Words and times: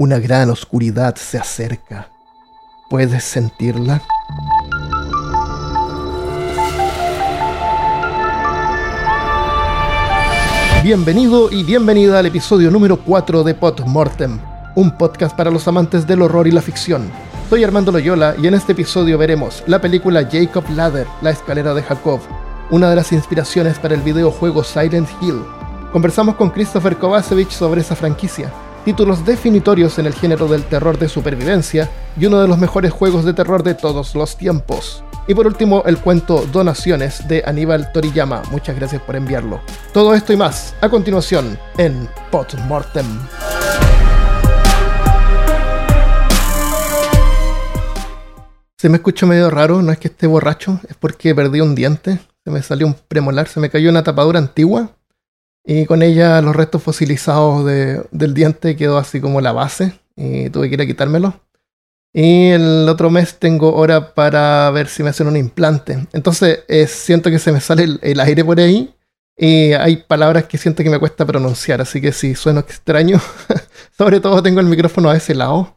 Una 0.00 0.20
gran 0.20 0.48
oscuridad 0.48 1.16
se 1.16 1.38
acerca. 1.38 2.08
¿Puedes 2.88 3.24
sentirla? 3.24 4.00
Bienvenido 10.84 11.50
y 11.50 11.64
bienvenida 11.64 12.20
al 12.20 12.26
episodio 12.26 12.70
número 12.70 13.00
4 13.04 13.42
de 13.42 13.56
Mortem, 13.86 14.38
un 14.76 14.96
podcast 14.96 15.36
para 15.36 15.50
los 15.50 15.66
amantes 15.66 16.06
del 16.06 16.22
horror 16.22 16.46
y 16.46 16.52
la 16.52 16.62
ficción. 16.62 17.10
Soy 17.50 17.64
Armando 17.64 17.90
Loyola 17.90 18.36
y 18.40 18.46
en 18.46 18.54
este 18.54 18.74
episodio 18.74 19.18
veremos 19.18 19.64
la 19.66 19.80
película 19.80 20.28
Jacob 20.30 20.62
Ladder, 20.76 21.08
La 21.22 21.30
escalera 21.30 21.74
de 21.74 21.82
Jacob, 21.82 22.20
una 22.70 22.88
de 22.88 22.94
las 22.94 23.10
inspiraciones 23.10 23.80
para 23.80 23.96
el 23.96 24.02
videojuego 24.02 24.62
Silent 24.62 25.08
Hill. 25.20 25.42
Conversamos 25.90 26.36
con 26.36 26.50
Christopher 26.50 26.96
Kovacevic 26.96 27.50
sobre 27.50 27.80
esa 27.80 27.96
franquicia 27.96 28.52
títulos 28.88 29.26
definitorios 29.26 29.98
en 29.98 30.06
el 30.06 30.14
género 30.14 30.48
del 30.48 30.64
terror 30.64 30.98
de 30.98 31.10
supervivencia 31.10 31.90
y 32.18 32.24
uno 32.24 32.40
de 32.40 32.48
los 32.48 32.56
mejores 32.56 32.90
juegos 32.90 33.22
de 33.26 33.34
terror 33.34 33.62
de 33.62 33.74
todos 33.74 34.14
los 34.14 34.38
tiempos. 34.38 35.04
Y 35.26 35.34
por 35.34 35.46
último, 35.46 35.82
el 35.84 35.98
cuento 35.98 36.46
Donaciones 36.50 37.28
de 37.28 37.42
Aníbal 37.44 37.92
Toriyama. 37.92 38.44
Muchas 38.50 38.76
gracias 38.76 39.02
por 39.02 39.14
enviarlo. 39.14 39.60
Todo 39.92 40.14
esto 40.14 40.32
y 40.32 40.38
más 40.38 40.74
a 40.80 40.88
continuación 40.88 41.58
en 41.76 42.08
Mortem. 42.66 43.04
Se 48.78 48.88
me 48.88 48.96
escucha 48.96 49.26
medio 49.26 49.50
raro, 49.50 49.82
no 49.82 49.92
es 49.92 49.98
que 49.98 50.08
esté 50.08 50.26
borracho, 50.26 50.80
es 50.88 50.96
porque 50.96 51.34
perdí 51.34 51.60
un 51.60 51.74
diente, 51.74 52.20
se 52.42 52.50
me 52.50 52.62
salió 52.62 52.86
un 52.86 52.96
premolar, 53.06 53.48
se 53.48 53.60
me 53.60 53.68
cayó 53.68 53.90
una 53.90 54.02
tapadura 54.02 54.38
antigua 54.38 54.92
y 55.70 55.84
con 55.84 56.02
ella 56.02 56.40
los 56.40 56.56
restos 56.56 56.82
fosilizados 56.82 57.62
del 57.66 58.32
diente 58.32 58.74
quedó 58.74 58.96
así 58.96 59.20
como 59.20 59.42
la 59.42 59.52
base. 59.52 59.92
Y 60.16 60.48
tuve 60.48 60.68
que 60.68 60.76
ir 60.76 60.80
a 60.80 60.86
quitármelo. 60.86 61.42
Y 62.10 62.48
el 62.48 62.88
otro 62.88 63.10
mes 63.10 63.38
tengo 63.38 63.74
hora 63.74 64.14
para 64.14 64.70
ver 64.70 64.88
si 64.88 65.02
me 65.02 65.10
hacen 65.10 65.26
un 65.26 65.36
implante. 65.36 66.06
Entonces 66.14 66.60
eh, 66.68 66.86
siento 66.86 67.30
que 67.30 67.38
se 67.38 67.52
me 67.52 67.60
sale 67.60 67.98
el, 68.00 68.18
aire 68.18 68.42
por 68.46 68.58
ahí. 68.58 68.94
Y 69.36 69.74
hay 69.74 69.98
palabras 69.98 70.44
que 70.46 70.56
siento 70.56 70.82
que 70.82 70.88
me 70.88 70.98
cuesta 70.98 71.26
pronunciar. 71.26 71.82
Así 71.82 72.00
que 72.00 72.12
si 72.12 72.34
sueno 72.34 72.60
extraño, 72.60 73.20
sobre 73.98 74.20
todo 74.20 74.42
tengo 74.42 74.60
el 74.60 74.66
micrófono 74.66 75.10
a 75.10 75.16
ese 75.18 75.34
lado. 75.34 75.76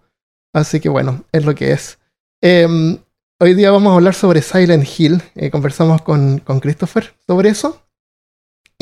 Así 0.54 0.80
que 0.80 0.88
bueno, 0.88 1.26
es 1.34 1.44
lo 1.44 1.54
que 1.54 1.74
es. 1.74 2.00
Em, 2.40 2.98
hoy 3.42 3.56
día 3.56 3.72
vamos 3.72 3.92
a 3.92 3.96
hablar 3.96 4.14
sobre 4.14 4.42
Silent 4.42 4.88
Hill. 4.98 5.22
Eh, 5.36 5.52
conversamos 5.52 6.02
con, 6.02 6.40
con 6.40 6.62
Christopher 6.62 7.14
sobre 7.28 7.50
eso. 7.50 7.82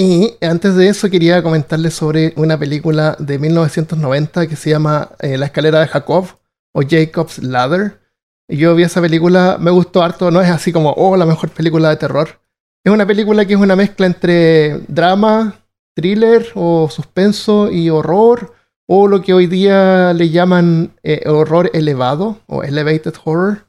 Y 0.02 0.38
antes 0.40 0.76
de 0.76 0.88
eso 0.88 1.10
quería 1.10 1.44
comentarles 1.44 1.94
sobre 1.94 2.32
una 2.38 2.58
película 2.58 3.18
de 3.20 3.38
1990 3.38 4.48
que 4.48 4.56
se 4.56 4.70
llama 4.70 5.12
eh, 5.20 5.38
La 5.38 5.48
escalera 5.48 5.82
de 5.82 5.88
Jacob 5.88 6.26
o 6.72 6.84
Jacob's 6.90 7.44
Ladder. 7.44 8.00
Yo 8.48 8.76
vi 8.76 8.84
esa 8.84 9.02
película, 9.02 9.58
me 9.60 9.72
gustó 9.72 10.02
harto, 10.02 10.32
no 10.32 10.40
es 10.40 10.50
así 10.50 10.72
como, 10.72 10.94
oh, 10.94 11.18
la 11.18 11.26
mejor 11.26 11.50
película 11.50 11.90
de 11.90 11.98
terror. 11.98 12.40
Es 12.82 12.94
una 12.94 13.06
película 13.06 13.44
que 13.44 13.56
es 13.56 13.60
una 13.60 13.76
mezcla 13.76 14.06
entre 14.06 14.80
drama, 14.88 15.66
thriller 15.94 16.48
o 16.56 16.90
suspenso 16.90 17.70
y 17.70 17.90
horror, 17.90 18.54
o 18.88 19.06
lo 19.06 19.22
que 19.22 19.34
hoy 19.34 19.48
día 19.48 20.14
le 20.14 20.30
llaman 20.30 20.94
eh, 21.04 21.28
horror 21.28 21.72
elevado 21.74 22.40
o 22.48 22.64
elevated 22.64 23.16
horror. 23.26 23.68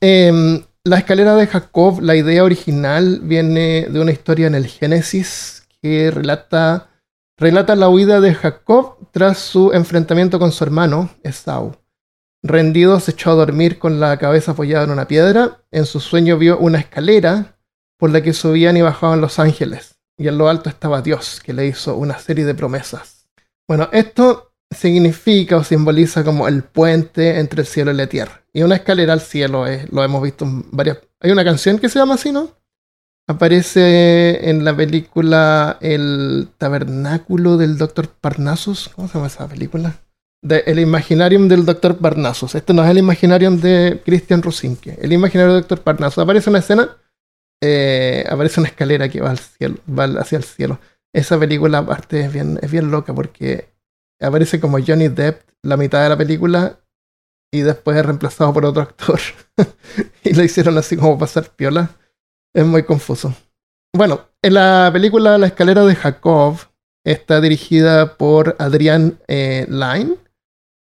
eh, 0.00 0.64
la 0.84 0.98
escalera 0.98 1.34
de 1.34 1.46
Jacob, 1.46 2.00
la 2.02 2.14
idea 2.14 2.44
original 2.44 3.20
viene 3.22 3.86
de 3.88 4.00
una 4.00 4.12
historia 4.12 4.46
en 4.46 4.54
el 4.54 4.66
Génesis 4.66 5.66
que 5.80 6.10
relata, 6.10 6.90
relata 7.38 7.74
la 7.74 7.88
huida 7.88 8.20
de 8.20 8.34
Jacob 8.34 8.98
tras 9.10 9.38
su 9.38 9.72
enfrentamiento 9.72 10.38
con 10.38 10.52
su 10.52 10.62
hermano, 10.62 11.10
Esau. 11.22 11.76
Rendido, 12.42 13.00
se 13.00 13.12
echó 13.12 13.30
a 13.30 13.34
dormir 13.34 13.78
con 13.78 13.98
la 13.98 14.18
cabeza 14.18 14.52
apoyada 14.52 14.84
en 14.84 14.90
una 14.90 15.08
piedra. 15.08 15.64
En 15.70 15.86
su 15.86 16.00
sueño 16.00 16.36
vio 16.36 16.58
una 16.58 16.78
escalera 16.78 17.58
por 17.98 18.10
la 18.10 18.22
que 18.22 18.34
subían 18.34 18.76
y 18.76 18.82
bajaban 18.82 19.22
los 19.22 19.38
ángeles. 19.38 19.98
Y 20.18 20.28
en 20.28 20.36
lo 20.36 20.50
alto 20.50 20.68
estaba 20.68 21.00
Dios, 21.00 21.40
que 21.42 21.54
le 21.54 21.66
hizo 21.66 21.96
una 21.96 22.18
serie 22.18 22.44
de 22.44 22.54
promesas. 22.54 23.26
Bueno, 23.66 23.88
esto 23.92 24.53
significa 24.70 25.56
o 25.56 25.64
simboliza 25.64 26.24
como 26.24 26.48
el 26.48 26.62
puente 26.62 27.38
entre 27.38 27.62
el 27.62 27.66
cielo 27.66 27.90
y 27.92 27.94
la 27.94 28.06
tierra. 28.06 28.42
Y 28.52 28.62
una 28.62 28.76
escalera 28.76 29.12
al 29.12 29.20
cielo, 29.20 29.66
es, 29.66 29.90
lo 29.92 30.04
hemos 30.04 30.22
visto 30.22 30.44
en 30.44 30.64
varias... 30.70 30.98
Hay 31.20 31.30
una 31.30 31.44
canción 31.44 31.78
que 31.78 31.88
se 31.88 31.98
llama 31.98 32.14
así, 32.14 32.32
¿no? 32.32 32.50
Aparece 33.26 34.50
en 34.50 34.64
la 34.64 34.76
película 34.76 35.78
El 35.80 36.50
Tabernáculo 36.58 37.56
del 37.56 37.78
Doctor 37.78 38.08
Parnassus. 38.08 38.90
¿Cómo 38.94 39.08
se 39.08 39.14
llama 39.14 39.28
esa 39.28 39.48
película? 39.48 39.94
De 40.42 40.62
el 40.66 40.78
Imaginarium 40.78 41.48
del 41.48 41.64
Doctor 41.64 41.96
Parnassus. 41.96 42.54
Este 42.54 42.74
no 42.74 42.84
es 42.84 42.90
el 42.90 42.98
Imaginarium 42.98 43.60
de 43.60 44.02
Christian 44.04 44.42
Rusinke. 44.42 44.98
El 45.00 45.12
Imaginarium 45.12 45.54
del 45.54 45.62
Doctor 45.62 45.80
Parnassus. 45.80 46.18
Aparece 46.18 46.50
una 46.50 46.58
escena, 46.58 46.96
eh, 47.62 48.26
aparece 48.28 48.60
una 48.60 48.68
escalera 48.68 49.08
que 49.08 49.22
va, 49.22 49.30
al 49.30 49.38
cielo, 49.38 49.76
va 49.88 50.04
hacia 50.20 50.36
el 50.36 50.44
cielo. 50.44 50.78
Esa 51.14 51.38
película 51.38 51.78
aparte 51.78 52.20
es 52.20 52.32
bien, 52.32 52.58
es 52.60 52.70
bien 52.70 52.90
loca 52.90 53.14
porque 53.14 53.73
aparece 54.20 54.60
como 54.60 54.78
Johnny 54.84 55.08
Depp 55.08 55.42
la 55.62 55.76
mitad 55.76 56.02
de 56.02 56.08
la 56.08 56.16
película 56.16 56.78
y 57.52 57.60
después 57.60 57.96
es 57.96 58.04
reemplazado 58.04 58.52
por 58.52 58.64
otro 58.64 58.82
actor. 58.82 59.20
y 60.24 60.34
lo 60.34 60.42
hicieron 60.42 60.76
así 60.78 60.96
como 60.96 61.18
pasar 61.18 61.50
piola. 61.50 61.90
Es 62.54 62.64
muy 62.64 62.82
confuso. 62.82 63.34
Bueno, 63.96 64.22
en 64.42 64.54
la 64.54 64.90
película 64.92 65.38
La 65.38 65.46
escalera 65.46 65.84
de 65.84 65.94
Jacob 65.94 66.58
está 67.04 67.40
dirigida 67.40 68.16
por 68.16 68.56
Adrian 68.58 69.20
eh, 69.28 69.66
Lyne. 69.68 70.16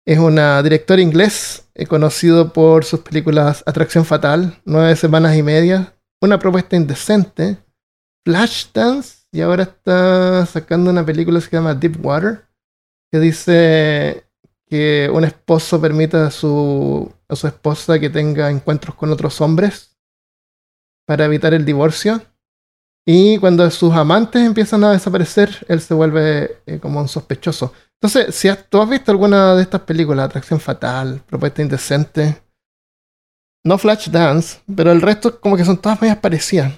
Es 0.05 0.19
un 0.19 0.39
director 0.63 0.99
inglés 0.99 1.67
eh, 1.75 1.85
conocido 1.85 2.53
por 2.53 2.85
sus 2.85 3.01
películas 3.01 3.63
Atracción 3.65 4.05
Fatal, 4.05 4.57
Nueve 4.65 4.95
Semanas 4.95 5.35
y 5.35 5.43
Media, 5.43 5.93
Una 6.21 6.39
Propuesta 6.39 6.75
Indecente, 6.75 7.57
Flashdance 8.25 9.25
y 9.31 9.41
ahora 9.41 9.63
está 9.63 10.45
sacando 10.45 10.89
una 10.89 11.05
película 11.05 11.39
que 11.39 11.45
se 11.45 11.51
llama 11.51 11.75
Deep 11.75 12.03
Water 12.03 12.46
que 13.11 13.19
dice 13.19 14.27
que 14.65 15.09
un 15.13 15.23
esposo 15.23 15.79
permita 15.79 16.27
a 16.27 16.31
su, 16.31 17.11
a 17.27 17.35
su 17.35 17.47
esposa 17.47 17.99
que 17.99 18.09
tenga 18.09 18.49
encuentros 18.49 18.95
con 18.95 19.11
otros 19.11 19.39
hombres 19.41 19.97
para 21.05 21.25
evitar 21.25 21.53
el 21.53 21.65
divorcio. 21.65 22.21
Y 23.05 23.37
cuando 23.37 23.69
sus 23.71 23.93
amantes 23.93 24.41
empiezan 24.41 24.83
a 24.83 24.91
desaparecer, 24.91 25.65
él 25.69 25.79
se 25.79 25.93
vuelve 25.93 26.61
eh, 26.65 26.79
como 26.79 26.99
un 26.99 27.07
sospechoso. 27.07 27.71
Entonces, 27.93 28.35
si 28.35 28.49
tú 28.69 28.81
has 28.81 28.89
visto 28.89 29.11
alguna 29.11 29.55
de 29.55 29.61
estas 29.61 29.81
películas, 29.81 30.25
Atracción 30.25 30.59
Fatal, 30.59 31.21
Propuesta 31.25 31.61
Indecente, 31.61 32.43
no 33.63 33.77
Flash 33.77 34.09
Dance, 34.09 34.59
pero 34.75 34.91
el 34.91 35.01
resto 35.01 35.39
como 35.39 35.55
que 35.55 35.65
son 35.65 35.77
todas 35.77 36.01
medias 36.01 36.17
parecidas. 36.17 36.73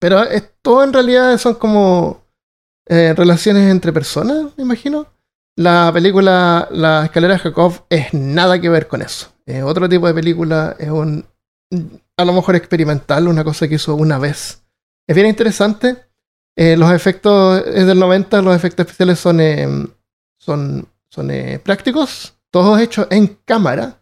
Pero 0.00 0.22
esto 0.22 0.82
en 0.82 0.94
realidad 0.94 1.36
son 1.36 1.54
como 1.54 2.19
eh, 2.92 3.14
relaciones 3.14 3.70
entre 3.70 3.92
personas, 3.92 4.46
me 4.56 4.64
imagino. 4.64 5.06
La 5.54 5.90
película 5.92 6.66
La 6.72 7.04
escalera 7.04 7.34
de 7.34 7.38
Jacob 7.38 7.84
es 7.88 8.12
nada 8.12 8.60
que 8.60 8.68
ver 8.68 8.88
con 8.88 9.00
eso. 9.00 9.28
Es 9.46 9.62
otro 9.62 9.88
tipo 9.88 10.08
de 10.08 10.14
película, 10.14 10.74
es 10.76 10.90
un 10.90 11.24
a 12.16 12.24
lo 12.24 12.32
mejor 12.32 12.56
experimental, 12.56 13.28
una 13.28 13.44
cosa 13.44 13.68
que 13.68 13.76
hizo 13.76 13.94
una 13.94 14.18
vez. 14.18 14.64
Es 15.06 15.14
bien 15.14 15.28
interesante. 15.28 15.98
Eh, 16.56 16.76
los 16.76 16.90
efectos 16.90 17.62
es 17.64 17.86
del 17.86 18.00
90, 18.00 18.42
los 18.42 18.56
efectos 18.56 18.84
especiales 18.84 19.20
son, 19.20 19.40
eh, 19.40 19.68
son, 20.36 20.88
son 21.10 21.30
prácticos, 21.62 22.34
todos 22.50 22.80
hechos 22.80 23.06
en 23.10 23.38
cámara. 23.44 23.99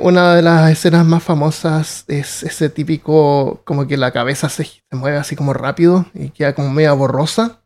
Una 0.00 0.34
de 0.34 0.42
las 0.42 0.70
escenas 0.70 1.06
más 1.06 1.22
famosas 1.22 2.04
es 2.08 2.42
ese 2.42 2.68
típico, 2.68 3.62
como 3.64 3.86
que 3.86 3.96
la 3.96 4.12
cabeza 4.12 4.48
se, 4.48 4.66
mueve 4.90 5.16
así 5.16 5.34
como 5.36 5.52
rápido 5.52 6.06
y 6.14 6.30
queda 6.30 6.54
como 6.54 6.70
media 6.70 6.92
borrosa. 6.92 7.62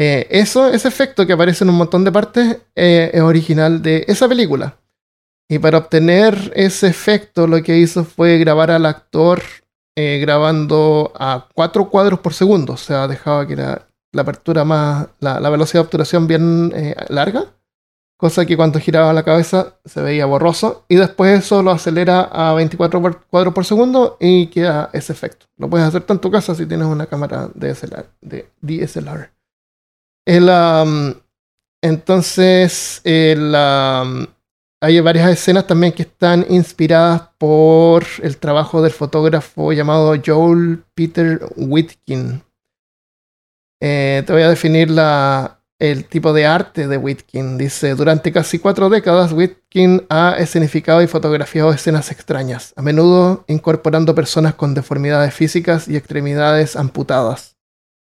Eh, 0.00 0.28
eso, 0.30 0.68
ese 0.68 0.86
efecto 0.86 1.26
que 1.26 1.32
aparece 1.32 1.64
en 1.64 1.70
un 1.70 1.76
montón 1.76 2.04
de 2.04 2.12
partes, 2.12 2.58
eh, 2.76 3.10
es 3.12 3.20
original 3.20 3.82
de 3.82 4.04
esa 4.06 4.28
película. 4.28 4.78
Y 5.50 5.58
para 5.58 5.78
obtener 5.78 6.52
ese 6.54 6.86
efecto, 6.86 7.48
lo 7.48 7.60
que 7.64 7.78
hizo 7.78 8.04
fue 8.04 8.38
grabar 8.38 8.70
al 8.70 8.86
actor 8.86 9.42
eh, 9.96 10.20
grabando 10.20 11.12
a 11.18 11.48
cuatro 11.52 11.90
cuadros 11.90 12.20
por 12.20 12.32
segundo. 12.32 12.74
O 12.74 12.76
sea, 12.76 13.08
dejaba 13.08 13.44
que 13.48 13.56
la, 13.56 13.88
la 14.12 14.22
apertura 14.22 14.64
más. 14.64 15.08
La, 15.18 15.50
velocidad 15.50 15.82
de 15.82 15.86
obturación 15.86 16.28
bien 16.28 16.72
larga. 17.08 17.46
Cosa 18.18 18.44
que 18.44 18.56
cuando 18.56 18.80
giraba 18.80 19.12
la 19.12 19.22
cabeza 19.22 19.76
se 19.84 20.02
veía 20.02 20.26
borroso. 20.26 20.84
Y 20.88 20.96
después 20.96 21.38
eso 21.38 21.62
lo 21.62 21.70
acelera 21.70 22.22
a 22.22 22.52
24 22.52 23.24
cuadros 23.30 23.54
por 23.54 23.64
segundo 23.64 24.16
y 24.18 24.48
queda 24.48 24.90
ese 24.92 25.12
efecto. 25.12 25.46
Lo 25.56 25.70
puedes 25.70 25.86
hacer 25.86 26.04
en 26.08 26.18
tu 26.18 26.28
casa 26.28 26.52
si 26.56 26.66
tienes 26.66 26.88
una 26.88 27.06
cámara 27.06 27.48
DSLR. 27.54 28.06
De 28.20 28.50
DSLR. 28.60 29.30
El, 30.26 30.50
entonces, 31.80 33.00
hay 33.04 35.00
varias 35.00 35.30
escenas 35.30 35.66
también 35.68 35.92
que 35.92 36.02
están 36.02 36.44
inspiradas 36.48 37.30
por 37.38 38.04
el 38.20 38.36
trabajo 38.38 38.82
del 38.82 38.90
fotógrafo 38.90 39.72
llamado 39.72 40.14
Joel 40.24 40.82
Peter 40.94 41.40
Whitkin. 41.56 42.42
Eh, 43.80 44.24
te 44.26 44.32
voy 44.32 44.42
a 44.42 44.48
definir 44.48 44.90
la, 44.90 45.57
el 45.78 46.06
tipo 46.06 46.32
de 46.32 46.46
arte 46.46 46.88
de 46.88 46.96
Whitkin. 46.96 47.58
Dice, 47.58 47.94
durante 47.94 48.32
casi 48.32 48.58
cuatro 48.58 48.88
décadas, 48.88 49.32
Whitkin 49.32 50.06
ha 50.08 50.36
escenificado 50.38 51.02
y 51.02 51.06
fotografiado 51.06 51.72
escenas 51.72 52.10
extrañas, 52.10 52.72
a 52.76 52.82
menudo 52.82 53.44
incorporando 53.46 54.14
personas 54.14 54.54
con 54.54 54.74
deformidades 54.74 55.34
físicas 55.34 55.88
y 55.88 55.96
extremidades 55.96 56.76
amputadas. 56.76 57.56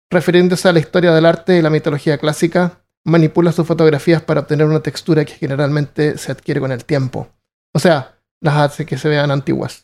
Refiriéndose 0.09 0.67
a 0.69 0.73
la 0.73 0.79
historia 0.79 1.13
del 1.13 1.25
arte 1.25 1.57
y 1.57 1.61
la 1.61 1.69
mitología 1.69 2.17
clásica, 2.17 2.81
manipula 3.03 3.51
sus 3.51 3.67
fotografías 3.67 4.21
para 4.21 4.41
obtener 4.41 4.65
una 4.65 4.81
textura 4.81 5.25
que 5.25 5.33
generalmente 5.33 6.17
se 6.17 6.31
adquiere 6.31 6.59
con 6.59 6.71
el 6.71 6.85
tiempo. 6.85 7.27
O 7.73 7.79
sea, 7.79 8.19
las 8.41 8.55
hace 8.55 8.85
que 8.85 8.97
se 8.97 9.09
vean 9.09 9.31
antiguas. 9.31 9.83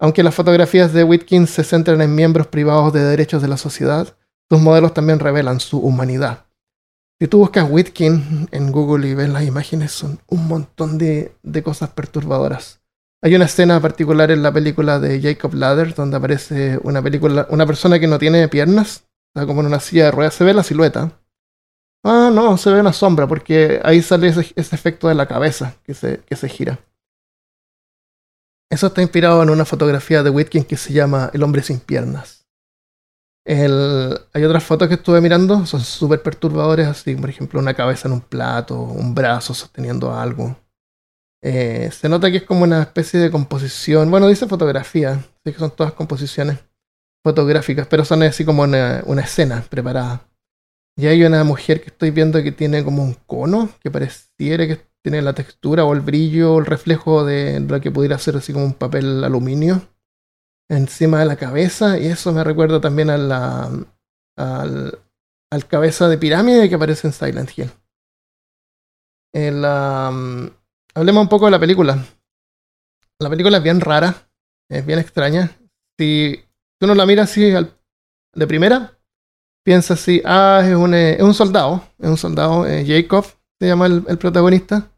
Aunque 0.00 0.22
las 0.22 0.34
fotografías 0.34 0.92
de 0.92 1.04
Whitkin 1.04 1.46
se 1.46 1.62
centran 1.62 2.00
en 2.00 2.14
miembros 2.14 2.48
privados 2.48 2.92
de 2.92 3.04
derechos 3.04 3.42
de 3.42 3.48
la 3.48 3.56
sociedad, 3.56 4.16
sus 4.50 4.60
modelos 4.60 4.94
también 4.94 5.20
revelan 5.20 5.60
su 5.60 5.78
humanidad. 5.78 6.46
Si 7.22 7.28
tú 7.28 7.38
buscas 7.38 7.70
Whitkin 7.70 8.48
en 8.50 8.72
Google 8.72 9.06
y 9.06 9.14
ves 9.14 9.28
las 9.28 9.44
imágenes, 9.44 9.92
son 9.92 10.18
un 10.26 10.48
montón 10.48 10.98
de, 10.98 11.32
cosas 11.62 11.90
perturbadoras. 11.90 12.80
Hay 13.22 13.36
una 13.36 13.44
escena 13.44 13.78
particular 13.78 14.32
en 14.32 14.42
la 14.42 14.52
película 14.52 14.98
de 14.98 15.22
Jacob 15.22 15.54
Ladder 15.54 15.94
donde 15.94 16.16
aparece 16.16 16.80
una, 16.82 17.00
película, 17.00 17.46
una 17.48 17.64
persona 17.64 18.00
que 18.00 18.08
no 18.08 18.18
tiene 18.18 18.48
piernas, 18.48 19.04
está 19.32 19.46
como 19.46 19.60
en 19.60 19.68
una 19.68 19.78
silla 19.78 20.06
de 20.06 20.10
ruedas, 20.10 20.34
se 20.34 20.42
ve 20.42 20.52
la 20.52 20.64
silueta. 20.64 21.12
Ah, 22.02 22.28
no, 22.34 22.56
se 22.56 22.72
ve 22.72 22.80
una 22.80 22.92
sombra 22.92 23.28
porque 23.28 23.80
ahí 23.84 24.02
sale 24.02 24.26
ese, 24.26 24.52
efecto 24.56 25.06
de 25.06 25.14
la 25.14 25.26
cabeza 25.28 25.76
que 25.84 25.94
se, 25.94 26.24
que 26.26 26.34
se 26.34 26.48
gira. 26.48 26.80
Eso 28.68 28.88
está 28.88 29.00
inspirado 29.00 29.44
en 29.44 29.50
una 29.50 29.64
fotografía 29.64 30.24
de 30.24 30.30
Whitkin 30.30 30.64
que 30.64 30.76
se 30.76 30.92
llama 30.92 31.30
El 31.32 31.44
hombre 31.44 31.62
sin 31.62 31.78
piernas 31.78 32.41
hay 33.44 34.44
otras 34.44 34.62
fotos 34.62 34.88
que 34.88 34.94
estuve 34.94 35.20
mirando, 35.20 35.66
son 35.66 35.80
súper 35.80 36.22
perturbadores, 36.22 36.86
así, 36.86 37.14
por 37.16 37.30
ejemplo, 37.30 37.60
una 37.60 37.74
cabeza 37.74 38.08
en 38.08 38.14
un 38.14 38.20
plato, 38.20 38.80
un 38.80 39.14
brazo 39.14 39.54
sosteniendo 39.54 40.14
algo. 40.14 40.56
Eh, 41.42 41.90
se 41.92 42.08
nota 42.08 42.30
que 42.30 42.36
es 42.38 42.44
como 42.44 42.62
una 42.62 42.82
especie 42.82 43.18
de 43.18 43.30
composición, 43.30 44.10
bueno, 44.10 44.28
dice 44.28 44.46
fotografía, 44.46 45.12
así 45.14 45.52
que 45.52 45.58
son 45.58 45.72
todas 45.72 45.92
composiciones 45.92 46.58
fotográficas, 47.24 47.86
pero 47.88 48.04
son 48.04 48.22
así 48.22 48.44
como 48.44 48.62
una, 48.62 49.02
una 49.06 49.22
escena 49.22 49.64
preparada. 49.68 50.28
Y 50.96 51.06
hay 51.06 51.24
una 51.24 51.42
mujer 51.42 51.80
que 51.80 51.88
estoy 51.88 52.10
viendo 52.10 52.42
que 52.42 52.52
tiene 52.52 52.84
como 52.84 53.02
un 53.02 53.14
cono, 53.14 53.70
que 53.80 53.90
pareciera 53.90 54.66
que 54.66 54.78
tiene 55.02 55.22
la 55.22 55.32
textura 55.32 55.84
o 55.84 55.94
el 55.94 56.00
brillo 56.00 56.54
o 56.54 56.58
el 56.60 56.66
reflejo 56.66 57.24
de 57.24 57.58
lo 57.58 57.80
que 57.80 57.90
pudiera 57.90 58.18
ser 58.18 58.36
así 58.36 58.52
como 58.52 58.66
un 58.66 58.74
papel 58.74 59.24
aluminio 59.24 59.82
encima 60.68 61.20
de 61.20 61.26
la 61.26 61.36
cabeza 61.36 61.98
y 61.98 62.06
eso 62.06 62.32
me 62.32 62.44
recuerda 62.44 62.80
también 62.80 63.10
al, 63.10 63.30
al 65.52 65.66
cabeza 65.68 66.08
de 66.08 66.18
pirámide 66.18 66.68
que 66.68 66.74
aparece 66.76 67.06
en 67.06 67.12
Silent 67.12 67.50
Hill. 67.56 67.70
hablemos 70.94 71.22
un 71.22 71.28
poco 71.28 71.44
de 71.44 71.50
la 71.50 71.60
película. 71.60 72.04
La 73.18 73.30
película 73.30 73.58
es 73.58 73.62
bien 73.62 73.80
rara, 73.80 74.28
es 74.70 74.84
bien 74.84 74.98
extraña. 74.98 75.50
Si 75.98 76.42
uno 76.80 76.94
la 76.94 77.06
mira 77.06 77.24
así 77.24 77.42
de 77.42 78.46
primera, 78.46 78.98
piensa 79.64 79.94
así, 79.94 80.22
ah, 80.24 80.62
es 80.64 80.74
un, 80.74 80.94
es 80.94 81.22
un 81.22 81.34
soldado, 81.34 81.86
es 81.98 82.08
un 82.08 82.16
soldado, 82.16 82.66
eh, 82.66 82.84
Jacob 82.86 83.24
se 83.60 83.68
llama 83.68 83.86
el, 83.86 84.18
protagonista, 84.18 84.90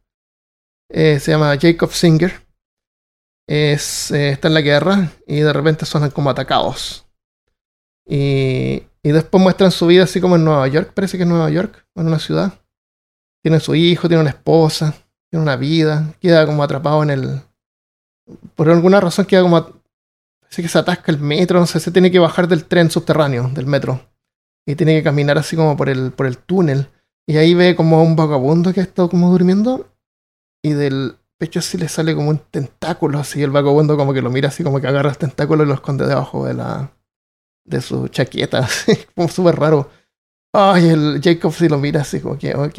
eh, 0.91 1.19
se 1.21 1.33
llama 1.33 1.59
Jacob 1.61 1.91
Singer 1.91 2.44
es, 3.47 4.11
eh, 4.11 4.31
está 4.31 4.49
en 4.49 4.55
la 4.55 4.61
guerra 4.61 5.11
y 5.27 5.41
de 5.41 5.53
repente 5.53 5.87
son 5.87 6.09
como 6.11 6.31
atacados. 6.31 7.07
Y, 8.07 8.83
y 9.03 9.13
después 9.13 9.43
muestran 9.43 9.71
su 9.71 9.87
vida 9.87 10.05
así 10.05 10.21
como 10.21 10.37
en 10.37 10.45
Nueva 10.45 10.67
York, 10.69 10.93
parece 10.95 11.17
que 11.17 11.25
es 11.25 11.29
Nueva 11.29 11.51
York, 11.51 11.87
en 11.95 12.07
una 12.07 12.19
ciudad. 12.19 12.55
Tiene 13.43 13.61
su 13.61 13.75
hijo, 13.75 14.09
tiene 14.09 14.23
una 14.23 14.31
esposa, 14.31 14.95
tiene 15.31 15.43
una 15.43 15.57
vida, 15.57 16.15
queda 16.21 16.47
como 16.47 16.63
atrapado 16.63 17.03
en 17.03 17.11
el... 17.11 17.41
Por 18.55 18.71
alguna 18.71 19.01
razón 19.01 19.27
queda 19.27 19.43
como... 19.43 19.63
Parece 20.41 20.63
que 20.63 20.69
se 20.69 20.79
atasca 20.79 21.13
el 21.13 21.19
metro, 21.19 21.61
no 21.61 21.67
sé, 21.67 21.81
se 21.81 21.91
tiene 21.91 22.11
que 22.11 22.19
bajar 22.19 22.49
del 22.49 22.65
tren 22.65 22.91
subterráneo, 22.91 23.51
del 23.53 23.67
metro. 23.67 24.01
Y 24.67 24.77
tiene 24.77 24.95
que 24.95 25.03
caminar 25.03 25.37
así 25.37 25.57
como 25.57 25.77
por 25.77 25.91
el, 25.91 26.13
por 26.13 26.27
el 26.27 26.39
túnel. 26.39 26.89
Y 27.27 27.37
ahí 27.37 27.53
ve 27.53 27.77
como 27.77 27.99
a 27.99 28.03
un 28.03 28.17
vagabundo 28.17 28.73
que 28.73 28.81
ha 28.81 28.85
estado 28.85 29.11
como 29.11 29.31
durmiendo. 29.31 29.91
Y 30.63 30.71
del, 30.71 31.17
pecho 31.45 31.59
así 31.59 31.77
le 31.77 31.89
sale 31.89 32.15
como 32.15 32.31
un 32.31 32.39
tentáculo, 32.39 33.19
así 33.19 33.43
el 33.43 33.51
vagabundo 33.51 33.99
como 33.99 34.15
que 34.15 34.23
lo 34.23 34.31
mira 34.31 34.49
así 34.49 34.65
como 34.65 34.81
que 34.81 34.87
agarra 34.87 35.11
el 35.11 35.19
tentáculo 35.19 35.63
y 35.63 35.67
lo 35.67 35.75
esconde 35.75 36.07
debajo 36.07 36.47
de 36.47 36.55
la 36.55 36.91
de 37.67 37.83
su 37.83 38.09
chaqueta, 38.09 38.59
así, 38.65 38.97
como 39.15 39.29
súper 39.29 39.57
raro. 39.57 39.91
Ay, 40.55 40.89
el 40.89 41.21
Jacob 41.23 41.53
sí 41.53 41.69
lo 41.69 41.79
mira 41.79 42.01
así 42.01 42.21
como 42.21 42.39
que, 42.39 42.55
ok. 42.55 42.79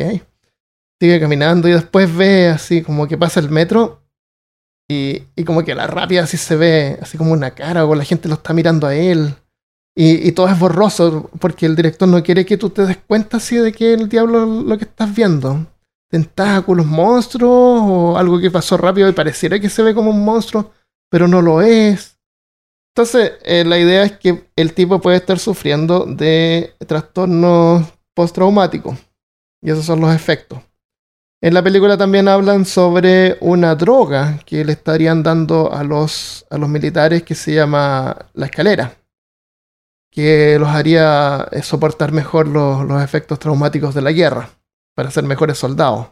Sigue 0.99 1.19
caminando 1.19 1.67
y 1.67 1.73
después 1.73 2.15
ve 2.15 2.47
así 2.47 2.81
como 2.81 3.07
que 3.07 3.17
pasa 3.17 3.39
el 3.39 3.51
metro 3.51 4.01
y, 4.89 5.23
y 5.35 5.43
como 5.43 5.63
que 5.63 5.75
la 5.75 5.85
rápida 5.85 6.23
así 6.23 6.37
se 6.37 6.55
ve, 6.55 6.97
así 7.01 7.17
como 7.19 7.33
una 7.33 7.51
cara, 7.51 7.85
o 7.85 7.93
la 7.93 8.03
gente 8.03 8.27
lo 8.29 8.35
está 8.35 8.53
mirando 8.53 8.87
a 8.87 8.95
él. 8.95 9.35
Y, 9.95 10.27
y, 10.27 10.31
todo 10.31 10.47
es 10.47 10.57
borroso 10.57 11.29
porque 11.39 11.67
el 11.67 11.75
director 11.75 12.07
no 12.07 12.23
quiere 12.23 12.45
que 12.45 12.57
tú 12.57 12.71
te 12.71 12.85
des 12.85 12.97
cuenta 12.97 13.37
así 13.37 13.57
de 13.57 13.71
que 13.71 13.93
el 13.93 14.09
diablo 14.09 14.45
lo 14.45 14.77
que 14.77 14.85
estás 14.85 15.13
viendo 15.13 15.67
tentáculos, 16.09 16.85
monstruos 16.85 17.81
o 17.83 18.17
algo 18.17 18.39
que 18.39 18.51
pasó 18.51 18.77
rápido 18.77 19.09
y 19.09 19.13
pareciera 19.13 19.59
que 19.59 19.69
se 19.69 19.83
ve 19.83 19.93
como 19.93 20.11
un 20.11 20.23
monstruo, 20.23 20.71
pero 21.09 21.27
no 21.27 21.41
lo 21.41 21.61
es. 21.61 22.17
Entonces, 22.93 23.33
eh, 23.43 23.65
la 23.65 23.77
idea 23.77 24.03
es 24.03 24.13
que 24.13 24.49
el 24.55 24.73
tipo 24.73 25.01
puede 25.01 25.17
estar 25.17 25.39
sufriendo 25.39 26.05
de 26.05 26.75
trastornos 26.87 27.85
postraumáticos. 28.13 28.97
Y 29.61 29.71
esos 29.71 29.85
son 29.85 29.99
los 29.99 30.13
efectos. 30.13 30.59
En 31.41 31.53
la 31.53 31.61
película 31.61 31.97
también 31.97 32.27
hablan 32.27 32.65
sobre 32.65 33.37
una 33.41 33.75
droga 33.75 34.39
que 34.45 34.63
le 34.63 34.71
estarían 34.71 35.21
dando 35.21 35.73
a 35.73 35.83
los, 35.83 36.45
a 36.49 36.57
los 36.57 36.69
militares 36.69 37.23
que 37.23 37.35
se 37.35 37.53
llama 37.53 38.17
la 38.33 38.45
escalera, 38.45 38.95
que 40.09 40.57
los 40.57 40.69
haría 40.69 41.47
eh, 41.51 41.61
soportar 41.61 42.13
mejor 42.13 42.47
los 42.47 43.03
efectos 43.03 43.39
traumáticos 43.39 43.93
de 43.93 44.01
la 44.01 44.11
guerra 44.11 44.49
para 44.95 45.11
ser 45.11 45.25
mejores 45.25 45.57
soldados. 45.57 46.07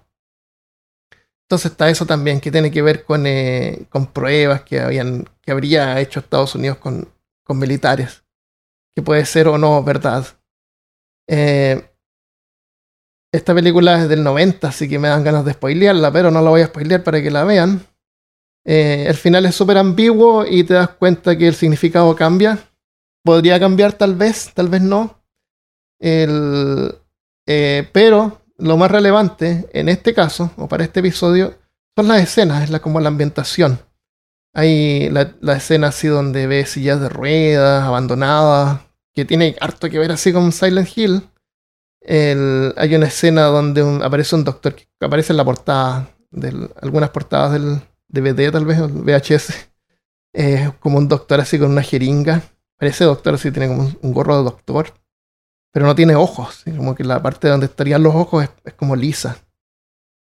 Entonces 1.53 1.71
está 1.71 1.89
eso 1.89 2.05
también, 2.05 2.39
que 2.39 2.51
tiene 2.51 2.71
que 2.71 2.81
ver 2.81 3.03
con, 3.03 3.25
eh, 3.27 3.85
con 3.89 4.07
pruebas 4.07 4.61
que, 4.63 4.79
habían, 4.79 5.29
que 5.41 5.51
habría 5.51 5.99
hecho 5.99 6.19
Estados 6.19 6.55
Unidos 6.55 6.77
con, 6.77 7.07
con 7.43 7.59
militares, 7.59 8.23
que 8.95 9.01
puede 9.01 9.25
ser 9.25 9.47
o 9.47 9.57
no 9.57 9.83
verdad. 9.83 10.25
Eh, 11.27 11.89
esta 13.31 13.53
película 13.53 14.01
es 14.01 14.09
del 14.09 14.23
90, 14.23 14.67
así 14.67 14.87
que 14.87 14.99
me 14.99 15.07
dan 15.07 15.23
ganas 15.23 15.45
de 15.45 15.53
spoilearla, 15.53 16.11
pero 16.11 16.31
no 16.31 16.41
la 16.41 16.49
voy 16.49 16.61
a 16.61 16.67
spoilear 16.67 17.03
para 17.03 17.21
que 17.21 17.31
la 17.31 17.43
vean. 17.43 17.85
Eh, 18.65 19.05
el 19.07 19.15
final 19.15 19.45
es 19.45 19.55
súper 19.55 19.77
ambiguo 19.77 20.45
y 20.45 20.63
te 20.63 20.75
das 20.75 20.89
cuenta 20.89 21.37
que 21.37 21.47
el 21.47 21.55
significado 21.55 22.15
cambia. 22.15 22.57
Podría 23.23 23.59
cambiar 23.59 23.93
tal 23.93 24.15
vez, 24.15 24.51
tal 24.53 24.69
vez 24.69 24.81
no. 24.81 25.21
El, 25.99 26.95
pero 27.45 28.42
lo 28.57 28.77
más 28.77 28.91
relevante 28.91 29.69
en 29.73 29.89
este 29.89 30.13
caso, 30.13 30.51
o 30.57 30.67
para 30.67 30.83
este 30.83 30.99
episodio, 30.99 31.55
son 31.95 32.07
las 32.07 32.21
escenas, 32.21 32.63
es 32.63 32.69
la, 32.69 32.79
como 32.79 32.99
la 32.99 33.09
ambientación. 33.09 33.79
Hay 34.53 35.09
la, 35.09 35.53
escena 35.55 35.87
así 35.87 36.07
donde 36.07 36.47
ves 36.47 36.71
sillas 36.71 36.99
de 37.01 37.09
ruedas, 37.09 37.83
abandonadas, 37.83 38.81
que 39.13 39.25
tiene 39.25 39.55
harto 39.59 39.89
que 39.89 39.99
ver 39.99 40.11
así 40.11 40.31
con 40.31 40.51
Silent 40.51 40.89
Hill. 40.95 41.29
hay 42.05 42.95
una 42.95 43.07
escena 43.07 43.43
donde 43.45 43.81
aparece 44.03 44.35
un 44.35 44.43
doctor 44.43 44.75
que 44.75 44.87
aparece 45.01 45.33
en 45.33 45.37
la 45.37 45.45
portada, 45.45 46.09
de 46.31 46.69
algunas 46.81 47.09
portadas 47.11 47.53
del 47.53 47.81
DVD 48.07 48.51
tal 48.51 48.65
vez, 48.65 48.79
VHS. 48.79 49.69
Como 50.79 50.97
un 50.97 51.07
doctor 51.07 51.39
así 51.39 51.59
con 51.59 51.71
una 51.71 51.83
jeringa. 51.83 52.41
Parece 52.77 53.05
doctor 53.05 53.35
así, 53.35 53.51
tiene 53.51 53.67
como 53.67 53.91
un 54.01 54.13
gorro 54.13 54.37
de 54.37 54.43
doctor 54.43 54.93
pero 55.73 55.87
no 55.87 55.95
tiene 55.95 56.15
ojos, 56.15 56.63
como 56.77 56.93
que 56.93 57.03
la 57.03 57.21
parte 57.21 57.47
donde 57.47 57.65
estarían 57.65 58.03
los 58.03 58.13
ojos 58.13 58.47
es, 58.63 58.73
como 58.75 58.95
lisa. 58.95 59.37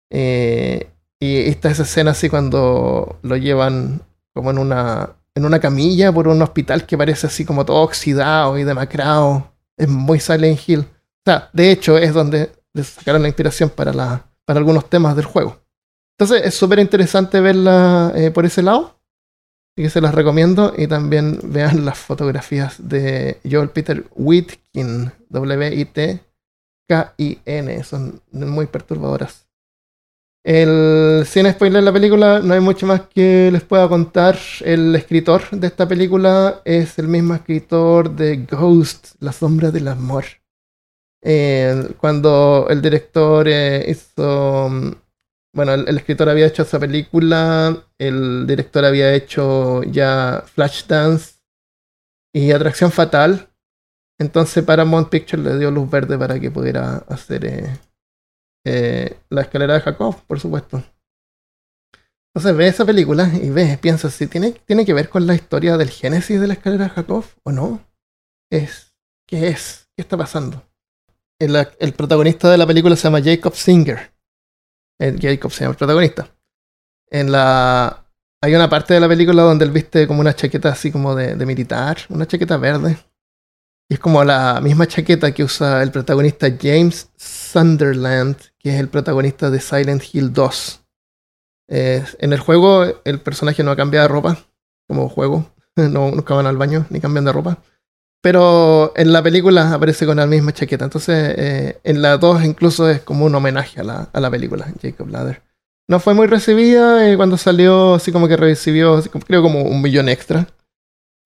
Eh, 0.08 0.88
y 1.18 1.49
está 1.49 1.68
esa 1.68 1.82
escena 1.82 2.12
así 2.12 2.30
cuando 2.30 3.18
lo 3.22 3.37
llevan 3.37 4.02
como 4.32 4.52
en 4.52 4.58
una, 4.58 5.16
en 5.34 5.44
una 5.44 5.58
camilla 5.58 6.12
por 6.12 6.28
un 6.28 6.40
hospital 6.42 6.87
que 6.87 6.96
parece 6.96 7.26
así 7.26 7.44
como 7.44 7.66
todo 7.66 7.82
oxidado 7.82 8.56
y 8.56 8.62
demacrado. 8.62 9.52
Es 9.76 9.88
muy 9.88 10.20
Silent 10.20 10.61
Hill. 10.64 10.80
O 10.80 11.22
sea, 11.25 11.50
de 11.52 11.72
hecho 11.72 11.99
es 11.99 12.14
donde 12.14 12.52
sacaron 12.82 13.22
la 13.22 13.28
inspiración 13.28 13.68
para, 13.68 13.92
la, 13.92 14.25
para 14.44 14.58
algunos 14.58 14.88
temas 14.88 15.16
del 15.16 15.25
juego. 15.25 15.58
Entonces 16.16 16.46
es 16.46 16.54
súper 16.54 16.78
interesante 16.78 17.40
verla 17.40 18.12
eh, 18.14 18.30
por 18.30 18.46
ese 18.46 18.62
lado. 18.62 18.96
Así 19.75 19.85
que 19.85 19.91
se 19.91 20.02
las 20.02 20.14
recomiendo 20.14 20.75
y 20.76 20.87
también 20.87 21.41
vean 21.45 21.87
las 21.87 21.99
fotografías 21.99 22.76
de 22.88 23.38
Joel 23.50 23.71
Peter 23.71 24.05
Whitkin, 24.14 25.11
W-I-T-K-I-N, 25.31 26.23
son 27.85 28.21
muy 28.33 28.67
perturbadoras. 28.67 29.47
El, 30.45 31.25
sin 31.25 31.50
spoiler 31.50 31.85
la 31.85 31.93
película, 31.93 32.41
no 32.41 32.52
hay 32.52 32.61
mucho 32.61 32.85
más 32.85 33.02
que 33.02 33.50
les 33.50 33.62
pueda 33.62 33.88
contar. 33.88 34.37
El 34.61 34.95
escritor 34.95 35.49
de 35.50 35.69
esta 35.69 35.88
película 35.88 36.61
es 36.64 36.99
el 36.99 37.09
mismo 37.09 37.35
escritor 37.35 38.11
de 38.11 38.45
Ghost, 38.50 39.14
La 39.21 39.33
sombra 39.33 39.71
del 39.71 39.88
amor. 39.88 40.25
Eh, 41.23 41.95
cuando 41.99 42.67
el 42.69 42.83
director 42.83 43.47
eh, 43.49 43.87
hizo. 43.88 44.99
Bueno, 45.54 45.75
el, 45.75 45.97
escritor 45.99 46.30
había 46.30 46.47
hecho 46.47 46.62
esa 46.62 46.80
película, 46.80 47.85
el 47.99 48.47
director 48.47 48.85
había 48.87 49.12
hecho 49.12 49.82
ya 49.82 50.42
Flashdance 50.47 51.40
y 52.35 52.52
Atracción 52.52 52.90
Fatal. 52.90 53.50
Entonces 54.18 54.64
Paramount 54.64 55.11
Pictures 55.11 55.44
le 55.44 55.59
dio 55.59 55.71
luz 55.71 55.90
verde 55.90 56.16
para 56.16 56.40
que 56.40 56.50
pudiera 56.50 56.99
hacer 57.09 57.44
eh, 57.44 57.78
eh, 58.64 59.18
la 59.28 59.42
escalera 59.42 59.75
de 59.75 59.80
Jacob, 59.80 60.16
por 60.26 60.40
supuesto. 60.40 60.82
Entonces 62.35 62.56
ves 62.56 62.75
esa 62.75 62.87
película 62.87 63.30
y 63.35 63.50
ves, 63.50 63.76
piensas 63.78 64.14
si 64.14 64.26
tiene, 64.26 64.52
tiene 64.52 64.87
que 64.87 64.94
ver 64.94 65.11
con 65.11 65.26
la 65.26 65.35
historia 65.35 65.76
del 65.76 65.90
génesis 65.90 66.40
de 66.40 66.47
la 66.47 66.54
escalera 66.54 66.85
de 66.85 66.90
Jacob 66.90 67.26
o 67.42 67.52
no. 67.52 67.85
Es, 68.50 68.94
¿Qué 69.26 69.49
es? 69.49 69.90
¿Qué 69.94 70.02
está 70.02 70.16
pasando? 70.16 70.62
El, 71.38 71.56
el 71.78 71.92
protagonista 71.92 72.50
de 72.50 72.56
la 72.56 72.66
película 72.66 72.97
se 72.97 73.02
llama 73.02 73.23
Jacob 73.23 73.54
Singer. 73.54 74.12
El 75.02 75.21
Jacob 75.21 75.50
se 75.50 75.64
llama 75.64 75.73
el 75.73 75.78
protagonista. 75.78 76.28
En 77.11 77.32
la. 77.32 78.06
Hay 78.40 78.54
una 78.54 78.68
parte 78.68 78.94
de 78.94 79.00
la 79.00 79.09
película 79.09 79.42
donde 79.42 79.64
él 79.64 79.73
viste 79.73 80.06
como 80.06 80.21
una 80.21 80.35
chaqueta 80.35 80.68
así 80.68 80.92
como 80.92 81.14
de, 81.14 81.35
de 81.35 81.47
militar, 81.47 81.99
una 82.09 82.26
chaqueta 82.26 82.56
verde. 82.56 82.97
Y 83.88 83.94
es 83.94 84.00
como 84.00 84.23
la 84.23 84.61
misma 84.62 84.87
chaqueta 84.87 85.32
que 85.32 85.42
usa 85.42 85.82
el 85.82 85.90
protagonista 85.90 86.49
James 86.61 87.11
Sunderland, 87.16 88.37
que 88.59 88.75
es 88.75 88.80
el 88.80 88.88
protagonista 88.88 89.50
de 89.50 89.61
Silent 89.61 90.02
Hill 90.12 90.32
2. 90.32 90.85
Eh, 91.68 92.04
en 92.18 92.32
el 92.32 92.38
juego, 92.38 92.85
el 93.04 93.21
personaje 93.21 93.62
no 93.62 93.73
ha 93.73 93.76
cambiado 93.76 94.06
de 94.06 94.12
ropa, 94.12 94.38
como 94.87 95.09
juego. 95.09 95.50
No, 95.75 96.11
nunca 96.11 96.35
van 96.35 96.44
al 96.44 96.59
baño 96.59 96.85
ni 96.90 97.00
cambian 97.00 97.25
de 97.25 97.32
ropa. 97.32 97.56
Pero 98.23 98.93
en 98.95 99.12
la 99.12 99.23
película 99.23 99.75
aparece 99.75 100.07
con 100.07 100.17
la 100.17 100.26
misma 100.26 100.52
chaqueta. 100.52 100.85
Entonces, 100.85 101.35
eh, 101.37 101.81
en 101.83 102.00
la 102.00 102.19
2 102.19 102.45
incluso 102.45 102.88
es 102.88 103.00
como 103.00 103.26
un 103.26 103.35
homenaje 103.35 103.81
a 103.81 103.85
la, 103.85 104.31
película, 104.31 104.73
Jacob 104.81 105.09
Ladder. 105.09 105.43
No 105.88 105.99
fue 105.99 106.14
muy 106.14 106.29
recibida 106.29 107.11
y 107.11 107.17
cuando 107.17 107.37
salió, 107.37 107.95
así 107.95 108.12
como 108.12 108.29
que 108.29 108.37
recibió, 108.37 109.02
como- 109.11 109.25
creo 109.25 109.43
como 109.43 109.62
un 109.62 109.83
millón 109.83 110.09
extra 110.09 110.47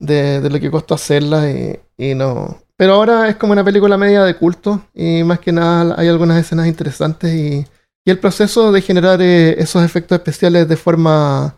de, 0.00 0.48
lo 0.48 0.58
que 0.58 0.70
costó 0.70 0.94
hacerla 0.94 1.50
y, 1.50 2.14
no. 2.14 2.58
Pero 2.78 2.94
ahora 2.94 3.28
es 3.28 3.36
como 3.36 3.52
una 3.52 3.64
película 3.64 3.98
media 3.98 4.24
de 4.24 4.36
culto 4.36 4.82
y 4.94 5.22
más 5.22 5.38
que 5.40 5.52
nada 5.52 5.94
hay 5.98 6.08
algunas 6.08 6.38
escenas 6.38 6.66
interesantes 6.66 7.32
y, 7.32 7.66
el 8.06 8.20
proceso 8.20 8.70
de 8.70 8.82
generar 8.82 9.20
eh, 9.20 9.60
esos 9.60 9.82
efectos 9.82 10.16
especiales 10.16 10.68
de 10.68 10.76
forma 10.76 11.56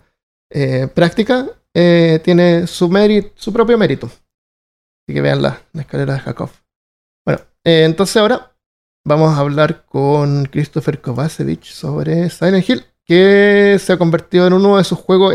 eh, 0.51 0.89
práctica 0.95 1.47
eh, 1.75 2.21
tiene 2.25 2.67
su, 2.67 2.91
su 3.37 3.53
propio 3.53 3.77
mérito. 3.77 4.11
Así 5.09 5.15
que 5.15 5.23
vean 5.23 5.41
la, 5.41 5.63
la 5.73 5.81
escalera 5.81 6.13
de 6.13 6.21
Jacob. 6.21 6.51
Bueno, 7.25 7.41
eh, 7.65 7.85
entonces 7.85 8.15
ahora 8.19 8.55
vamos 9.07 9.35
a 9.35 9.41
hablar 9.41 9.87
con 9.87 10.45
Christopher 10.45 11.01
Kovacevic 11.01 11.65
sobre 11.65 12.29
Silent 12.29 12.69
Hill, 12.69 12.85
que 13.07 13.79
se 13.81 13.95
ha 13.95 13.97
convertido 13.97 14.47
en 14.47 14.53
uno 14.53 14.77
de 14.77 14.85
sus 14.85 14.99
juegos. 14.99 15.33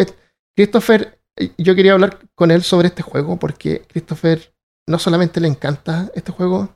Christopher, 0.55 1.19
eh, 1.39 1.53
yo 1.57 1.73
quería 1.73 1.93
hablar 1.93 2.19
con 2.35 2.51
él 2.51 2.61
sobre 2.61 2.89
este 2.89 3.01
juego 3.01 3.39
porque 3.39 3.81
Christopher 3.87 4.53
no 4.87 4.99
solamente 4.99 5.41
le 5.41 5.47
encanta 5.47 6.11
este 6.13 6.31
juego, 6.31 6.69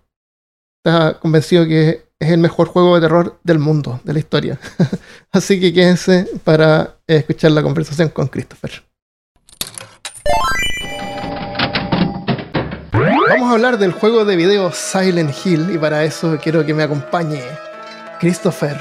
está 0.84 1.20
convencido 1.20 1.68
que 1.68 2.10
es 2.18 2.32
el 2.32 2.40
mejor 2.40 2.68
juego 2.68 2.96
de 2.96 3.02
terror 3.02 3.40
del 3.44 3.60
mundo, 3.60 4.02
de 4.06 4.14
la 4.14 4.20
historia. 4.20 4.60
Así 5.32 5.60
que 5.60 5.72
quédense 5.72 6.28
para 6.44 6.98
eh, 7.06 7.18
escuchar 7.18 7.52
la 7.52 7.62
conversación 7.62 8.10
con 8.10 8.28
Christopher. 8.28 8.88
Vamos 13.30 13.50
a 13.50 13.54
hablar 13.54 13.78
del 13.78 13.92
juego 13.92 14.24
de 14.24 14.38
video 14.38 14.72
Silent 14.72 15.36
Hill 15.44 15.70
y 15.72 15.78
para 15.78 16.06
eso 16.06 16.38
quiero 16.42 16.66
que 16.66 16.74
me 16.74 16.84
acompañe 16.84 17.44
Christopher, 18.22 18.80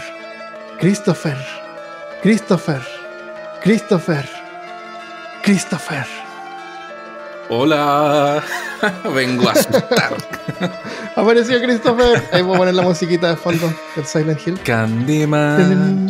Christopher, 0.79 1.37
Christopher, 2.23 2.81
Christopher, 3.62 4.29
Christopher. 5.43 6.07
Hola, 7.49 8.43
vengo 9.15 9.49
a 9.49 9.53
asustar. 9.53 10.17
Apareció 11.17 11.61
Christopher. 11.61 12.23
Ahí 12.33 12.43
voy 12.43 12.55
a 12.55 12.59
poner 12.59 12.75
la 12.75 12.83
musiquita 12.83 13.31
de 13.31 13.37
fondo 13.37 13.73
del 13.97 14.07
Silent 14.07 14.47
Hill. 14.47 14.61
Candyman. 14.61 16.09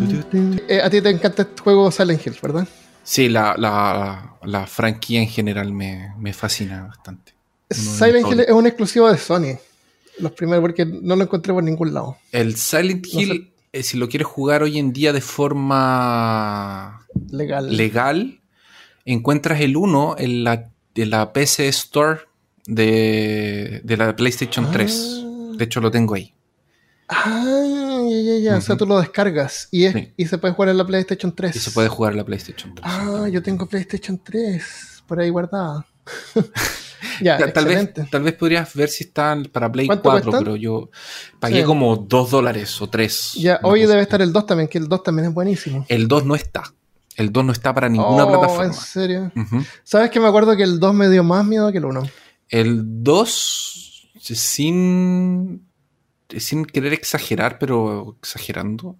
Eh, 0.68 0.82
a 0.82 0.90
ti 0.90 1.00
te 1.00 1.08
encanta 1.08 1.42
este 1.42 1.62
juego 1.62 1.90
Silent 1.90 2.26
Hill, 2.26 2.36
¿verdad? 2.42 2.68
Sí, 3.02 3.30
la, 3.30 3.54
la, 3.56 4.36
la 4.42 4.66
franquicia 4.66 5.20
en 5.20 5.28
general 5.28 5.72
me, 5.72 6.12
me 6.18 6.34
fascina 6.34 6.82
bastante. 6.86 7.35
Silent 7.70 8.26
Hill 8.30 8.40
es 8.40 8.50
un 8.50 8.66
exclusivo 8.66 9.10
de 9.10 9.18
Sony. 9.18 9.58
Los 10.18 10.32
primeros, 10.32 10.62
porque 10.62 10.86
no 10.86 11.14
lo 11.16 11.24
encontré 11.24 11.52
por 11.52 11.62
ningún 11.62 11.92
lado. 11.92 12.16
El 12.32 12.56
Silent 12.56 13.06
No 13.12 13.20
Hill, 13.20 13.52
eh, 13.72 13.82
si 13.82 13.96
lo 13.98 14.08
quieres 14.08 14.26
jugar 14.26 14.62
hoy 14.62 14.78
en 14.78 14.92
día 14.92 15.12
de 15.12 15.20
forma 15.20 17.06
Legal. 17.30 17.76
legal, 17.76 18.40
encuentras 19.04 19.60
el 19.60 19.76
1 19.76 20.16
en 20.18 20.44
la, 20.44 20.70
en 20.94 21.10
la 21.10 21.32
PC 21.32 21.68
Store 21.68 22.20
de, 22.66 23.80
de 23.84 23.96
la 23.96 24.16
PlayStation 24.16 24.70
3. 24.70 25.22
De 25.58 25.64
hecho, 25.64 25.80
lo 25.80 25.90
tengo 25.90 26.14
ahí. 26.14 26.32
Ah, 27.08 28.02
ya, 28.10 28.20
ya, 28.20 28.38
ya. 28.38 28.56
O 28.56 28.60
sea, 28.60 28.76
tú 28.76 28.86
lo 28.86 28.98
descargas 28.98 29.68
y, 29.70 29.84
es, 29.84 29.92
Sí. 29.92 30.12
y 30.16 30.26
se 30.26 30.38
puede 30.38 30.54
jugar 30.54 30.70
en 30.70 30.78
la 30.78 30.86
PlayStation 30.86 31.34
3. 31.34 31.54
Y 31.54 31.58
se 31.58 31.70
puede 31.70 31.88
jugar 31.88 32.12
en 32.12 32.18
la 32.18 32.24
PlayStation 32.24 32.74
3. 32.74 32.84
Ah, 32.88 33.28
yo 33.30 33.42
tengo 33.42 33.66
PlayStation 33.66 34.18
3 34.22 35.02
por 35.06 35.20
ahí 35.20 35.28
guardada. 35.30 35.86
ya, 37.20 37.38
Ta- 37.38 37.52
tal, 37.52 37.64
vez, 37.66 37.90
tal 38.10 38.22
vez 38.22 38.34
podrías 38.34 38.74
ver 38.74 38.88
si 38.88 39.04
están 39.04 39.44
para 39.44 39.70
Play 39.70 39.86
¿Cuánto 39.86 40.02
4, 40.04 40.22
cuestan? 40.30 40.44
pero 40.44 40.56
yo 40.56 40.90
pagué 41.40 41.60
Sí. 41.60 41.64
como 41.64 41.96
2 41.96 42.30
dólares 42.30 42.80
o 42.80 42.88
3. 42.88 43.34
Ya, 43.36 43.60
hoy 43.62 43.86
debe 43.86 44.02
estar 44.02 44.20
el 44.22 44.32
2 44.32 44.46
también, 44.46 44.68
que 44.68 44.78
el 44.78 44.88
2 44.88 45.02
también 45.02 45.28
es 45.28 45.34
buenísimo. 45.34 45.84
El 45.88 46.08
2 46.08 46.24
no 46.24 46.34
está. 46.34 46.62
El 47.16 47.32
2 47.32 47.44
no 47.44 47.52
está 47.52 47.72
para 47.74 47.88
ninguna 47.88 48.24
Oh, 48.24 48.28
plataforma. 48.28 48.64
¿En 48.66 48.74
serio? 48.74 49.32
Ujú. 49.34 49.64
¿Sabes 49.84 50.10
que 50.10 50.20
me 50.20 50.26
acuerdo 50.28 50.54
que 50.56 50.62
el 50.64 50.78
2 50.78 50.94
me 50.94 51.08
dio 51.08 51.24
más 51.24 51.44
miedo 51.46 51.72
que 51.72 51.78
el 51.78 51.86
1? 51.86 52.02
El 52.48 53.02
2, 53.02 54.08
sin, 54.20 55.66
sin 56.28 56.64
querer 56.66 56.92
exagerar, 56.92 57.58
pero 57.58 58.16
exagerando, 58.20 58.96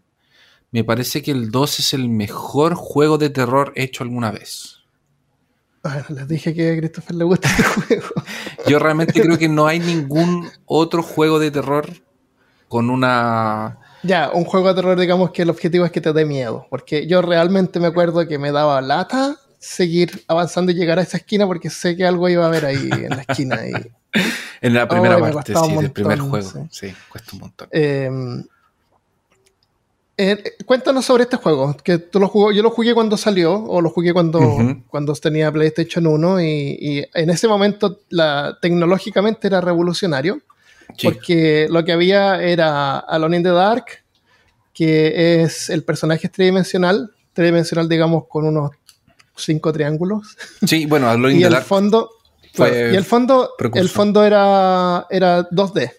me 0.73 0.83
parece 0.85 1.23
que 1.23 1.31
el 1.31 1.51
2 1.51 1.79
es 1.81 1.95
el 1.95 2.09
mejor 2.09 2.75
juego 2.75 3.19
de 3.19 3.31
terror 3.31 3.73
hecho 3.77 4.03
alguna 4.03 4.31
vez. 4.31 4.79
Bueno, 5.83 6.05
les 6.09 6.29
dije 6.29 6.55
que 6.55 6.73
a 6.73 6.77
Christopher 6.77 7.17
le 7.17 7.25
gusta 7.25 7.49
este 7.49 7.63
juego. 7.97 8.09
Yo 8.67 8.79
realmente 8.79 9.21
creo 9.21 9.39
que 9.39 9.49
no 9.49 9.67
hay 9.67 9.79
ningún 9.79 10.49
otro 10.65 11.03
juego 11.03 11.39
de 11.39 11.51
terror 11.51 11.89
con 12.69 12.91
una... 12.91 13.79
Ya, 14.03 14.31
un 14.33 14.45
juego 14.45 14.69
de 14.69 14.75
terror, 14.75 14.99
digamos 14.99 15.31
que 15.31 15.43
el 15.43 15.51
objetivo 15.51 15.85
es 15.85 15.93
que 15.93 16.01
te 16.01 16.13
dé 16.13 16.25
miedo. 16.25 16.67
Porque 16.71 17.07
yo 17.07 17.23
realmente 17.23 17.81
me 17.81 17.87
acuerdo 17.87 18.27
que 18.27 18.39
me 18.39 18.53
daba 18.53 18.81
lata 18.81 19.37
seguir 19.59 20.25
avanzando 20.29 20.71
y 20.73 20.75
llegar 20.75 20.99
a 20.99 21.03
esa 21.03 21.17
esquina 21.17 21.47
porque 21.47 21.71
sé 21.71 21.97
que 21.97 22.07
algo 22.07 22.29
iba 22.29 22.45
a 22.45 22.49
haber 22.49 22.67
ahí 22.67 22.89
en 22.93 23.11
la 23.11 23.23
esquina. 23.29 23.59
Y, 23.67 23.73
En 24.63 24.75
la 24.75 24.89
primera 24.89 25.19
parte, 25.19 25.55
sí, 25.55 25.77
del 25.77 25.91
primer 25.93 26.19
juego. 26.19 26.67
Sí. 26.71 26.95
cuesta 27.11 27.31
un 27.35 27.41
montón. 27.41 27.69
eh, 27.71 28.11
eh, 30.19 30.57
cuéntanos 30.65 31.05
sobre 31.05 31.25
este 31.25 31.37
juego. 31.37 31.77
Que 31.83 31.99
tú 31.99 32.19
lo 32.19 32.29
jugó, 32.29 32.53
yo 32.53 32.63
lo 32.63 32.71
jugué 32.71 32.95
cuando 32.95 33.17
salió, 33.17 33.55
o 33.65 33.81
lo 33.81 33.91
jugué 33.91 34.13
cuando, 34.13 34.41
cuando 34.89 35.13
tenía 35.15 35.53
PlayStation 35.53 36.07
1, 36.07 36.41
y, 36.41 36.47
y 36.81 37.05
en 37.15 37.31
ese 37.31 37.49
momento 37.49 38.01
la, 38.09 38.59
tecnológicamente 38.61 39.47
era 39.47 39.61
revolucionario. 39.61 40.41
Sí. 40.97 41.09
Porque 41.09 41.67
lo 41.71 41.85
que 41.85 41.93
había 41.93 42.43
era 42.43 42.99
Alone 42.99 43.39
in 43.39 43.43
the 43.43 43.51
Dark, 43.51 43.85
que 44.73 45.43
es 45.43 45.69
el 45.69 45.83
personaje 45.83 46.29
tridimensional, 46.29 47.11
tridimensional 47.33 47.89
digamos 47.89 48.25
con 48.29 48.47
unos 48.47 48.71
cinco 49.37 49.73
triángulos. 49.73 50.37
Sí, 50.65 50.87
bueno, 50.87 51.09
Alone 51.11 51.35
in 51.35 51.43
the 51.43 51.51
Dark 51.51 51.65
fondo, 51.65 52.11
fue 52.55 52.91
y 52.93 52.97
el 52.97 53.05
fondo, 53.05 53.51
precursor. 53.59 53.83
el 53.83 53.89
fondo 53.91 54.25
era, 54.25 55.07
era 55.11 55.49
2D. 55.51 55.93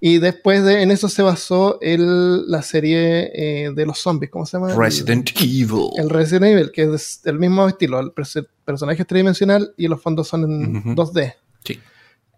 Y 0.00 0.18
después 0.18 0.64
de, 0.64 0.82
en 0.82 0.90
eso 0.90 1.08
se 1.08 1.22
basó 1.22 1.78
el, 1.80 2.50
la 2.50 2.62
serie 2.62 3.30
eh, 3.34 3.70
de 3.74 3.86
los 3.86 3.98
zombies, 3.98 4.30
¿cómo 4.30 4.46
se 4.46 4.56
llama? 4.56 4.70
El- 4.72 4.76
Resident 4.78 5.30
Evil. 5.40 5.88
El, 5.96 6.10
Resident 6.10 6.44
Evil, 6.46 6.70
que 6.72 6.94
es 6.94 7.20
el 7.24 7.38
mismo 7.38 7.66
estilo, 7.68 7.98
el 8.00 8.12
perso- 8.12 8.46
personaje 8.64 9.02
es 9.02 9.06
tridimensional 9.08 9.72
y 9.76 9.88
los 9.88 10.00
fondos 10.00 10.28
son 10.28 10.44
en 10.44 10.76
Ujú. 10.76 10.90
2D. 10.94 11.34
Sí. 11.64 11.80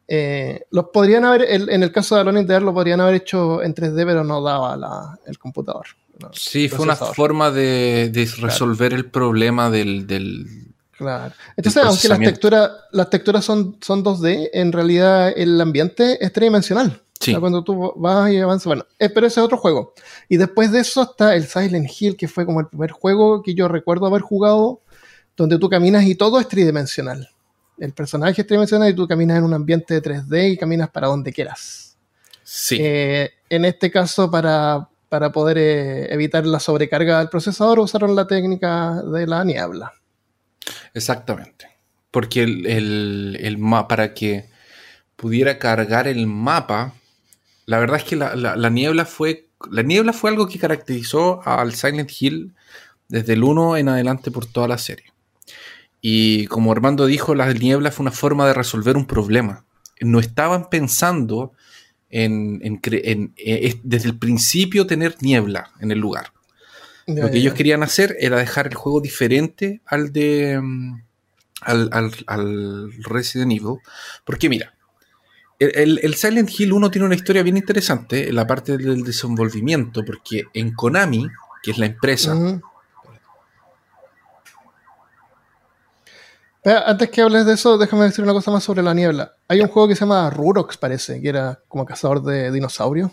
Eh, 0.08 0.60
los 0.70 0.86
podrían 0.92 1.24
haber, 1.24 1.42
el- 1.48 1.68
en 1.68 1.82
el 1.82 1.90
caso 1.90 2.14
de 2.14 2.20
Alone 2.20 2.40
in 2.40 2.46
the 2.46 2.52
Dark, 2.52 2.64
lo 2.64 2.72
podrían 2.72 3.00
haber 3.00 3.16
hecho 3.16 3.62
en 3.62 3.74
3D, 3.74 4.04
pero 4.06 4.22
no 4.22 4.40
daba 4.42 4.76
la- 4.76 5.18
el 5.26 5.38
computador. 5.38 5.86
no, 6.20 6.30
Sí, 6.32 6.68
fue 6.68 6.84
una 6.86 6.96
forma 6.96 7.50
de, 7.50 8.08
de 8.10 8.26
resolver 8.40 8.94
el 8.94 9.10
problema 9.10 9.68
del, 9.70 10.06
del- 10.06 10.46
Claro. 10.96 11.34
Entonces, 11.58 11.82
aunque 11.84 12.08
las 12.08 12.18
texturas, 12.20 12.70
las 12.92 13.10
texturas 13.10 13.44
son, 13.44 13.76
son 13.82 14.02
2D, 14.02 14.48
en 14.54 14.72
realidad 14.72 15.30
el 15.36 15.60
ambiente 15.60 16.16
es 16.24 16.32
tridimensional. 16.32 17.02
Sí. 17.20 17.30
O 17.30 17.34
sea, 17.34 17.40
cuando 17.40 17.64
tú 17.64 17.94
vas 17.96 18.30
y 18.30 18.38
avanzas, 18.38 18.66
bueno, 18.66 18.86
eh, 18.98 19.08
pero 19.08 19.26
ese 19.26 19.40
es 19.40 19.44
otro 19.44 19.58
juego. 19.58 19.94
Y 20.28 20.36
después 20.36 20.70
de 20.72 20.80
eso 20.80 21.02
está 21.02 21.34
el 21.34 21.46
Silent 21.46 21.90
Hill, 21.98 22.16
que 22.16 22.28
fue 22.28 22.44
como 22.44 22.60
el 22.60 22.68
primer 22.68 22.90
juego 22.90 23.42
que 23.42 23.54
yo 23.54 23.68
recuerdo 23.68 24.06
haber 24.06 24.22
jugado, 24.22 24.82
donde 25.36 25.58
tú 25.58 25.68
caminas 25.68 26.04
y 26.04 26.14
todo 26.14 26.38
es 26.40 26.48
tridimensional. 26.48 27.28
El 27.78 27.92
personaje 27.92 28.40
es 28.40 28.46
tridimensional 28.46 28.90
y 28.90 28.94
tú 28.94 29.06
caminas 29.06 29.38
en 29.38 29.44
un 29.44 29.54
ambiente 29.54 29.94
de 29.94 30.02
3D 30.02 30.52
y 30.52 30.56
caminas 30.56 30.90
para 30.90 31.08
donde 31.08 31.32
quieras. 31.32 31.96
Sí. 32.42 32.78
Eh, 32.80 33.30
en 33.48 33.64
este 33.64 33.90
caso, 33.90 34.30
para, 34.30 34.88
para 35.08 35.32
poder 35.32 35.58
eh, 35.58 36.12
evitar 36.12 36.46
la 36.46 36.60
sobrecarga 36.60 37.18
del 37.18 37.28
procesador, 37.28 37.80
usaron 37.80 38.14
la 38.14 38.26
técnica 38.26 39.02
de 39.02 39.26
la 39.26 39.44
niebla. 39.44 39.92
Exactamente. 40.94 41.68
Porque 42.10 42.42
el, 42.42 42.66
el, 42.66 43.38
el 43.40 43.58
para 43.88 44.14
que 44.14 44.48
pudiera 45.16 45.58
cargar 45.58 46.08
el 46.08 46.26
mapa, 46.26 46.94
la 47.66 47.78
verdad 47.78 47.98
es 47.98 48.04
que 48.04 48.16
la, 48.16 48.34
la- 48.36 48.56
la 48.56 48.70
niebla 48.70 49.04
fue. 49.04 49.48
La 49.70 49.82
niebla 49.82 50.12
fue 50.12 50.30
algo 50.30 50.46
que 50.48 50.58
caracterizó 50.58 51.40
al 51.46 51.74
Silent 51.74 52.10
Hill 52.20 52.54
desde 53.08 53.32
el 53.34 53.42
1 53.44 53.76
en 53.78 53.88
adelante 53.88 54.30
por 54.30 54.46
toda 54.46 54.68
la 54.68 54.78
serie. 54.78 55.06
Y 56.00 56.46
como 56.46 56.72
Armando 56.72 57.06
dijo, 57.06 57.34
la 57.34 57.52
niebla 57.52 57.90
fue 57.90 58.04
una 58.04 58.12
forma 58.12 58.46
de 58.46 58.54
resolver 58.54 58.96
un 58.96 59.06
problema. 59.06 59.64
No 60.00 60.20
estaban 60.20 60.68
pensando 60.68 61.52
en, 62.10 62.60
en 62.62 62.80
eh, 62.84 63.30
es- 63.36 63.78
desde 63.82 64.08
el 64.10 64.18
principio 64.18 64.86
tener 64.86 65.16
niebla 65.20 65.70
en 65.80 65.90
el 65.90 65.98
lugar. 65.98 66.32
Lo 67.22 67.30
que 67.30 67.38
ellos 67.38 67.54
querían 67.54 67.82
hacer 67.82 68.16
era 68.20 68.36
dejar 68.38 68.66
el 68.66 68.74
juego 68.74 69.00
diferente 69.00 69.80
al 69.86 70.12
de 70.12 70.60
mm, 70.60 71.02
al, 71.62 71.88
al- 71.92 72.24
al 72.26 72.92
Resident 73.04 73.50
Evil. 73.52 73.78
Porque 74.24 74.48
mira, 74.48 74.74
el, 75.58 76.14
Silent 76.14 76.50
Hill 76.58 76.72
1 76.72 76.90
tiene 76.90 77.06
una 77.06 77.14
historia 77.14 77.42
bien 77.42 77.56
interesante 77.56 78.28
en 78.28 78.34
la 78.34 78.46
parte 78.46 78.76
del 78.76 79.02
desenvolvimiento, 79.02 80.04
porque 80.04 80.44
en 80.52 80.74
Konami, 80.74 81.26
que 81.62 81.70
es 81.70 81.78
la 81.78 81.86
empresa, 81.86 82.36
antes 86.64 87.10
que 87.10 87.22
hables 87.22 87.46
de 87.46 87.54
eso, 87.54 87.78
déjame 87.78 88.06
decir 88.06 88.24
una 88.24 88.32
cosa 88.32 88.50
más 88.50 88.64
sobre 88.64 88.82
la 88.82 88.92
niebla. 88.92 89.32
Hay 89.46 89.60
un 89.60 89.68
juego 89.68 89.86
que 89.86 89.94
se 89.94 90.00
llama 90.00 90.28
Rurox, 90.30 90.76
parece, 90.76 91.20
que 91.20 91.28
era 91.28 91.60
como 91.68 91.86
cazador 91.86 92.22
de 92.24 92.50
dinosaurios. 92.50 93.12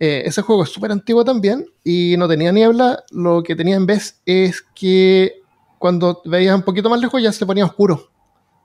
Eh, 0.00 0.22
ese 0.24 0.40
juego 0.42 0.62
es 0.62 0.70
súper 0.70 0.92
antiguo 0.92 1.24
también 1.24 1.66
y 1.84 2.14
no 2.16 2.26
tenía 2.26 2.50
niebla. 2.50 3.04
Lo 3.10 3.42
que 3.42 3.54
tenía 3.54 3.76
en 3.76 3.84
vez 3.84 4.22
es 4.24 4.62
que 4.74 5.42
cuando 5.78 6.22
veías 6.24 6.54
un 6.54 6.62
poquito 6.62 6.88
más 6.88 7.00
lejos 7.00 7.22
ya 7.22 7.32
se 7.32 7.44
ponía 7.44 7.66
oscuro, 7.66 8.10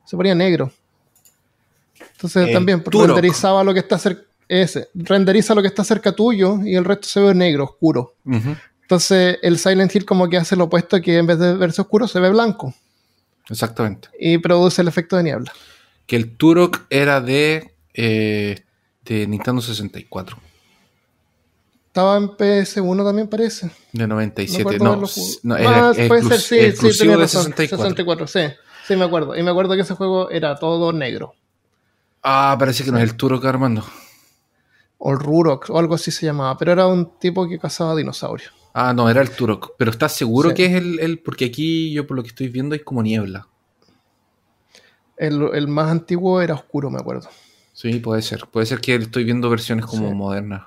se 0.05 0.15
ponía 0.15 0.33
negro. 0.33 0.71
Entonces 1.99 2.47
El 2.47 2.53
también 2.53 2.83
Turok. 2.83 3.07
renderizaba 3.07 3.63
lo 3.63 3.73
que 3.73 3.79
está 3.79 3.97
cerca. 3.97 4.23
Ese, 4.47 4.89
renderiza 4.93 5.55
lo 5.55 5.61
que 5.61 5.67
está 5.69 5.83
cerca 5.83 6.11
tuyo 6.11 6.59
y 6.63 6.75
el 6.75 6.83
resto 6.85 7.07
se 7.07 7.19
ve 7.21 7.33
negro, 7.33 7.63
oscuro. 7.63 8.15
Entonces 8.81 9.39
el 9.41 9.57
Silent 9.57 9.95
Hill 9.95 10.05
como 10.05 10.29
que 10.29 10.37
hace 10.37 10.55
lo 10.55 10.65
opuesto, 10.65 11.01
que 11.01 11.17
en 11.17 11.25
vez 11.25 11.39
de 11.39 11.53
verse 11.55 11.81
oscuro 11.81 12.07
se 12.07 12.19
ve 12.19 12.29
blanco 12.29 12.73
exactamente. 13.49 14.09
y 14.19 14.37
produce 14.37 14.81
el 14.81 14.87
efecto 14.89 15.15
de 15.17 15.23
niebla. 15.23 15.51
Que 16.05 16.17
el 16.17 16.35
Turok 16.35 16.81
era 16.89 17.21
de, 17.21 17.73
eh, 17.93 18.59
de 19.05 19.25
Nintendo 19.27 19.61
64, 19.61 20.37
Estaba 21.87 22.17
en 22.17 22.27
PS1 22.29 23.03
también 23.05 23.27
parece. 23.29 23.69
de 23.93 24.07
97. 24.07 24.61
acuerdo 24.61 24.83
No, 24.83 25.07
jugado. 25.07 25.39
no, 25.43 25.55
Ah, 25.55 25.93
puede 26.07 26.23
ser, 26.23 26.39
sí, 26.39 26.91
sí, 26.91 26.97
tenía 26.99 27.17
razón. 27.17 27.43
64. 27.43 27.77
64, 27.89 28.27
sí. 28.27 28.39
Sí, 28.87 28.95
me 28.97 29.05
acuerdo. 29.05 29.37
Y 29.37 29.43
me 29.43 29.51
acuerdo 29.51 29.75
que 29.75 29.81
ese 29.81 29.93
juego 29.93 30.29
era 30.29 30.55
todo 30.57 30.91
negro. 30.91 31.35
Ah, 32.23 32.55
parece 32.57 32.83
que 32.83 32.91
no 32.91 32.97
es 32.97 33.03
el 33.03 33.15
Turok, 33.17 33.43
Armando. 33.45 33.83
O 34.97 35.11
el 35.11 35.19
Rurox, 35.19 35.69
o 35.69 35.77
algo 35.77 35.95
así 35.95 36.11
se 36.11 36.25
llamaba. 36.25 36.57
Pero 36.57 36.71
era 36.71 36.87
un 36.87 37.17
tipo 37.19 37.47
que 37.47 37.59
cazaba 37.59 37.95
dinosaurios. 37.95 38.53
Ah, 38.73 38.93
no, 38.93 39.09
era 39.09 39.21
el 39.21 39.29
Turok. 39.31 39.73
Pero 39.77 39.91
¿estás 39.91 40.13
seguro 40.13 40.49
Sí. 40.49 40.55
que 40.55 40.65
es 40.67 40.73
el, 40.75 40.99
el- 40.99 41.19
Porque 41.19 41.45
aquí 41.45 41.91
yo 41.93 42.07
por 42.07 42.15
lo 42.17 42.23
que 42.23 42.29
estoy 42.29 42.47
viendo 42.47 42.73
hay 42.73 42.79
como 42.79 43.03
niebla. 43.03 43.47
El, 45.17 45.41
el 45.53 45.67
más 45.67 45.91
antiguo 45.91 46.41
era 46.41 46.55
oscuro, 46.55 46.89
me 46.89 46.99
acuerdo. 46.99 47.29
Sí, 47.73 47.99
puede 47.99 48.21
ser. 48.21 48.45
Puede 48.51 48.65
ser 48.65 48.79
que 48.79 48.95
estoy 48.95 49.23
viendo 49.23 49.49
versiones 49.49 49.85
como 49.85 50.09
Sí. 50.09 50.15
modernas. 50.15 50.63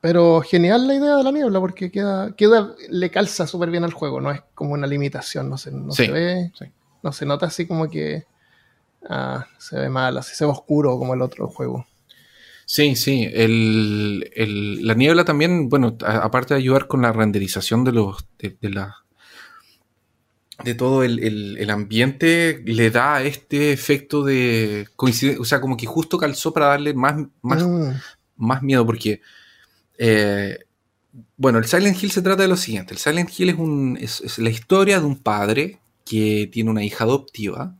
Pero 0.00 0.40
genial 0.42 0.86
la 0.86 0.94
idea 0.94 1.16
de 1.16 1.24
la 1.24 1.32
niebla, 1.32 1.58
porque 1.58 1.90
queda, 1.90 2.34
queda 2.36 2.74
le 2.88 3.10
calza 3.10 3.46
súper 3.46 3.70
bien 3.70 3.82
al 3.84 3.92
juego, 3.92 4.20
no 4.20 4.30
es 4.30 4.40
como 4.54 4.72
una 4.74 4.86
limitación, 4.86 5.50
no 5.50 5.58
se, 5.58 5.72
no 5.72 5.90
Sí, 5.92 6.06
se 6.06 6.12
ve, 6.12 6.52
no 7.02 7.12
se 7.12 7.26
nota 7.26 7.46
así 7.46 7.66
como 7.66 7.90
que 7.90 8.24
ah, 9.08 9.46
se 9.58 9.76
ve 9.78 9.88
mal, 9.88 10.16
así 10.18 10.34
se 10.36 10.44
ve 10.44 10.50
oscuro 10.50 10.98
como 10.98 11.14
el 11.14 11.22
otro 11.22 11.48
juego. 11.48 11.86
Sí, 12.66 12.96
sí. 12.96 13.28
El, 13.32 14.30
el- 14.34 14.86
la 14.86 14.94
niebla 14.94 15.24
también, 15.24 15.68
bueno, 15.68 15.96
a- 16.04 16.18
aparte 16.18 16.54
de 16.54 16.58
ayudar 16.60 16.86
con 16.86 17.00
la 17.02 17.12
renderización 17.12 17.84
de 17.84 17.92
los. 17.92 18.26
de, 18.38 18.56
de 18.60 18.70
la. 18.70 18.96
de 20.64 20.74
todo 20.74 21.02
el, 21.04 21.20
el- 21.20 21.56
el 21.58 21.70
ambiente, 21.70 22.60
le 22.66 22.90
da 22.90 23.22
este 23.22 23.72
efecto 23.72 24.24
de 24.24 24.88
coincidencia. 24.96 25.40
O 25.40 25.44
sea, 25.44 25.60
como 25.60 25.76
que 25.76 25.86
justo 25.86 26.18
calzó 26.18 26.52
para 26.52 26.66
darle 26.66 26.94
más, 26.94 27.14
más, 27.42 27.62
Mm, 27.64 27.92
más 28.36 28.62
miedo, 28.62 28.84
porque. 28.84 29.20
eh, 29.98 30.58
bueno, 31.36 31.58
el 31.58 31.64
Silent 31.64 32.00
Hill 32.00 32.10
se 32.12 32.22
trata 32.22 32.42
de 32.42 32.48
lo 32.48 32.56
siguiente. 32.56 32.92
El 32.92 32.98
Silent 33.00 33.30
Hill 33.36 33.50
es, 33.50 33.56
un, 33.58 33.98
es, 34.00 34.20
es 34.20 34.38
la 34.38 34.50
historia 34.50 35.00
de 35.00 35.06
un 35.06 35.16
padre 35.18 35.78
que 36.04 36.48
tiene 36.52 36.70
una 36.70 36.84
hija 36.84 37.04
adoptiva. 37.04 37.74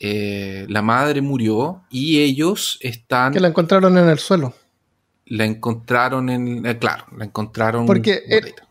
Eh, 0.00 0.64
la 0.68 0.80
madre 0.82 1.20
murió 1.20 1.82
y 1.90 2.20
ellos 2.22 2.78
están 2.80 3.32
que 3.34 3.40
la 3.40 3.48
encontraron 3.48 3.96
en 3.98 4.08
el 4.08 4.18
suelo. 4.18 4.54
la 5.26 5.44
encontraron 5.44 6.30
en. 6.30 6.64
eh, 6.66 6.78
claro, 6.78 7.04
la 7.16 7.26
encontraron. 7.26 7.84
Porque, 7.86 8.22
botadita. 8.28 8.66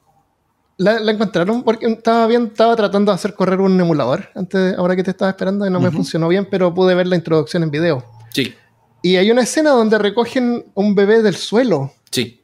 La, 0.78 1.00
la 1.00 1.12
encontraron 1.12 1.62
porque 1.64 1.86
estaba 1.88 2.26
bien, 2.26 2.46
estaba 2.48 2.76
tratando 2.76 3.12
de 3.12 3.16
hacer 3.16 3.34
correr 3.36 3.60
un 3.62 3.80
emulador 3.80 4.30
antes, 4.34 4.76
ahora 4.78 4.96
que 4.96 5.04
te 5.04 5.12
estaba 5.12 5.30
esperando 5.30 5.68
y 5.68 5.70
no 5.70 5.80
me 5.80 5.92
funcionó 5.92 6.28
bien, 6.30 6.48
pero 6.50 6.74
pude 6.74 6.96
ver 6.96 7.06
la 7.06 7.16
introducción 7.18 7.64
en 7.64 7.70
video. 7.72 8.04
Sí, 8.34 8.54
Y 9.02 9.18
hay 9.18 9.30
una 9.30 9.42
escena 9.42 9.72
donde 9.72 9.98
recogen 10.00 10.66
un 10.74 10.96
bebé 10.96 11.22
del 11.22 11.36
suelo. 11.36 11.94
sí. 12.12 12.39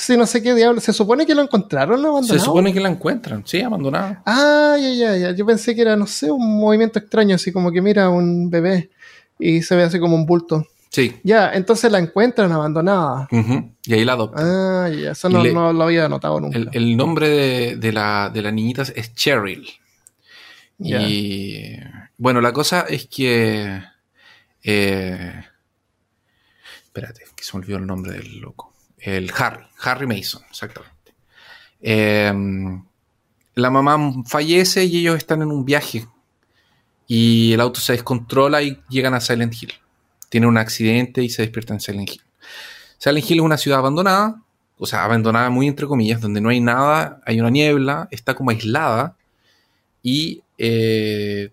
Sí, 0.00 0.16
no 0.16 0.26
sé 0.26 0.40
qué 0.42 0.54
diablo. 0.54 0.80
Se 0.80 0.92
supone 0.92 1.26
que 1.26 1.34
lo 1.34 1.42
encontraron 1.42 1.98
abandonado. 2.06 2.38
Se 2.38 2.44
supone 2.44 2.72
que 2.72 2.78
la 2.80 2.88
encuentran, 2.88 3.42
sí, 3.44 3.60
abandonada. 3.60 4.22
Ah, 4.24 4.76
ya, 4.80 4.90
ya, 4.90 5.16
ya. 5.16 5.30
Yo 5.32 5.44
pensé 5.44 5.74
que 5.74 5.82
era, 5.82 5.96
no 5.96 6.06
sé, 6.06 6.30
un 6.30 6.58
movimiento 6.60 7.00
extraño, 7.00 7.34
así 7.34 7.50
como 7.50 7.72
que 7.72 7.82
mira 7.82 8.08
un 8.08 8.48
bebé 8.48 8.90
y 9.40 9.60
se 9.62 9.74
ve 9.74 9.82
así 9.82 9.98
como 9.98 10.14
un 10.14 10.24
bulto. 10.24 10.64
Sí. 10.90 11.16
Ya, 11.24 11.50
entonces 11.52 11.90
la 11.90 11.98
encuentran 11.98 12.50
abandonada. 12.52 13.28
ujú, 13.32 13.72
Y 13.84 13.92
ahí 13.94 14.04
la 14.04 14.12
adoptan. 14.12 14.44
Ah, 14.46 14.88
ya, 14.88 15.10
eso 15.10 15.28
no, 15.28 15.42
le- 15.42 15.52
no 15.52 15.72
lo 15.72 15.82
había 15.84 16.08
notado 16.08 16.40
nunca. 16.40 16.56
el, 16.56 16.70
el 16.72 16.96
nombre 16.96 17.28
de, 17.28 17.76
de 17.76 17.92
la, 17.92 18.30
de 18.32 18.40
la 18.42 18.52
niñita 18.52 18.82
es 18.94 19.14
Cheryl. 19.14 19.66
Ya. 20.78 21.00
Y 21.02 21.76
bueno, 22.18 22.40
la 22.40 22.52
cosa 22.52 22.86
es 22.88 23.06
que. 23.08 23.82
eh, 24.62 25.42
espérate, 26.84 27.22
que 27.34 27.44
se 27.44 27.56
me 27.56 27.62
olvidó 27.64 27.78
el 27.78 27.86
nombre 27.86 28.12
del 28.12 28.38
loco. 28.38 28.67
El 29.00 29.32
Harry, 29.36 29.64
Harry 29.82 30.06
Mason, 30.06 30.42
exactamente. 30.50 31.14
Eh, 31.80 32.32
la 33.54 33.70
mamá 33.70 34.22
fallece 34.24 34.84
y 34.84 34.98
ellos 34.98 35.16
están 35.16 35.42
en 35.42 35.50
un 35.50 35.64
viaje. 35.64 36.06
Y 37.06 37.52
el 37.54 37.60
auto 37.60 37.80
se 37.80 37.92
descontrola 37.92 38.62
y 38.62 38.80
llegan 38.88 39.14
a 39.14 39.20
Silent 39.20 39.54
Hill. 39.60 39.72
Tienen 40.28 40.48
un 40.48 40.58
accidente 40.58 41.22
y 41.22 41.28
se 41.28 41.42
despiertan 41.42 41.76
en 41.76 41.80
Silent 41.80 42.10
Hill. 42.10 42.22
Silent 42.98 43.30
Hill 43.30 43.38
es 43.38 43.44
una 43.44 43.56
ciudad 43.56 43.78
abandonada, 43.78 44.42
o 44.76 44.86
sea, 44.86 45.04
abandonada 45.04 45.50
muy 45.50 45.66
entre 45.66 45.86
comillas, 45.86 46.20
donde 46.20 46.40
no 46.40 46.50
hay 46.50 46.60
nada, 46.60 47.20
hay 47.26 47.40
una 47.40 47.50
niebla, 47.50 48.08
está 48.10 48.34
como 48.34 48.50
aislada 48.50 49.16
y 50.02 50.42
eh, 50.56 51.50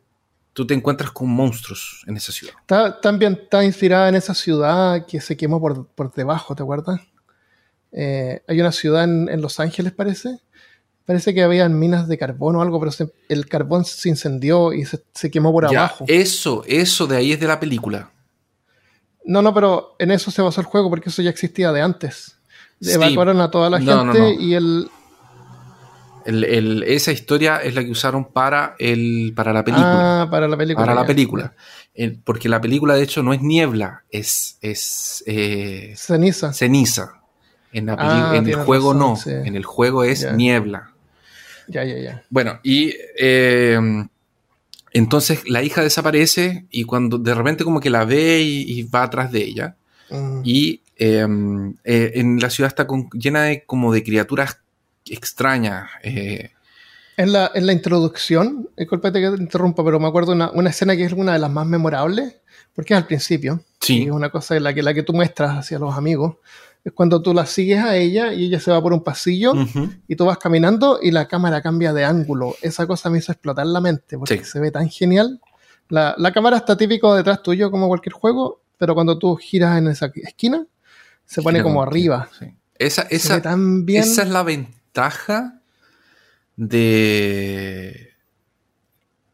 tú 0.53 0.67
te 0.67 0.73
encuentras 0.73 1.11
con 1.11 1.29
monstruos 1.29 2.03
en 2.05 2.17
esa 2.17 2.31
ciudad. 2.31 2.53
Está, 2.61 2.99
también 2.99 3.33
está 3.41 3.63
inspirada 3.63 4.09
en 4.09 4.15
esa 4.15 4.33
ciudad 4.33 5.05
que 5.05 5.21
se 5.21 5.35
quemó 5.35 5.59
por, 5.59 5.87
por 5.87 6.13
debajo, 6.13 6.55
¿te 6.55 6.63
acuerdas? 6.63 7.01
Eh, 7.97 8.41
hay 8.47 8.59
una 8.59 8.73
ciudad 8.73 9.05
en, 9.05 9.29
en 9.29 9.41
Los 9.41 9.59
Ángeles, 9.61 9.93
parece. 9.93 10.39
Parece 11.05 11.33
que 11.33 11.43
había 11.43 11.69
minas 11.69 12.07
de 12.07 12.17
carbón 12.17 12.55
o 12.57 12.61
algo, 12.61 12.79
pero 12.79 12.91
se- 12.91 13.13
el 13.29 13.47
carbón 13.47 13.85
se 13.85 14.09
incendió 14.09 14.73
y 14.73 14.83
se, 14.85 15.01
se 15.13 15.31
quemó 15.31 15.51
por 15.53 15.71
Ya, 15.71 15.79
abajo. 15.85 16.03
Eso, 16.07 16.63
eso 16.67 17.07
de 17.07 17.15
ahí 17.17 17.31
es 17.31 17.39
de 17.39 17.47
la 17.47 17.59
película. 17.59 18.11
No, 19.23 19.41
no, 19.41 19.53
pero 19.53 19.95
en 19.99 20.11
eso 20.11 20.29
se 20.31 20.41
basó 20.41 20.61
el 20.61 20.67
juego 20.67 20.89
porque 20.89 21.09
eso 21.09 21.21
ya 21.21 21.29
existía 21.29 21.71
de 21.71 21.81
antes. 21.81 22.37
Sí. 22.81 22.91
Evacuaron 22.91 23.39
a 23.39 23.49
toda 23.49 23.69
la 23.69 23.79
No, 23.79 24.03
gente 24.03 24.19
no, 24.19 24.25
no. 24.33 24.41
y 24.41 24.53
el. 24.55 24.89
El- 26.25 26.43
el- 26.43 26.83
esa 26.83 27.11
historia 27.11 27.57
es 27.57 27.75
la 27.75 27.83
que 27.83 27.91
usaron 27.91 28.25
para, 28.25 28.75
el, 28.79 29.31
para 29.35 29.53
la 29.53 29.63
película. 29.63 30.23
Ah, 30.23 30.29
para 30.29 30.47
la 30.47 30.57
película. 30.57 30.85
para 30.85 30.99
la 30.99 31.05
película. 31.05 31.53
Porque 32.23 32.49
la 32.49 32.59
película, 32.59 32.95
de 32.95 33.03
hecho, 33.03 33.21
no 33.21 33.31
es 33.31 33.41
niebla, 33.43 34.03
es, 34.09 34.57
es 34.61 35.23
eh. 35.27 35.93
Ceniza. 35.95 36.51
ceniza. 36.51 37.21
En, 37.77 37.85
la 37.87 37.95
Ah, 37.99 38.33
en 38.37 38.47
el 38.47 38.55
juego 38.55 38.93
razón, 38.93 38.99
no, 39.09 39.15
sí. 39.15 39.29
en 39.31 39.55
el 39.55 39.63
juego 39.65 40.03
es 40.03 40.21
Ya. 40.21 40.31
niebla. 40.33 40.91
Ya, 41.67 41.83
ya, 41.83 41.97
ya. 41.97 42.23
Bueno, 42.29 42.59
y 42.63 42.93
eh, 43.19 43.79
entonces 44.91 45.49
la 45.49 45.61
hija 45.63 45.81
desaparece 45.81 46.65
y 46.69 46.83
cuando 46.83 47.17
de 47.17 47.33
repente 47.33 47.63
como 47.63 47.79
que 47.79 47.89
la 47.89 48.05
ve 48.05 48.41
y, 48.41 48.79
y 48.79 48.83
va 48.83 49.03
atrás 49.03 49.31
de 49.31 49.43
ella. 49.43 49.75
Mm. 50.09 50.41
Y 50.43 50.81
eh, 50.97 51.27
eh, 51.83 52.11
en 52.15 52.39
la 52.39 52.49
ciudad 52.49 52.69
está 52.69 52.87
con- 52.87 53.09
llena 53.11 53.43
de 53.43 53.63
como 53.65 53.91
de 53.93 54.03
criaturas 54.03 54.59
extrañas. 55.05 55.89
eh, 56.03 56.51
En 57.17 57.31
la, 57.33 57.51
en 57.53 57.65
la 57.65 57.73
introducción, 57.73 58.69
disculpate 58.77 59.19
que 59.21 59.29
te 59.35 59.41
interrumpa, 59.43 59.83
pero 59.83 59.99
me 59.99 60.07
acuerdo 60.07 60.31
una, 60.31 60.51
una 60.51 60.69
escena 60.69 60.95
que 60.95 61.03
es 61.05 61.13
una 61.13 61.33
de 61.33 61.39
las 61.39 61.51
más 61.51 61.65
memorables, 61.67 62.35
porque 62.73 62.93
es 62.93 62.97
al 62.99 63.07
principio. 63.07 63.61
Sí. 63.81 64.03
Es 64.03 64.11
una 64.11 64.29
cosa 64.29 64.55
en 64.55 64.63
la 64.63 64.73
que, 64.73 64.81
la 64.83 64.93
que 64.93 65.03
tú 65.03 65.13
muestras 65.13 65.57
hacia 65.57 65.79
los 65.79 65.95
amigos. 65.95 66.35
Es 66.85 66.93
cuando 66.93 67.21
tú 67.21 67.33
la 67.33 67.45
sigues 67.47 67.83
a 67.83 67.97
ella 67.97 68.31
y 68.33 68.45
ella 68.45 68.59
se 68.59 68.69
va 68.71 68.81
por 68.81 68.93
un 68.93 69.03
pasillo 69.03 69.53
y 70.07 70.15
tú 70.15 70.25
vas 70.25 70.37
caminando 70.37 70.99
y 71.01 71.09
la 71.11 71.27
cámara 71.27 71.61
cambia 71.61 71.91
de 71.93 72.05
ángulo. 72.05 72.55
Esa 72.61 72.85
cosa 72.87 73.09
me 73.09 73.17
hizo 73.17 73.31
explotar 73.31 73.65
la 73.65 73.81
mente 73.81 74.17
porque 74.17 74.37
Sí. 74.37 74.45
se 74.45 74.59
ve 74.59 74.69
tan 74.71 74.87
genial. 74.89 75.41
La, 75.89 76.13
la 76.17 76.31
cámara 76.31 76.57
está 76.57 76.77
típico 76.77 77.13
detrás 77.15 77.41
tuyo 77.43 77.71
como 77.71 77.87
cualquier 77.87 78.13
juego, 78.13 78.61
pero 78.77 78.93
cuando 78.93 79.17
tú 79.17 79.35
giras 79.35 79.77
en 79.79 79.87
esa 79.87 80.11
esquina, 80.15 80.65
se 81.25 81.41
pone 81.41 81.61
como 81.63 81.81
arriba. 81.81 82.29
sí. 82.39 82.45
Esa, 82.77 83.03
esa, 83.09 83.41
bien. 83.57 84.03
esa 84.03 84.21
es 84.23 84.29
la 84.29 84.43
ventaja 84.43 85.61
de. 86.75 88.11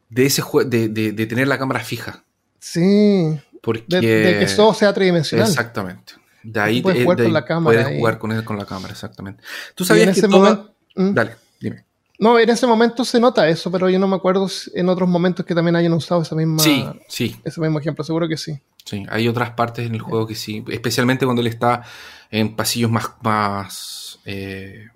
de 0.08 0.26
ese. 0.26 0.42
De, 0.66 0.88
de- 0.88 1.12
de 1.12 1.26
tener 1.26 1.48
la 1.48 1.58
cámara 1.58 1.80
fija. 1.80 2.24
Sí, 2.58 3.36
Porque. 3.60 3.84
de, 3.88 4.00
de 4.00 4.38
que 4.38 4.46
todo 4.54 4.72
sea 4.74 4.92
tridimensional. 4.92 5.48
Exactamente. 5.48 6.14
De 6.42 6.60
ahí, 6.60 6.82
puedes 6.82 6.98
de- 6.98 7.04
jugar 7.04 7.18
de 7.18 7.24
con 7.24 7.32
la 7.32 7.44
cámara 7.44 7.64
Puedes 7.76 7.86
ahí. 7.86 7.98
jugar 7.98 8.18
con, 8.18 8.32
él- 8.32 8.44
con 8.44 8.58
la 8.58 8.64
cámara, 8.66 8.92
exactamente. 8.92 9.42
Tú 9.74 9.84
en 9.84 9.88
sabías 9.88 10.14
que 10.14 10.22
toda-. 10.28 10.72
¿Mm? 10.96 11.14
Dale, 11.14 11.36
dime. 11.60 11.84
No, 12.18 12.38
en 12.38 12.48
ese 12.50 12.66
momento 12.66 13.04
se 13.04 13.18
nota 13.18 13.48
eso, 13.48 13.70
pero 13.72 13.88
yo 13.90 13.98
no 13.98 14.06
me 14.06 14.14
acuerdo 14.14 14.48
en 14.74 14.88
otros 14.88 15.08
momentos 15.08 15.44
que 15.44 15.54
también 15.54 15.74
hayan 15.74 15.92
usado 15.92 16.22
esa 16.22 16.36
misma, 16.36 16.60
Sí, 16.62 16.84
sí, 17.08 17.36
ese 17.44 17.60
mismo 17.60 17.80
ejemplo. 17.80 18.04
Seguro 18.04 18.28
que 18.28 18.36
sí. 18.36 18.60
sí. 18.84 19.04
Hay 19.08 19.26
otras 19.26 19.50
partes 19.50 19.86
en 19.86 19.94
el 19.94 20.00
juego 20.02 20.26
que 20.26 20.34
sí. 20.36 20.64
Especialmente 20.68 21.24
cuando 21.24 21.40
él 21.40 21.48
está 21.48 21.82
en 22.30 22.54
pasillos 22.54 22.90
más. 22.92 23.10
más 23.22 24.20
eh, 24.24 24.86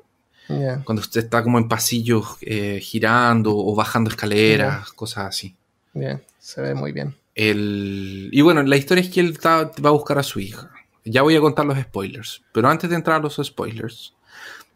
cuando 0.85 1.01
usted 1.01 1.25
está 1.25 1.43
como 1.43 1.59
en 1.59 1.67
pasillos 1.67 2.37
eh, 2.43 2.79
girando 2.81 3.57
o 3.57 3.75
bajando 3.75 4.11
escaleras, 4.11 4.93
cosas 4.93 5.27
así. 5.27 5.57
Bien, 5.95 6.23
se 6.39 6.61
ve 6.61 6.75
muy 6.75 6.93
bien. 6.93 7.17
El... 7.35 8.29
Y 8.33 8.41
bueno, 8.43 8.63
la 8.63 8.77
historia 8.77 9.03
es 9.03 9.11
que 9.11 9.19
él 9.21 9.37
va 9.45 9.63
a 9.89 9.91
buscar 9.93 10.19
a 10.19 10.23
su 10.23 10.39
hija. 10.39 10.71
Ya 11.09 11.23
voy 11.23 11.37
a 11.37 11.41
contar 11.41 11.65
los 11.65 11.79
spoilers. 11.79 12.43
Pero 12.53 12.69
antes 12.69 12.91
de 12.91 12.97
entrar 12.97 13.17
a 13.17 13.23
los 13.23 13.41
spoilers, 13.43 14.15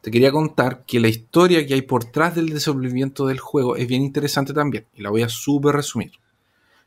te 0.00 0.10
quería 0.10 0.30
contar 0.30 0.84
que 0.86 1.00
la 1.00 1.08
historia 1.08 1.66
que 1.66 1.74
hay 1.74 1.82
por 1.82 2.04
detrás 2.04 2.36
del 2.36 2.50
desenvolvimiento 2.50 3.26
del 3.26 3.40
juego 3.40 3.76
es 3.76 3.88
bien 3.88 4.02
interesante 4.02 4.54
también. 4.54 4.86
Y 4.94 5.02
la 5.02 5.10
voy 5.10 5.22
a 5.22 5.28
súper 5.28 5.74
resumir. 5.74 6.12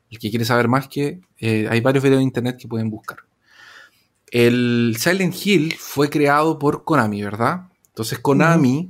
El 0.10 0.18
que 0.18 0.30
quiere 0.30 0.46
saber 0.46 0.68
más 0.68 0.88
que 0.88 1.22
eh, 1.40 1.68
hay 1.70 1.82
varios 1.82 2.04
videos 2.04 2.20
de 2.20 2.24
internet 2.24 2.58
que 2.58 2.68
pueden 2.68 2.90
buscar. 2.90 3.18
El 4.32 4.96
Silent 4.98 5.36
Hill 5.46 5.76
fue 5.78 6.10
creado 6.10 6.58
por 6.58 6.86
Konami, 6.86 7.22
¿verdad? 7.22 7.68
Entonces 7.88 8.20
Konami, 8.20 8.90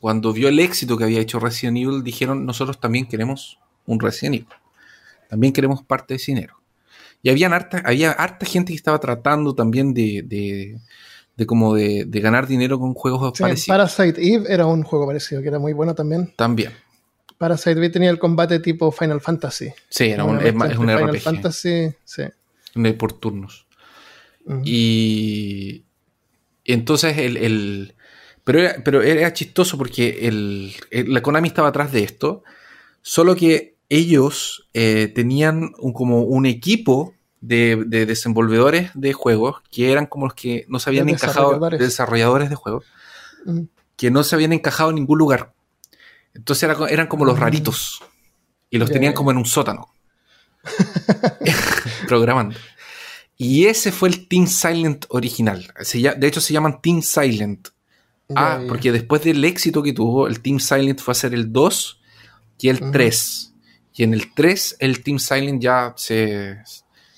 cuando 0.00 0.32
vio 0.32 0.48
el 0.48 0.58
éxito 0.58 0.98
que 0.98 1.04
había 1.04 1.20
hecho 1.20 1.38
Resident 1.38 1.78
Evil, 1.78 2.02
dijeron, 2.02 2.44
nosotros 2.44 2.80
también 2.80 3.06
queremos 3.06 3.58
un 3.86 4.00
Resident 4.00 4.34
Evil. 4.34 4.48
También 5.30 5.52
queremos 5.52 5.82
parte 5.82 6.14
de 6.14 6.22
dinero. 6.26 6.61
Y 7.22 7.30
habían 7.30 7.52
harta, 7.52 7.82
había 7.84 8.10
harta 8.12 8.44
gente 8.46 8.72
que 8.72 8.76
estaba 8.76 8.98
tratando 8.98 9.54
también 9.54 9.94
de, 9.94 10.22
de, 10.26 10.78
de 11.36 11.46
como 11.46 11.74
de, 11.74 12.04
de 12.04 12.20
ganar 12.20 12.46
dinero 12.46 12.78
con 12.80 12.94
juegos 12.94 13.32
Sí, 13.36 13.42
parecidos. 13.42 13.66
Parasite 13.78 14.20
Eve 14.34 14.46
era 14.52 14.66
un 14.66 14.82
juego 14.82 15.06
parecido, 15.06 15.40
que 15.40 15.48
era 15.48 15.58
muy 15.58 15.72
bueno 15.72 15.94
también. 15.94 16.32
También. 16.36 16.72
Parasite 17.38 17.72
Eve 17.72 17.90
tenía 17.90 18.10
el 18.10 18.18
combate 18.18 18.58
tipo 18.58 18.90
Final 18.92 19.20
Fantasy. 19.20 19.72
Sí, 19.88 20.04
era 20.06 20.24
un, 20.24 20.38
es, 20.40 20.46
es 20.46 20.54
un 20.78 20.88
RPG. 20.90 20.98
Final 20.98 21.18
Fantasy, 21.20 21.92
sí. 22.04 22.22
por 22.98 23.12
turnos. 23.12 23.66
Y 24.64 25.84
entonces 26.64 27.16
el, 27.18 27.36
el- 27.36 27.94
pero, 28.44 28.58
era, 28.60 28.76
pero 28.84 29.02
era 29.02 29.32
chistoso 29.32 29.78
porque 29.78 30.26
el, 30.26 30.72
el- 30.90 31.12
la 31.14 31.22
Konami 31.22 31.48
estaba 31.48 31.68
atrás 31.68 31.92
de 31.92 32.02
esto, 32.02 32.42
solo 33.00 33.36
que 33.36 33.71
ellos 33.96 34.68
eh, 34.74 35.10
tenían 35.14 35.72
un- 35.78 35.92
como 35.92 36.22
un 36.22 36.46
equipo 36.46 37.14
de, 37.40 37.82
de 37.86 38.06
desenvolvedores 38.06 38.90
de 38.94 39.12
juegos 39.12 39.56
que 39.70 39.90
eran 39.92 40.06
como 40.06 40.26
los 40.26 40.34
que 40.34 40.64
no 40.68 40.78
se 40.78 40.90
habían 40.90 41.06
De 41.06 41.12
encajado, 41.12 41.32
desarrolladores. 41.48 41.78
de 41.80 41.84
desarrolladores 41.86 42.50
de 42.50 42.54
juegos, 42.56 42.84
que 43.96 44.10
no 44.10 44.22
se 44.24 44.34
habían 44.34 44.52
encajado 44.52 44.90
en 44.90 44.96
ningún 44.96 45.18
lugar. 45.18 45.52
Entonces 46.34 46.62
era 46.62 46.76
eran 46.88 47.06
como 47.08 47.24
los 47.24 47.36
Mm. 47.36 47.40
raritos 47.40 48.00
y 48.70 48.78
los 48.78 48.90
tenían 48.90 49.12
como 49.12 49.30
en 49.30 49.36
un 49.36 49.44
sótano 49.44 49.88
programando. 52.08 52.56
Y 53.36 53.66
ese 53.66 53.90
fue 53.92 54.08
el 54.08 54.28
Team 54.28 54.46
Silent 54.46 55.06
original. 55.08 55.72
Se 55.80 55.98
de 55.98 56.26
hecho, 56.26 56.40
se 56.40 56.52
llaman 56.52 56.80
Team 56.80 57.02
Silent. 57.02 57.68
Ah, 58.34 58.60
porque 58.68 58.92
después 58.92 59.22
del 59.24 59.44
éxito 59.44 59.82
que 59.82 59.92
tuvo, 59.92 60.26
el 60.26 60.40
Team 60.40 60.58
Silent 60.60 61.00
fue 61.00 61.12
a 61.12 61.14
ser 61.14 61.34
el 61.34 61.52
2 61.52 62.00
y 62.58 62.68
el 62.68 62.80
Ujú. 62.80 62.92
3. 62.92 63.51
Y 63.94 64.02
en 64.04 64.14
el 64.14 64.32
3, 64.34 64.76
el 64.80 65.02
Team 65.02 65.18
Silent 65.18 65.62
ya 65.62 65.92
se, 65.96 66.58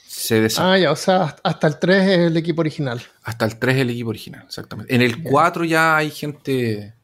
se. 0.06 0.48
Ah, 0.58 0.76
ya, 0.78 0.90
o 0.90 0.96
sea, 0.96 1.37
hasta 1.42 1.66
el 1.66 1.78
3 1.78 2.02
es 2.02 2.18
el 2.18 2.37
equipo 2.37 2.60
original. 2.62 3.00
Hasta 3.22 3.44
el 3.44 3.58
3 3.58 3.76
el 3.78 3.90
equipo 3.90 4.10
original, 4.10 4.42
exactamente. 4.46 4.94
En 4.94 5.02
el 5.02 5.22
4 5.22 5.64
ya 5.64 5.96
hay 5.96 6.10
gente. 6.10 6.94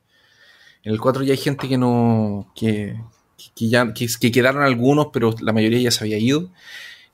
En 0.83 0.93
el 0.93 1.01
4 1.01 1.23
ya 1.23 1.33
hay 1.33 1.39
gente 1.39 1.69
que 1.69 1.79
no. 1.79 2.51
que, 2.57 2.97
que 3.55 3.69
ya 3.69 3.93
que, 3.95 4.07
que 4.21 4.33
quedaron 4.33 4.63
algunos, 4.63 5.09
pero 5.13 5.35
la 5.41 5.53
mayoría 5.53 5.79
ya 5.81 5.91
se 5.91 6.05
había 6.05 6.19
ido. 6.19 6.51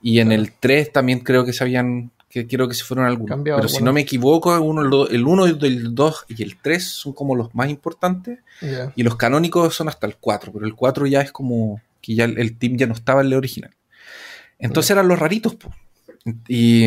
Y 0.02 0.20
en 0.20 0.28
Claro. 0.28 0.42
el 0.42 0.52
3 0.52 0.92
también 0.92 1.20
creo 1.20 1.44
que 1.44 1.52
se 1.52 1.64
habían. 1.64 2.10
que 2.30 2.46
creo 2.46 2.68
que 2.68 2.74
se 2.74 2.84
fueron 2.84 3.04
algunos. 3.06 3.30
Cambiado 3.30 3.58
pero 3.58 3.68
si 3.68 3.76
algunos. 3.76 3.90
no 3.90 3.94
me 3.94 4.00
equivoco, 4.02 4.60
uno, 4.60 4.82
el 4.82 4.90
do- 4.90 5.08
el 5.08 5.26
1, 5.26 5.46
el 5.46 5.94
2 5.94 6.24
y 6.28 6.42
el 6.42 6.56
3 6.58 6.84
son 6.86 7.12
como 7.12 7.34
los 7.34 7.54
más 7.54 7.68
importantes. 7.68 8.38
Ya. 8.62 8.92
Y 8.96 9.02
los 9.02 9.16
canónicos 9.16 9.74
son 9.74 9.88
hasta 9.88 10.06
el 10.06 10.16
4, 10.16 10.52
pero 10.52 10.64
el 10.66 10.74
4 10.74 11.06
ya 11.06 11.20
es 11.22 11.32
como 11.32 11.80
que 12.06 12.14
ya 12.14 12.24
el, 12.24 12.38
el 12.38 12.56
team 12.56 12.76
ya 12.76 12.86
no 12.86 12.94
estaba 12.94 13.20
en 13.20 13.26
el 13.26 13.34
original. 13.34 13.74
Entonces 14.60 14.92
eran 14.92 15.08
los 15.08 15.18
raritos, 15.18 15.56
po. 15.56 15.74
Y, 16.48 16.86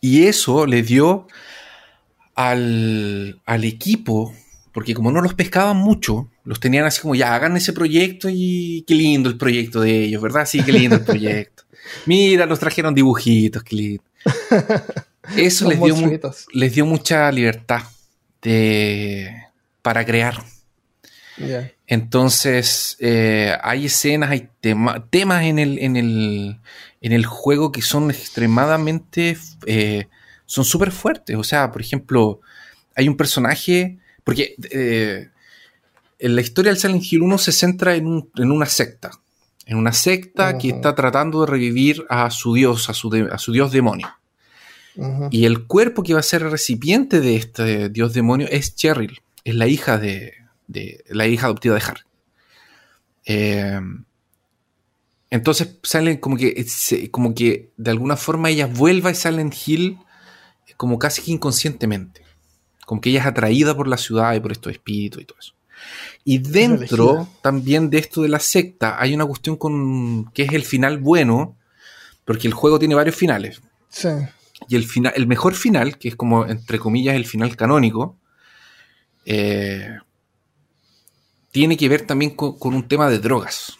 y 0.00 0.24
eso 0.24 0.66
le 0.66 0.82
dio 0.82 1.26
al, 2.34 3.40
al 3.44 3.64
equipo, 3.64 4.34
porque 4.72 4.94
como 4.94 5.12
no 5.12 5.20
los 5.20 5.34
pescaban 5.34 5.76
mucho, 5.76 6.30
los 6.44 6.60
tenían 6.60 6.86
así 6.86 7.02
como, 7.02 7.14
ya, 7.14 7.34
hagan 7.34 7.56
ese 7.56 7.74
proyecto 7.74 8.28
y 8.30 8.84
qué 8.86 8.94
lindo 8.94 9.28
el 9.28 9.36
proyecto 9.36 9.82
de 9.82 10.04
ellos, 10.04 10.22
¿verdad? 10.22 10.46
Sí, 10.46 10.62
qué 10.62 10.72
lindo 10.72 10.96
el 10.96 11.04
proyecto. 11.04 11.64
Mira, 12.06 12.46
nos 12.46 12.58
trajeron 12.58 12.94
dibujitos, 12.94 13.62
qué 13.62 13.76
lindo. 13.76 14.04
Eso 15.36 15.68
les 15.68 15.80
dio, 15.80 15.94
les 16.52 16.74
dio 16.74 16.86
mucha 16.86 17.30
libertad 17.30 17.82
de, 18.42 19.30
para 19.82 20.04
crear. 20.04 20.42
Entonces, 21.90 22.96
eh, 23.00 23.52
hay 23.62 23.86
escenas, 23.86 24.30
hay 24.30 24.48
tema- 24.60 25.04
temas 25.10 25.42
en 25.42 25.58
el, 25.58 25.76
en, 25.80 25.96
el, 25.96 26.60
en 27.00 27.12
el 27.12 27.26
juego 27.26 27.72
que 27.72 27.82
son 27.82 28.10
extremadamente, 28.12 29.36
eh, 29.66 30.06
son 30.46 30.64
súper 30.64 30.92
fuertes. 30.92 31.34
O 31.36 31.42
sea, 31.42 31.72
por 31.72 31.80
ejemplo, 31.82 32.40
hay 32.94 33.08
un 33.08 33.16
personaje, 33.16 33.98
porque 34.22 34.54
eh, 34.70 35.30
en 36.20 36.36
la 36.36 36.40
historia 36.42 36.70
del 36.70 36.80
Silent 36.80 37.02
Hill 37.10 37.22
1 37.22 37.38
se 37.38 37.50
centra 37.50 37.96
en, 37.96 38.06
un- 38.06 38.30
en 38.36 38.52
una 38.52 38.66
secta. 38.66 39.10
En 39.66 39.76
una 39.76 39.92
secta 39.92 40.58
que 40.58 40.68
está 40.70 40.94
tratando 40.94 41.40
de 41.40 41.46
revivir 41.50 42.04
a 42.08 42.30
su 42.30 42.54
dios, 42.54 42.88
a 42.88 42.94
su, 42.94 43.10
de- 43.10 43.28
a 43.32 43.38
su 43.38 43.50
dios 43.52 43.72
demonio. 43.72 44.08
Y 45.32 45.44
el 45.44 45.66
cuerpo 45.66 46.04
que 46.04 46.14
va 46.14 46.20
a 46.20 46.22
ser 46.22 46.42
el 46.42 46.52
recipiente 46.52 47.20
de 47.20 47.34
este 47.34 47.88
dios 47.88 48.12
demonio 48.12 48.46
es 48.48 48.76
Cheryl, 48.76 49.20
es 49.42 49.54
la 49.56 49.66
hija 49.66 49.98
de, 49.98 50.34
de- 50.70 51.04
la 51.08 51.26
hija 51.26 51.46
adoptiva 51.46 51.74
de 51.74 51.82
Harry. 51.84 52.00
Eh, 53.26 53.80
entonces 55.30 55.78
salen 55.82 56.16
como 56.16 56.36
que 56.36 56.66
como 57.10 57.34
que 57.34 57.70
de 57.76 57.90
alguna 57.90 58.16
forma 58.16 58.50
ella 58.50 58.66
vuelve 58.66 59.10
a 59.10 59.14
Silent 59.14 59.54
Hill 59.66 59.98
como 60.76 60.98
casi 60.98 61.22
que 61.22 61.32
inconscientemente. 61.32 62.22
Como 62.86 63.00
que 63.00 63.10
ella 63.10 63.20
es 63.20 63.26
atraída 63.26 63.76
por 63.76 63.86
la 63.86 63.96
ciudad 63.96 64.34
y 64.34 64.40
por 64.40 64.50
estos 64.50 64.72
espíritus 64.72 65.22
y 65.22 65.24
todo 65.26 65.38
eso. 65.38 65.54
Y 66.24 66.38
dentro 66.38 67.28
también 67.42 67.90
de 67.90 67.98
esto 67.98 68.22
de 68.22 68.28
la 68.28 68.40
secta 68.40 69.00
hay 69.00 69.14
una 69.14 69.26
cuestión 69.26 69.56
con 69.56 70.30
que 70.32 70.42
es 70.42 70.52
el 70.52 70.64
final 70.64 70.98
bueno, 70.98 71.56
porque 72.24 72.48
el 72.48 72.54
juego 72.54 72.78
tiene 72.78 72.94
varios 72.94 73.14
finales. 73.16 73.60
Sí. 73.88 74.08
Y 74.68 74.76
el, 74.76 74.84
final, 74.84 75.12
el 75.16 75.26
mejor 75.26 75.54
final, 75.54 75.96
que 75.98 76.08
es 76.08 76.16
como, 76.16 76.46
entre 76.46 76.78
comillas, 76.78 77.14
el 77.14 77.24
final 77.26 77.56
canónico, 77.56 78.18
eh, 79.24 79.96
tiene 81.50 81.76
que 81.76 81.88
ver 81.88 82.06
también 82.06 82.34
con, 82.36 82.58
con 82.58 82.74
un 82.74 82.86
tema 82.86 83.08
de 83.08 83.18
drogas. 83.18 83.76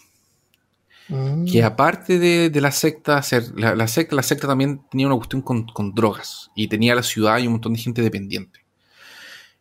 Mm. 1.09 1.45
Que 1.45 1.63
aparte 1.65 2.19
de, 2.19 2.51
de 2.51 2.61
la 2.61 2.71
secta, 2.71 3.21
la, 3.57 3.75
la 3.75 3.89
secta, 3.89 4.15
la 4.17 4.23
secta 4.23 4.47
también 4.47 4.83
tenía 4.91 5.07
una 5.07 5.17
cuestión 5.17 5.43
con, 5.43 5.67
con 5.67 5.95
drogas. 5.95 6.51
Y 6.55 6.69
tenía 6.69 6.95
la 6.95 7.03
ciudad 7.03 7.39
y 7.39 7.47
un 7.47 7.55
montón 7.55 7.73
de 7.73 7.81
gente 7.81 8.03
dependiente. 8.03 8.61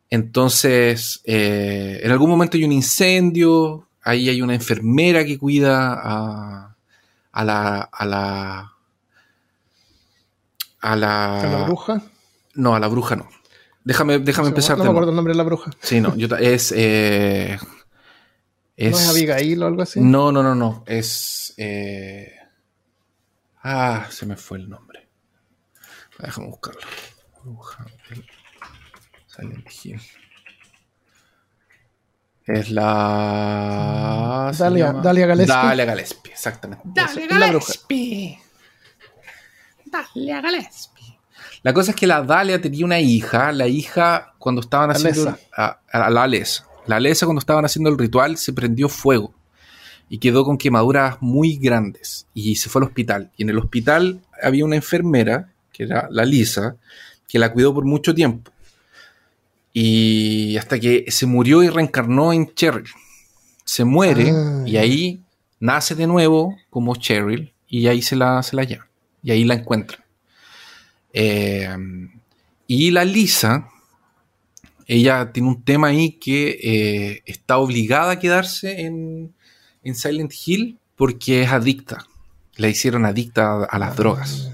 Entonces, 0.10 1.22
eh, 1.26 2.00
en 2.04 2.12
algún 2.12 2.30
momento 2.30 2.58
hay 2.58 2.64
un 2.64 2.72
incendio, 2.72 3.88
ahí 4.04 4.30
hay 4.30 4.42
una 4.42 4.56
enfermera 4.56 5.26
que 5.26 5.38
cuida 5.38 5.94
a, 5.94 6.76
a 7.32 7.44
la... 7.44 7.82
A 7.82 8.06
la 8.06 8.74
a 10.82 10.96
la, 10.96 11.42
¿A 11.42 11.48
la 11.48 11.64
bruja? 11.66 12.02
no, 12.54 12.74
a 12.74 12.80
la 12.80 12.88
bruja 12.88 13.18
no. 13.18 13.28
Déjame, 13.84 14.20
déjame 14.20 14.48
empezar 14.48 14.78
No 14.78 14.84
de 14.84 14.90
me 14.90 14.92
acuerdo 14.92 15.10
el 15.10 15.16
nombre 15.18 15.34
de 15.34 15.38
la 15.38 15.44
bruja. 15.44 15.72
Sí, 15.82 16.00
no, 16.00 16.16
yo 16.16 16.28
es, 16.38 16.74
eh, 16.76 17.58
es. 18.88 18.92
¿No 18.92 18.98
es 18.98 19.10
Abigail 19.10 19.64
o 19.64 19.68
algo 19.68 19.82
así? 19.82 20.00
No, 20.02 20.32
no, 20.32 20.42
no, 20.42 20.56
no. 20.56 20.84
Es. 20.88 21.54
eh, 21.58 22.34
ah, 23.64 24.08
se 24.10 24.26
me 24.26 24.36
fue 24.36 24.58
el 24.60 24.70
nombre. 24.70 25.10
Déjame 26.20 26.48
buscarlo. 26.48 26.82
Silent 29.28 29.68
Hill. 29.84 30.02
Es 32.46 32.72
la. 32.72 34.52
Dalia, 34.58 34.92
Dalia 34.94 35.28
Gillespie. 35.28 35.56
Dalia 35.56 35.86
Gillespie, 35.92 36.32
exactamente. 36.32 36.84
Dalia. 36.86 37.48
Gillespie. 37.48 38.40
Dalia 39.86 40.42
Gillespie. 40.42 41.20
La 41.62 41.74
cosa 41.74 41.92
es 41.92 41.98
que 41.98 42.08
la 42.08 42.24
Dalia 42.24 42.60
tenía 42.60 42.86
una 42.86 43.00
hija. 43.00 43.52
La 43.52 43.68
hija, 43.68 44.34
cuando 44.40 44.62
estaban 44.62 44.90
haciendo. 44.92 45.30
Alesa. 45.30 45.48
A, 45.56 45.80
a 46.06 46.10
la 46.10 46.24
Alesa. 46.24 46.66
La 46.90 46.96
Alesa, 46.98 47.26
cuando 47.28 47.40
estaban 47.40 47.66
haciendo 47.66 47.90
el 47.90 47.98
ritual, 47.98 48.38
se 48.38 48.52
prendió 48.52 48.90
fuego. 48.90 49.34
Y 50.10 50.18
quedó 50.18 50.44
con 50.44 50.58
quemaduras 50.58 51.18
muy 51.22 51.58
grandes. 51.58 52.26
Y 52.34 52.56
se 52.56 52.68
fue 52.70 52.82
al 52.82 52.88
hospital. 52.88 53.32
Y 53.38 53.44
en 53.44 53.50
el 53.52 53.60
hospital 53.60 54.22
había 54.42 54.66
una 54.66 54.76
enfermera, 54.76 55.54
que 55.72 55.84
era 55.84 56.08
la 56.10 56.26
Lisa, 56.26 56.78
que 57.28 57.38
la 57.38 57.54
cuidó 57.54 57.74
por 57.76 57.86
mucho 57.86 58.16
tiempo. 58.16 58.52
Y 59.72 60.58
hasta 60.58 60.80
que 60.80 61.06
se 61.10 61.26
murió 61.28 61.62
y 61.62 61.70
reencarnó 61.70 62.34
en 62.34 62.54
Cheryl. 62.54 62.88
Se 63.64 63.86
muere 63.86 64.32
Ah, 64.34 64.64
y 64.66 64.72
ya. 64.72 64.82
ahí 64.82 65.22
nace 65.60 65.94
de 65.94 66.08
nuevo 66.08 66.58
como 66.72 66.96
Cheryl 66.96 67.54
y 67.68 67.86
ahí 67.86 68.02
se 68.02 68.16
la, 68.16 68.42
se 68.42 68.56
la 68.56 68.64
llevan. 68.64 68.88
Y 69.22 69.30
ahí 69.30 69.44
la 69.46 69.54
encuentran. 69.54 70.02
Eh, 71.14 71.70
y 72.66 72.92
la 72.92 73.06
Lisa, 73.06 73.68
ella 74.90 75.32
tiene 75.32 75.50
un 75.50 75.64
tema 75.64 75.90
ahí 75.90 76.14
que 76.14 76.60
eh, 76.64 77.22
está 77.28 77.60
obligada 77.60 78.14
a 78.14 78.20
quedarse 78.20 78.82
en, 78.82 79.36
en 79.84 79.96
Silent 79.96 80.34
Hill 80.46 80.80
porque 80.96 81.44
es 81.44 81.52
adicta. 81.52 82.08
La 82.56 82.70
hicieron 82.70 83.06
adicta 83.06 83.52
a, 83.52 83.64
a 83.66 83.78
las 83.78 83.96
drogas. 83.96 84.52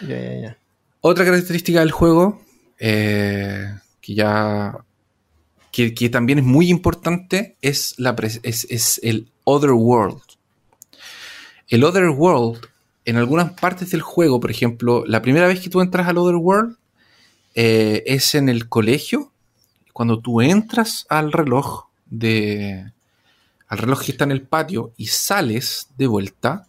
Ya, 0.00 0.20
ya, 0.20 0.40
ya. 0.40 0.58
Otra 1.00 1.24
característica 1.24 1.78
del 1.78 1.92
juego, 1.92 2.42
eh, 2.78 3.72
que 4.00 4.14
ya. 4.14 4.76
Que, 5.70 5.94
que 5.94 6.10
también 6.10 6.40
es 6.40 6.44
muy 6.44 6.68
importante, 6.68 7.56
es, 7.62 7.94
la 7.98 8.14
es 8.42 9.00
el 9.02 9.30
Other 9.44 9.70
World. 9.70 10.20
El 11.68 11.84
Other 11.84 12.10
World, 12.10 12.66
en 13.06 13.16
algunas 13.16 13.52
partes 13.52 13.92
del 13.92 14.02
juego, 14.02 14.38
por 14.38 14.50
ejemplo, 14.50 15.04
la 15.06 15.22
primera 15.22 15.46
vez 15.46 15.60
que 15.60 15.70
tú 15.70 15.80
entras 15.80 16.08
al 16.08 16.18
Other 16.18 16.34
World 16.34 16.76
eh, 17.54 18.02
es 18.04 18.34
en 18.34 18.50
el 18.50 18.68
colegio. 18.68 19.31
Cuando 19.92 20.18
tú 20.20 20.40
entras 20.40 21.06
al 21.08 21.32
reloj 21.32 21.84
de. 22.06 22.90
al 23.68 23.78
reloj 23.78 24.02
que 24.04 24.12
está 24.12 24.24
en 24.24 24.32
el 24.32 24.42
patio 24.42 24.92
y 24.96 25.06
sales 25.06 25.88
de 25.96 26.06
vuelta. 26.06 26.66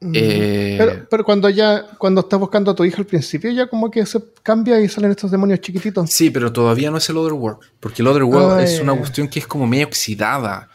Mm. 0.00 0.12
eh, 0.14 0.76
Pero, 0.78 1.06
pero 1.10 1.24
cuando 1.24 1.48
ya, 1.50 1.84
cuando 1.98 2.20
estás 2.20 2.38
buscando 2.38 2.70
a 2.70 2.74
tu 2.74 2.84
hija 2.84 2.98
al 2.98 3.06
principio, 3.06 3.50
ya 3.50 3.66
como 3.66 3.90
que 3.90 4.06
se 4.06 4.20
cambia 4.44 4.80
y 4.80 4.88
salen 4.88 5.10
estos 5.10 5.30
demonios 5.30 5.60
chiquititos. 5.60 6.10
Sí, 6.10 6.30
pero 6.30 6.52
todavía 6.52 6.90
no 6.90 6.98
es 6.98 7.08
el 7.08 7.16
Otherworld. 7.16 7.58
Porque 7.80 8.02
el 8.02 8.08
Otherworld 8.08 8.58
Ah, 8.60 8.62
es 8.62 8.78
una 8.80 8.94
cuestión 8.96 9.26
que 9.28 9.40
es 9.40 9.46
como 9.48 9.66
medio 9.66 9.86
oxidada. 9.88 10.68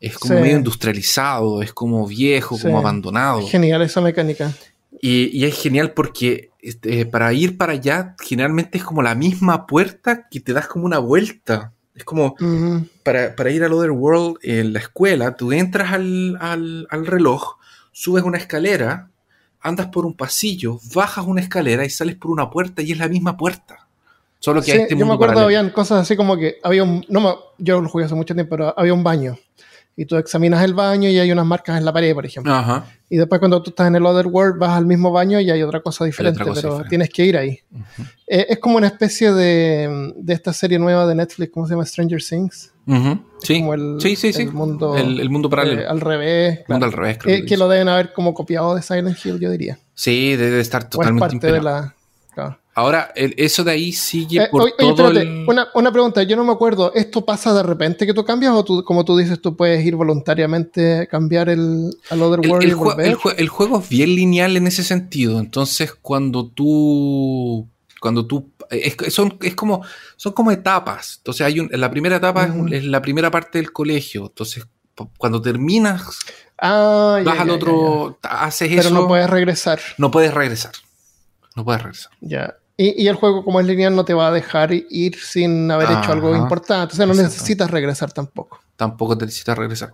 Es 0.00 0.16
como 0.16 0.36
Sí. 0.36 0.40
medio 0.42 0.58
industrializado. 0.58 1.60
Es 1.60 1.72
como 1.72 2.06
viejo, 2.06 2.56
Sí. 2.56 2.62
como 2.62 2.78
abandonado. 2.78 3.44
Genial 3.48 3.82
esa 3.82 4.00
mecánica. 4.00 4.52
Y, 5.00 5.26
y 5.38 5.44
es 5.44 5.60
genial 5.60 5.92
porque 5.92 6.50
este, 6.60 7.06
para 7.06 7.32
ir 7.32 7.56
para 7.56 7.72
allá, 7.74 8.16
generalmente 8.20 8.78
es 8.78 8.84
como 8.84 9.02
la 9.02 9.14
misma 9.14 9.66
puerta 9.66 10.28
que 10.28 10.40
te 10.40 10.52
das 10.52 10.66
como 10.66 10.84
una 10.86 10.98
vuelta. 10.98 11.72
Es 11.94 12.04
como 12.04 12.34
para, 13.02 13.34
para 13.34 13.50
ir 13.50 13.64
al 13.64 13.72
Otherworld 13.72 14.38
en 14.42 14.72
la 14.72 14.78
escuela, 14.78 15.34
tú 15.36 15.52
entras 15.52 15.92
al, 15.92 16.36
al- 16.40 16.86
al 16.90 17.06
reloj, 17.06 17.56
subes 17.92 18.22
una 18.22 18.38
escalera, 18.38 19.08
andas 19.60 19.88
por 19.88 20.06
un 20.06 20.14
pasillo, 20.14 20.78
bajas 20.94 21.26
una 21.26 21.40
escalera 21.40 21.84
y 21.84 21.90
sales 21.90 22.14
por 22.16 22.30
una 22.30 22.50
puerta 22.50 22.82
y 22.82 22.92
es 22.92 22.98
la 22.98 23.08
misma 23.08 23.36
puerta. 23.36 23.86
Solo 24.40 24.60
que 24.60 24.66
Sí, 24.66 24.72
hay 24.72 24.82
este 24.84 24.96
yo 24.96 25.04
me 25.06 25.14
acuerdo, 25.14 25.34
paralelo. 25.34 25.46
habían 25.58 25.70
cosas 25.72 26.00
así 26.02 26.14
como 26.16 26.36
que 26.36 26.58
había 26.62 26.84
un. 26.84 27.04
No 27.08 27.20
me- 27.20 27.34
yo 27.58 27.80
lo 27.80 27.88
jugué 27.88 28.04
hace 28.04 28.14
mucho 28.14 28.34
tiempo, 28.34 28.50
pero 28.50 28.78
había 28.78 28.94
un 28.94 29.02
baño. 29.02 29.36
Y 30.00 30.06
tú 30.06 30.16
examinas 30.16 30.62
el 30.64 30.74
baño 30.74 31.08
y 31.10 31.18
hay 31.18 31.32
unas 31.32 31.44
marcas 31.44 31.76
en 31.76 31.84
la 31.84 31.92
pared, 31.92 32.14
por 32.14 32.24
ejemplo. 32.24 32.54
Ajá. 32.54 32.86
Y 33.10 33.16
después 33.16 33.40
cuando 33.40 33.60
tú 33.60 33.70
estás 33.70 33.88
en 33.88 33.96
el 33.96 34.06
Otherworld 34.06 34.56
vas 34.56 34.70
al 34.78 34.86
mismo 34.86 35.10
baño 35.10 35.40
y 35.40 35.50
hay 35.50 35.60
otra 35.60 35.80
cosa 35.80 36.04
diferente, 36.04 36.38
cosa 36.38 36.54
pero 36.54 36.68
diferente. 36.74 36.88
tienes 36.88 37.10
que 37.10 37.24
ir 37.24 37.36
ahí. 37.36 37.58
Eh, 38.28 38.46
es 38.50 38.58
como 38.60 38.76
una 38.76 38.86
especie 38.86 39.32
de, 39.32 40.12
de 40.16 40.32
esta 40.34 40.52
serie 40.52 40.78
nueva 40.78 41.04
de 41.06 41.16
Netflix, 41.16 41.50
¿cómo 41.52 41.66
se 41.66 41.72
llama? 41.74 41.84
Stranger 41.84 42.22
Things. 42.22 42.72
Ujú, 42.86 43.18
Sí. 43.42 43.58
Como 43.58 43.74
el, 43.74 43.96
sí, 44.00 44.14
sí, 44.14 44.32
sí. 44.32 44.42
el 44.42 44.52
mundo, 44.52 44.96
el, 44.96 45.18
el 45.18 45.30
mundo 45.30 45.50
paralelo. 45.50 45.80
eh, 45.82 45.86
al 45.88 46.00
revés. 46.00 46.58
el 46.60 46.64
claro. 46.64 46.80
mundo 46.80 46.86
al 46.86 46.92
revés, 46.92 47.18
creo 47.18 47.34
Eh, 47.36 47.44
que 47.44 47.56
lo 47.56 47.68
deben 47.68 47.88
haber 47.88 48.12
como 48.12 48.34
copiado 48.34 48.76
de 48.76 48.82
Silent 48.82 49.18
Hill, 49.24 49.40
yo 49.40 49.50
diría. 49.50 49.78
Sí, 49.94 50.36
debe 50.36 50.60
estar 50.60 50.82
O 50.82 50.84
es 50.84 50.90
totalmente 50.90 51.20
parte 51.26 51.52
de 51.52 51.60
la. 51.60 51.94
Claro. 52.42 52.58
Ahora, 52.74 53.10
el- 53.16 53.34
eso 53.38 53.64
de 53.64 53.72
ahí 53.72 53.92
sigue 53.92 54.42
Eh, 54.44 54.48
por 54.52 54.62
oye, 54.62 54.72
todo 54.78 54.90
espérate, 54.90 55.22
el... 55.22 55.44
una, 55.48 55.66
una 55.74 55.90
pregunta, 55.90 56.22
yo 56.22 56.36
no 56.36 56.44
me 56.44 56.52
acuerdo, 56.52 56.92
¿esto 56.94 57.24
pasa 57.24 57.52
de 57.52 57.64
repente 57.64 58.06
que 58.06 58.14
tú 58.14 58.24
cambias 58.24 58.52
o 58.52 58.64
tú, 58.64 58.84
como 58.84 59.04
tú 59.04 59.16
dices, 59.16 59.42
tú 59.42 59.56
puedes 59.56 59.84
ir 59.84 59.96
voluntariamente 59.96 61.00
a 61.00 61.06
cambiar 61.06 61.48
el, 61.48 61.90
al 62.08 62.18
El, 62.18 62.22
Otherworld 62.22 62.62
el 62.62 62.70
y 62.70 62.74
volver? 62.74 63.16
juego 63.48 63.80
es 63.80 63.88
bien 63.88 64.14
lineal 64.14 64.56
en 64.56 64.68
ese 64.68 64.84
sentido. 64.84 65.40
Entonces, 65.40 65.92
cuando 66.00 66.46
tú. 66.46 67.66
Cuando 68.00 68.26
tú. 68.26 68.52
Es, 68.70 68.96
son, 69.12 69.36
es 69.42 69.56
como, 69.56 69.82
son 70.16 70.32
como 70.32 70.52
etapas. 70.52 71.16
Entonces, 71.18 71.44
hay 71.46 71.58
un, 71.58 71.68
la 71.72 71.90
primera 71.90 72.16
etapa 72.16 72.48
es 72.70 72.84
la 72.84 73.02
primera 73.02 73.28
parte 73.32 73.58
del 73.58 73.72
colegio. 73.72 74.26
Entonces, 74.26 74.64
cuando 75.16 75.42
terminas, 75.42 76.02
ah, 76.58 77.20
vas 77.24 77.34
ya, 77.34 77.42
al 77.42 77.48
ya, 77.48 77.54
otro. 77.54 78.18
Haces 78.22 78.70
ya. 78.70 78.76
Pero 78.76 78.88
eso. 78.90 78.94
no 79.00 79.08
puedes 79.08 79.28
regresar. 79.28 79.80
no 79.96 80.12
puedes 80.12 80.32
regresar. 80.32 80.70
No 81.58 81.64
puedes 81.64 81.82
regresar. 81.82 82.12
Ya. 82.20 82.54
Y, 82.76 83.02
y 83.02 83.08
el 83.08 83.16
juego, 83.16 83.44
como 83.44 83.58
es 83.58 83.66
lineal, 83.66 83.96
no 83.96 84.04
te 84.04 84.14
va 84.14 84.28
a 84.28 84.30
dejar 84.30 84.70
ir 84.72 85.16
sin 85.18 85.68
haber 85.68 85.88
hecho 85.90 86.12
algo 86.12 86.28
Ajá. 86.32 86.38
importante. 86.38 86.92
O 86.94 86.96
sea, 86.96 87.06
no 87.06 87.14
necesitas 87.14 87.68
regresar 87.72 88.12
tampoco. 88.12 88.60
Tampoco 88.76 89.18
te 89.18 89.24
necesitas 89.26 89.58
regresar. 89.58 89.92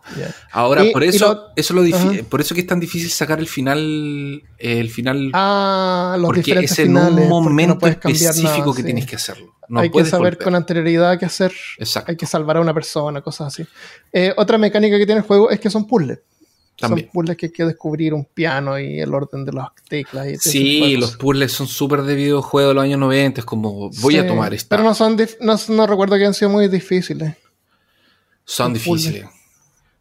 Ahora, 0.52 0.84
Y- 0.84 0.92
por 0.92 1.02
eso, 1.02 1.32
lo- 1.32 1.42
eso 1.56 1.72
lo 1.72 1.82
difi- 1.82 2.18
Ajá. 2.20 2.28
por 2.28 2.42
eso 2.42 2.54
que 2.54 2.60
es 2.60 2.66
tan 2.66 2.78
difícil 2.80 3.08
sacar 3.08 3.38
el 3.38 3.48
final. 3.48 4.42
El 4.58 4.90
final. 4.90 5.30
Ah, 5.32 6.16
los 6.18 6.26
porque 6.26 6.40
diferentes 6.42 6.72
es 6.72 6.78
en 6.80 6.86
finales. 6.88 7.10
un 7.14 7.20
no 7.30 7.40
momento 7.40 7.86
específico 7.86 8.42
nada, 8.58 8.64
que 8.72 8.82
sí. 8.82 8.84
tienes 8.84 9.06
que 9.06 9.16
hacerlo. 9.16 9.54
No 9.70 9.80
hay 9.80 9.90
que 9.90 10.04
saber 10.04 10.34
volver. 10.34 10.44
con 10.44 10.54
anterioridad 10.54 11.18
qué 11.18 11.24
hacer. 11.24 11.54
Exacto. 11.78 12.10
Hay 12.10 12.18
que 12.18 12.26
salvar 12.26 12.58
a 12.58 12.60
una 12.60 12.74
persona, 12.74 13.22
cosas 13.22 13.46
así. 13.46 13.66
Eh, 14.12 14.34
otra 14.36 14.58
mecánica 14.58 14.98
que 14.98 15.06
tiene 15.06 15.22
el 15.22 15.26
juego 15.26 15.48
es 15.48 15.58
que 15.58 15.70
son 15.70 15.86
puzzles. 15.86 16.18
También. 16.76 17.06
Son 17.06 17.12
puzzles 17.12 17.36
que 17.36 17.46
hay 17.46 17.52
que 17.52 17.64
descubrir 17.64 18.14
un 18.14 18.24
piano 18.24 18.78
y 18.78 19.00
el 19.00 19.14
orden 19.14 19.44
de 19.44 19.52
las 19.52 19.68
teclas. 19.88 20.26
Y 20.26 20.36
Sí, 20.36 20.96
los 20.96 21.16
puzzles 21.16 21.52
son 21.52 21.66
súper 21.68 22.02
de 22.02 22.14
videojuego 22.14 22.68
de 22.68 22.74
los 22.74 22.84
años 22.84 22.98
90. 22.98 23.40
Es 23.40 23.44
como, 23.44 23.90
voy 24.00 24.16
a 24.16 24.26
tomar 24.26 24.52
esta. 24.54 24.76
Pero 24.76 24.88
no 24.88 24.94
son 24.94 25.16
no, 25.40 25.56
no 25.68 25.86
recuerdo 25.86 26.16
que 26.16 26.26
han 26.26 26.34
sido 26.34 26.50
muy 26.50 26.68
difíciles. 26.68 27.36
son 28.44 28.72
los 28.72 28.82
puzzles. 28.82 29.12
difíciles. 29.14 29.34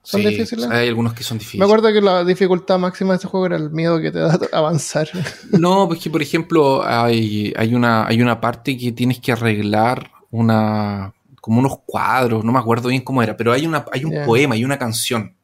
¿Son 0.05 0.21
Sí, 0.21 0.27
difíciles? 0.27 0.65
Hay 0.69 0.89
algunos 0.89 1.13
que 1.13 1.23
son 1.23 1.37
difíciles. 1.37 1.59
Me 1.59 1.65
acuerdo 1.65 1.93
que 1.93 2.01
la 2.01 2.25
dificultad 2.25 2.77
máxima 2.77 3.11
de 3.13 3.15
este 3.17 3.27
juego 3.29 3.45
era 3.45 3.55
el 3.55 3.69
miedo 3.69 4.01
que 4.01 4.11
te 4.11 4.19
da 4.19 4.37
avanzar. 4.51 5.07
No, 5.51 5.87
pues 5.87 6.01
que 6.01 6.09
por 6.09 6.21
ejemplo 6.21 6.83
hay, 6.85 7.53
hay, 7.55 7.73
una, 7.73 8.05
hay 8.05 8.21
una 8.21 8.41
parte 8.41 8.77
que 8.77 8.91
tienes 8.91 9.19
que 9.19 9.31
arreglar 9.31 10.11
una 10.29 11.13
como 11.39 11.59
unos 11.59 11.79
cuadros, 11.85 12.43
no 12.45 12.53
me 12.53 12.59
acuerdo 12.59 12.87
bien 12.87 13.01
cómo 13.01 13.21
era, 13.21 13.35
pero 13.35 13.51
hay, 13.51 13.65
una, 13.67 13.85
hay 13.91 14.05
un 14.05 14.25
poema, 14.25 14.55
hay 14.55 14.63
una 14.63 14.79
canción. 14.79 15.35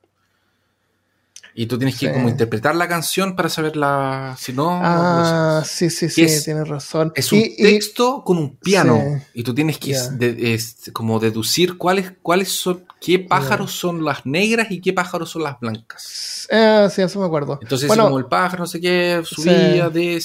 Y 1.56 1.66
tú 1.66 1.78
tienes 1.78 1.98
que 2.00 2.08
Sí. 2.08 2.14
como 2.14 2.30
interpretar 2.30 2.76
la 2.76 2.88
canción 2.88 3.36
para 3.36 3.50
saberla, 3.50 4.36
si 4.40 4.54
no... 4.54 4.80
ah, 4.82 5.64
sí, 5.66 5.90
sí, 5.90 6.08
sí, 6.10 6.24
es- 6.24 6.46
tienes 6.46 6.68
razón. 6.68 7.12
Es 7.16 7.32
un 7.34 7.40
Y- 7.40 7.56
y- 7.58 7.64
texto 7.64 8.24
con 8.24 8.38
un 8.38 8.56
piano 8.58 9.02
Sí. 9.18 9.24
y 9.34 9.44
tú 9.44 9.54
tienes 9.54 9.78
que 9.78 9.92
Ya. 9.92 10.10
de- 10.10 10.54
es 10.54 10.90
como 10.94 11.20
deducir 11.20 11.78
cuáles 11.78 12.14
cuáles 12.22 12.52
son 12.52 12.86
qué 13.02 13.20
pájaros 13.20 13.72
son 13.72 14.06
las 14.06 14.26
negras 14.26 14.68
y 14.72 14.80
qué 14.80 14.94
pájaros 14.94 15.30
son 15.32 15.44
las 15.44 15.60
blancas. 15.60 16.48
eh, 16.52 16.88
sí, 16.94 17.02
eso 17.02 17.20
me 17.20 17.26
acuerdo. 17.26 17.60
Entonces 17.62 17.88
Bueno, 17.88 18.06
como 18.06 18.20
el 18.20 18.26
pájaro 18.26 18.64
no 18.64 18.68
sé 18.68 18.80
qué 18.80 19.22
subía 19.26 19.90
de 19.90 20.24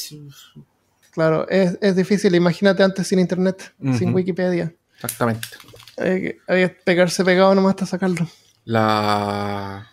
claro, 1.11 1.49
es, 1.49 1.79
es 1.81 1.97
difícil. 1.97 2.35
Imagínate 2.35 2.83
antes 2.83 3.07
sin 3.07 3.19
internet, 3.19 3.73
sin. 3.99 4.13
Wikipedia. 4.15 4.75
exactamente. 4.95 5.49
Hay 5.97 6.21
que, 6.23 6.39
hay 6.49 6.63
que 6.63 6.69
pegarse 6.71 7.25
pegado 7.25 7.55
nomás 7.55 7.71
hasta 7.71 7.87
sacarlo. 7.87 8.27
La 8.65 9.89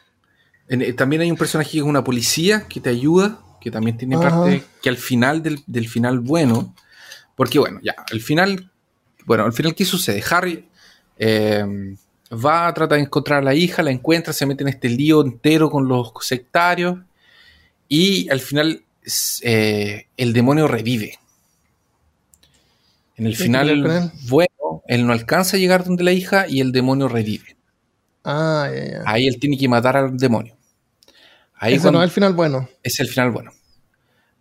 en- 0.72 0.82
eh, 0.82 0.94
también 0.94 1.22
hay 1.22 1.30
un 1.32 1.38
personaje 1.38 1.72
que 1.72 1.78
es 1.80 1.84
una 1.84 2.04
policía 2.04 2.66
que 2.68 2.80
te 2.80 2.90
ayuda, 2.90 3.40
que 3.60 3.70
también 3.70 3.98
tiene 3.98 4.16
Ajá. 4.16 4.30
parte 4.30 4.64
que 4.82 4.90
al 4.90 4.98
final 4.98 5.44
del, 5.44 5.62
del 5.68 5.88
final 5.88 6.20
bueno, 6.20 6.74
porque 7.36 7.60
bueno, 7.60 7.80
ya, 7.84 7.96
al 8.12 8.22
final, 8.22 8.72
bueno, 9.26 9.44
al 9.46 9.54
final, 9.54 9.76
¿qué 9.76 9.86
sucede? 9.86 10.24
Harry 10.30 10.66
eh, 11.20 11.96
va 12.34 12.68
a 12.68 12.74
tratar 12.74 12.98
de 12.98 13.04
encontrar 13.04 13.40
a 13.40 13.44
la 13.44 13.54
hija, 13.54 13.84
la 13.84 13.92
encuentra, 13.92 14.34
se 14.34 14.46
mete 14.46 14.64
en 14.64 14.70
este 14.70 14.90
lío 14.90 15.22
entero 15.22 15.70
con 15.70 15.88
los 15.88 16.12
sectarios 16.22 16.98
y 17.88 18.30
al 18.30 18.40
final 18.40 18.84
eh, 19.44 20.08
el 20.18 20.34
demonio 20.34 20.68
revive. 20.68 21.20
En 23.18 23.28
el 23.28 23.36
¿Qué 23.38 23.44
final, 23.44 23.70
él? 23.70 24.12
bueno, 24.30 24.82
él 24.88 25.06
no 25.06 25.14
alcanza 25.14 25.58
a 25.58 25.60
llegar 25.60 25.84
donde 25.84 26.04
la 26.04 26.12
hija 26.14 26.48
y 26.48 26.62
el 26.62 26.72
demonio 26.72 27.08
revive. 27.08 27.56
Ah, 28.24 28.70
ya. 28.74 29.04
Ahí 29.06 29.28
él 29.28 29.38
tiene 29.40 29.58
que 29.58 29.68
matar 29.68 29.98
al 29.98 30.18
demonio. 30.18 30.56
Ahí 31.64 31.76
Ese 31.76 31.92
no 31.92 32.00
es 32.02 32.06
el 32.06 32.12
final 32.12 32.34
bueno. 32.34 32.68
es 32.84 33.00
el 33.00 33.08
final 33.08 33.30
bueno. 33.32 33.52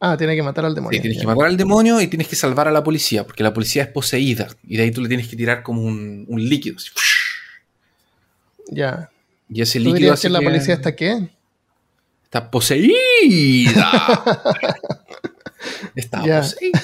Ah, 0.01 0.17
tiene 0.17 0.35
que 0.35 0.43
matar 0.43 0.65
al 0.65 0.71
Sí, 0.73 0.77
demonio. 0.77 1.01
tienes 1.03 1.19
ya. 1.19 1.21
que 1.21 1.27
matar 1.27 1.47
al 1.49 1.57
demonio 1.59 2.01
y 2.01 2.07
tienes 2.07 2.27
que 2.27 2.35
salvar 2.35 2.67
a 2.67 2.71
la 2.71 2.83
policía, 2.83 3.25
porque 3.27 3.43
la 3.43 3.53
policía 3.53 3.83
es 3.83 3.89
poseída. 3.91 4.49
Y 4.67 4.79
de 4.79 4.85
ahí 4.85 4.91
tú 4.91 5.03
le 5.03 5.09
tienes 5.09 5.29
que 5.29 5.37
tirar 5.37 5.63
como 5.63 5.83
un, 5.83 6.25
un 6.27 6.49
líquido. 6.49 6.77
así, 6.79 6.89
Ya. 8.71 9.11
Y 9.51 9.61
ese 9.61 9.75
¿Tú 9.79 9.85
líquido 9.85 9.97
dirías 9.99 10.15
hace 10.15 10.29
que 10.29 10.33
la 10.33 10.41
policía 10.41 10.73
está 10.75 10.97
qué? 10.97 11.29
está 12.25 12.51
poseída. 12.51 13.75
está 15.95 16.25
Ya. 16.25 16.41
poseída. 16.41 16.81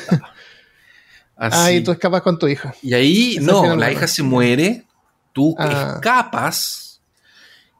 Así. 1.36 1.56
Ah, 1.58 1.72
y 1.72 1.80
tú 1.82 1.92
escapas 1.92 2.22
con 2.22 2.38
tu 2.38 2.48
hija. 2.48 2.74
Y 2.82 2.94
ahí, 2.94 3.38
no, 3.40 3.76
la 3.76 3.92
hija 3.92 4.06
se 4.06 4.22
muere, 4.22 4.84
tú 5.32 5.54
Ah. 5.58 5.92
escapas 5.96 6.85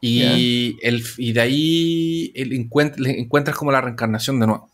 y, 0.08 0.78
el, 0.82 1.04
y 1.18 1.32
de 1.32 1.40
ahí 1.40 2.32
el 2.34 2.50
encuent- 2.52 2.94
encuentras 3.06 3.56
como 3.56 3.72
la 3.72 3.80
reencarnación 3.80 4.38
de 4.40 4.46
nuevo. 4.46 4.70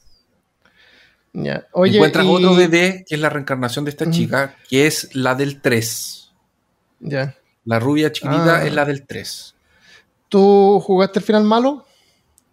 Oye, 1.72 1.96
encuentras 1.96 2.24
y- 2.26 2.28
otro 2.28 2.54
bebé 2.54 3.04
que 3.08 3.14
es 3.14 3.20
la 3.20 3.30
reencarnación 3.30 3.84
de 3.84 3.90
esta 3.90 4.10
chica, 4.10 4.56
que 4.68 4.86
es 4.86 5.14
la 5.14 5.34
del 5.34 5.60
3. 5.62 6.30
Ya. 7.00 7.34
La 7.64 7.78
rubia 7.78 8.12
chiquitita 8.12 8.56
Ah. 8.58 8.66
es 8.66 8.74
la 8.74 8.84
del 8.84 9.06
3. 9.06 9.54
¿Tú 10.28 10.80
jugaste 10.80 11.20
el 11.20 11.24
final 11.24 11.44
malo? 11.44 11.86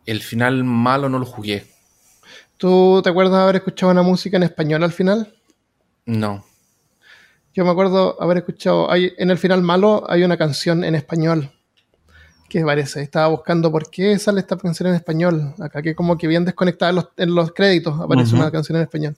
El 0.06 0.22
final 0.22 0.64
malo 0.64 1.10
no 1.10 1.20
lo 1.20 1.26
jugué. 1.26 1.66
¿Tú 2.58 3.02
te 3.04 3.10
acuerdas 3.10 3.34
de 3.38 3.44
haber 3.44 3.56
escuchado 3.58 3.92
una 3.92 4.02
música 4.02 4.38
en 4.38 4.44
español 4.44 4.84
al 4.84 4.92
final? 4.92 5.34
No. 6.06 6.46
Yo 7.54 7.66
me 7.66 7.72
acuerdo 7.72 8.22
haber 8.22 8.38
escuchado, 8.38 8.90
hay, 8.92 9.12
en 9.18 9.30
el 9.32 9.38
final 9.38 9.62
malo 9.62 10.06
hay 10.10 10.24
una 10.24 10.38
canción 10.38 10.84
en 10.84 10.96
español 10.96 11.52
que 12.50 12.64
parece, 12.66 13.02
estaba 13.02 13.28
buscando 13.28 13.72
por 13.72 13.90
qué 13.90 14.18
sale 14.20 14.42
esta 14.42 14.58
canción 14.58 14.90
en 14.90 14.96
español, 14.96 15.54
acá 15.60 15.82
que 15.82 15.96
como 15.96 16.18
que 16.18 16.28
bien 16.28 16.44
desconectada 16.44 16.90
en 16.90 16.96
los, 16.98 17.08
en 17.18 17.36
los 17.36 17.54
créditos 17.54 18.00
aparece 18.00 18.36
una 18.36 18.52
canción 18.52 18.76
en 18.78 18.84
español. 18.84 19.16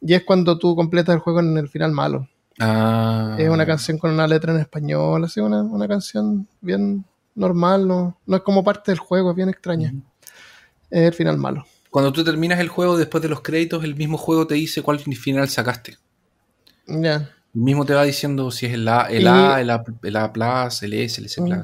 Y 0.00 0.14
es 0.14 0.24
cuando 0.24 0.58
tú 0.58 0.74
completas 0.74 1.14
el 1.14 1.20
juego 1.20 1.40
en 1.40 1.56
el 1.58 1.68
final 1.68 1.92
malo. 1.92 2.26
Ah. 2.58 3.36
Es 3.38 3.48
una 3.48 3.64
canción 3.66 3.98
con 3.98 4.10
una 4.10 4.26
letra 4.26 4.52
en 4.52 4.60
español, 4.60 5.24
así 5.24 5.40
una, 5.40 5.62
una 5.62 5.86
canción 5.86 6.48
bien 6.60 7.04
normal, 7.34 7.86
no, 7.86 8.18
no 8.26 8.36
es 8.36 8.42
como 8.42 8.64
parte 8.64 8.90
del 8.90 8.98
juego, 8.98 9.30
es 9.30 9.36
bien 9.36 9.48
extraña. 9.48 9.94
Es 10.90 11.02
el 11.02 11.12
final 11.14 11.38
malo. 11.38 11.64
Cuando 11.90 12.12
tú 12.12 12.22
terminas 12.24 12.60
el 12.60 12.68
juego, 12.68 12.96
después 12.96 13.22
de 13.22 13.28
los 13.28 13.40
créditos, 13.40 13.84
el 13.84 13.96
mismo 13.96 14.16
juego 14.16 14.46
te 14.46 14.54
dice 14.54 14.82
cuál 14.82 14.98
final 15.00 15.48
sacaste. 15.48 15.96
Ya. 16.86 17.30
El 17.54 17.60
mismo 17.62 17.84
te 17.84 17.94
va 17.94 18.04
diciendo 18.04 18.50
si 18.50 18.66
es 18.66 18.74
el 18.74 18.86
A, 18.88 19.02
el 19.10 19.22
Y- 19.22 19.26
A, 19.26 19.60
el 19.60 19.70
A, 19.70 19.84
el 20.02 20.16
A+, 20.16 20.30
el 20.82 20.92
S, 20.92 21.20
el 21.20 21.26
S+. 21.26 21.40
Mm. 21.40 21.62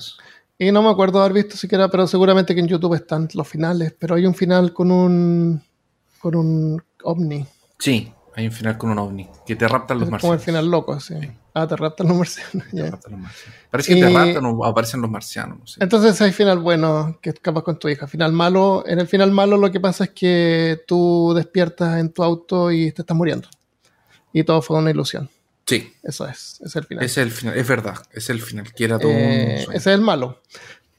Y 0.59 0.73
no 0.73 0.83
me 0.83 0.91
acuerdo 0.91 1.21
haber 1.21 1.35
visto 1.35 1.57
siquiera, 1.57 1.89
pero 1.89 2.07
seguramente 2.07 2.55
que 2.55 2.61
en 2.61 2.69
YouTube 2.69 2.95
están 2.95 3.29
los 3.35 3.47
finales. 3.47 3.95
Pero 3.99 4.15
hay 4.15 4.27
un 4.27 4.35
final 4.35 4.73
con 4.73 4.91
un. 4.91 5.63
con 6.19 6.35
un 6.35 6.83
ovni. 7.03 7.47
Sí, 7.79 8.11
hay 8.35 8.47
un 8.47 8.53
final 8.53 8.79
con 8.79 8.91
un 8.91 8.99
ovni, 8.99 9.29
que 9.47 9.55
te 9.57 9.69
raptan 9.69 9.99
los 9.99 10.09
Es 10.09 10.21
como 10.21 10.33
el 10.33 10.39
marcianos. 10.39 10.45
final 10.45 10.71
loco, 10.71 10.93
así. 10.95 11.15
Ah, 11.53 11.67
te 11.67 11.77
raptan 11.77 12.09
los 12.09 12.17
marcianos. 12.17 12.69
Te 12.71 12.77
ya. 12.77 12.91
raptan 12.91 13.13
los 13.13 13.21
marcianos. 13.21 13.59
Parece 13.71 13.95
que 13.95 14.01
te 14.01 14.11
raptan 14.11 14.45
o 14.47 14.65
aparecen 14.65 15.01
los 15.03 15.11
marcianos. 15.11 15.59
no 15.59 15.67
sé. 15.67 15.83
Entonces 15.83 16.21
hay 16.21 16.33
final 16.33 16.59
bueno 16.59 17.19
que 17.21 17.31
escapas 17.31 17.63
con 17.63 17.79
tu 17.79 17.89
hija. 17.89 18.07
Final 18.07 18.33
malo. 18.33 18.85
En 18.87 18.99
el 18.99 19.09
final 19.09 19.31
malo 19.31 19.57
lo 19.57 19.71
que 19.71 19.81
pasa 19.81 20.05
es 20.05 20.11
que 20.11 20.83
tú 20.87 21.33
despiertas 21.35 21.99
en 21.99 22.13
tu 22.13 22.23
auto 22.23 22.71
y 22.71 22.93
te 22.93 23.03
estás 23.03 23.17
muriendo. 23.17 23.49
Y 24.33 24.45
todo 24.45 24.61
fue 24.63 24.79
una 24.79 24.91
ilusión. 24.91 25.29
Sí, 25.67 25.93
Eso 26.03 26.27
es. 26.29 26.55
Ese 26.61 26.65
es 26.67 26.77
el 26.77 26.85
final. 26.85 27.05
ese 27.05 27.21
es 27.23 27.27
el 27.27 27.33
final, 27.33 27.57
es 27.59 27.67
verdad, 27.69 27.97
es 28.13 28.31
el 28.31 28.41
final, 28.41 28.73
que 28.73 28.85
era 28.85 28.99
todo 28.99 29.11
Eh, 29.11 29.15
un 29.15 29.51
ese 29.51 29.65
sueño. 29.65 29.79
es 29.79 29.87
el 29.89 30.01
malo. 30.01 30.43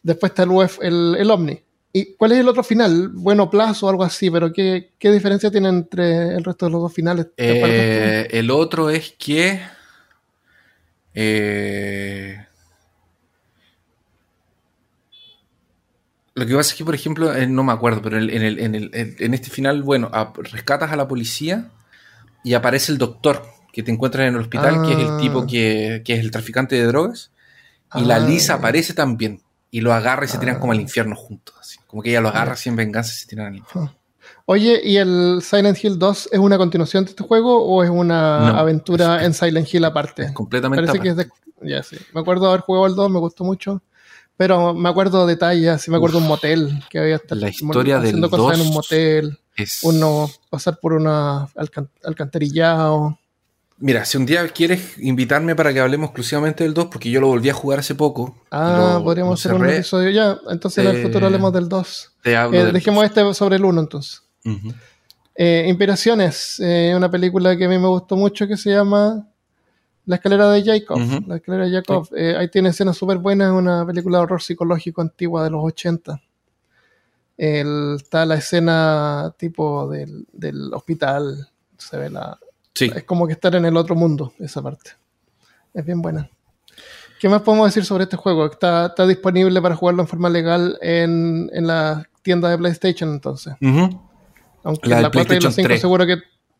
Después 0.04 0.32
está 0.32 0.44
el, 0.44 0.50
UF 0.50 0.80
el, 0.82 1.16
el 1.18 1.32
ovni. 1.32 1.62
¿Y 1.94 2.16
cuál 2.16 2.34
es 2.34 2.40
el 2.40 2.48
otro 2.50 2.64
final? 2.64 3.08
Bueno, 3.14 3.50
plazo 3.50 3.86
o 3.86 3.90
algo 3.90 4.04
así, 4.04 4.30
pero 4.30 4.52
¿qué, 4.52 4.92
qué 5.00 5.10
diferencia 5.12 5.50
tiene 5.50 5.70
entre 5.70 6.36
el 6.36 6.44
resto 6.44 6.66
de 6.66 6.72
los 6.74 6.82
dos 6.82 6.94
finales? 6.94 7.28
Eh, 7.38 8.28
el 8.30 8.52
otro 8.52 8.90
es 8.90 9.16
que. 9.18 9.62
eh, 11.14 12.46
lo 16.36 16.46
que 16.46 16.56
pasa 16.56 16.72
es 16.72 16.78
que, 16.78 16.86
por 16.86 16.94
ejemplo, 16.94 17.34
eh, 17.36 17.48
no 17.48 17.64
me 17.64 17.72
acuerdo, 17.74 18.02
pero 18.02 18.18
en, 18.18 18.24
el- 18.24 18.30
en 18.32 18.42
el- 18.44 18.60
en 18.60 18.76
el- 18.76 18.92
en- 18.94 19.16
en 19.18 19.34
este 19.34 19.50
final, 19.50 19.82
bueno, 19.82 20.10
a- 20.14 20.34
rescatas 20.36 20.92
a 20.92 20.96
la 20.96 21.08
policía 21.08 21.72
y 22.44 22.54
aparece 22.54 22.92
el 22.92 22.98
doctor 23.00 23.44
que 23.78 23.84
te 23.84 23.92
encuentras 23.92 24.28
en 24.28 24.34
el 24.34 24.42
hospital, 24.42 24.82
que 24.88 24.94
es 24.94 24.98
el 25.00 25.08
Ah. 25.08 25.18
tipo 25.22 25.46
que, 25.46 26.02
que 26.04 26.14
es 26.16 26.20
el 26.22 26.32
traficante 26.32 26.76
de 26.76 26.84
drogas, 26.88 27.30
y 27.94 28.02
la 28.06 28.16
Ah, 28.16 28.20
Lisa 28.20 28.56
aparece 28.56 28.96
también, 28.96 29.40
y 29.70 29.82
lo 29.82 29.94
agarra 29.94 30.26
y 30.26 30.28
se 30.28 30.40
tiran 30.40 30.56
Ah. 30.56 30.60
como 30.60 30.72
al 30.72 30.80
infierno 30.82 31.16
juntos. 31.16 31.54
así. 31.62 31.78
Como 31.86 32.02
que 32.02 32.10
ella 32.10 32.22
lo 32.22 32.30
agarra 32.30 32.56
en 32.66 32.76
venganza 32.76 33.12
y 33.14 33.20
se 33.20 33.28
tiran 33.28 33.46
al 33.48 33.56
infierno. 33.56 33.94
Oye, 34.46 34.82
¿y 34.84 34.98
el 34.98 35.42
Silent 35.44 35.78
Hill 35.84 36.00
2 36.00 36.30
es 36.32 36.40
una 36.40 36.58
continuación 36.58 37.04
de 37.06 37.12
este 37.12 37.24
juego 37.24 37.64
o 37.64 37.84
es 37.84 37.90
una 37.92 38.40
No, 38.52 38.58
aventura 38.58 39.18
es- 39.20 39.26
en 39.28 39.34
Silent 39.36 39.72
Hill 39.72 39.86
aparte? 39.86 40.24
Es 40.24 40.32
completamente 40.32 40.88
Parece 40.88 41.04
que 41.04 41.10
es 41.10 41.16
de... 41.16 41.30
Ya 41.62 41.84
sí. 41.84 41.98
Me 42.16 42.22
acuerdo 42.22 42.48
haber 42.48 42.62
jugado 42.62 42.88
el 42.88 42.96
2, 42.96 43.12
me 43.12 43.20
gustó 43.20 43.44
mucho. 43.44 43.84
Pero 44.38 44.74
me 44.74 44.90
acuerdo 44.90 45.26
detalles, 45.28 45.88
me 45.90 45.98
acuerdo 45.98 46.18
Uf. 46.18 46.24
un 46.24 46.30
motel 46.30 46.84
que 46.90 46.98
había 47.00 47.16
estar 47.18 47.38
La 47.38 47.50
historia 47.50 47.98
haciendo 48.00 48.28
del 48.28 48.40
cosas 48.40 48.58
en 48.58 48.64
2 48.64 48.68
un 48.68 48.74
motel, 48.74 49.40
Es- 49.56 49.80
uno 49.84 50.30
pasar 50.50 50.80
por 50.80 50.94
una 50.94 51.48
alcan- 51.56 51.90
alcantarillado. 52.04 53.18
Mira, 53.80 54.06
si 54.06 54.18
un 54.18 54.26
día 54.26 54.48
quieres 54.48 54.98
invitarme 54.98 55.56
para 55.56 55.72
que 55.72 55.80
hablemos 55.80 56.08
exclusivamente 56.08 56.64
del 56.64 56.74
2, 56.74 56.88
porque 56.88 57.12
yo 57.12 57.22
lo 57.22 57.28
volví 57.28 57.50
a 57.50 57.54
jugar 57.54 57.80
hace 57.80 57.94
poco. 57.94 58.36
Ah, 58.50 58.96
lo- 58.98 59.04
podríamos 59.04 59.30
lo 59.32 59.34
hacer 59.52 59.54
un 59.62 59.70
episodio 59.70 60.10
ya. 60.10 60.40
Entonces 60.50 60.84
en 60.84 60.96
el 60.96 61.04
futuro 61.04 61.28
hablemos 61.28 61.54
del 61.54 61.70
2. 61.70 62.12
Te 62.24 62.36
hablo 62.36 62.58
Eh, 62.58 62.64
del 62.66 62.74
dejemos 62.74 63.04
este 63.06 63.34
sobre 63.36 63.58
el 63.58 63.66
1 63.66 63.80
entonces. 63.82 64.24
2. 64.44 64.56
Ujú. 64.58 64.74
Eh, 65.36 65.66
Inspiraciones, 65.68 66.60
eh, 66.60 66.94
una 66.96 67.12
película 67.12 67.56
que 67.56 67.66
a 67.66 67.70
mí 67.70 67.78
me 67.78 67.88
gustó 67.88 68.16
mucho 68.16 68.48
que 68.48 68.58
se 68.58 68.72
llama 68.72 69.28
La 70.08 70.16
escalera 70.16 70.50
de 70.50 70.64
Jacob. 70.64 71.00
La 71.28 71.36
escalera 71.36 71.66
de 71.66 71.72
Jacob. 71.74 72.08
Ahí 72.40 72.50
tiene 72.50 72.70
escenas 72.70 72.98
súper 72.98 73.18
buenas, 73.20 73.52
una 73.52 73.86
película 73.86 74.18
de 74.18 74.24
horror 74.24 74.42
psicológico 74.42 75.02
antigua 75.02 75.44
de 75.44 75.52
los 75.52 75.64
80. 75.64 76.20
El- 77.38 77.98
está 77.98 78.26
la 78.26 78.36
escena 78.36 79.36
tipo 79.38 79.88
del, 79.88 80.26
del 80.34 80.74
hospital, 80.74 81.48
se 81.78 81.98
ve 81.98 82.10
la... 82.10 82.40
Sí. 82.78 82.92
Es 82.96 83.04
como 83.04 83.26
que 83.28 83.34
estar 83.34 83.54
en 83.56 83.66
el 83.66 83.76
otro 83.78 83.96
mundo, 83.96 84.34
esa 84.40 84.62
parte. 84.62 84.92
Es 85.74 85.86
bien 85.86 86.02
buena. 86.02 86.30
¿Qué 87.20 87.28
más 87.30 87.42
podemos 87.42 87.68
decir 87.68 87.84
sobre 87.86 88.04
este 88.04 88.16
juego? 88.18 88.46
Está, 88.46 88.88
está 88.88 89.08
disponible 89.08 89.62
para 89.62 89.76
jugarlo 89.76 90.02
en 90.04 90.08
forma 90.08 90.30
legal 90.30 90.78
en, 90.82 91.50
en 91.54 91.66
la 91.68 92.08
tienda 92.22 92.50
de 92.50 92.58
PlayStation 92.58 93.12
entonces. 93.12 93.56
Ujú. 93.62 94.02
Aunque 94.64 94.90
La 94.90 94.98
la, 94.98 95.02
del 95.04 95.12
4 95.14 95.22
y 95.22 95.36
la 95.36 95.40
PlayStation 95.40 95.54
5 95.54 95.68
3. 95.68 95.82
seguro 95.82 96.06
que... 96.06 96.18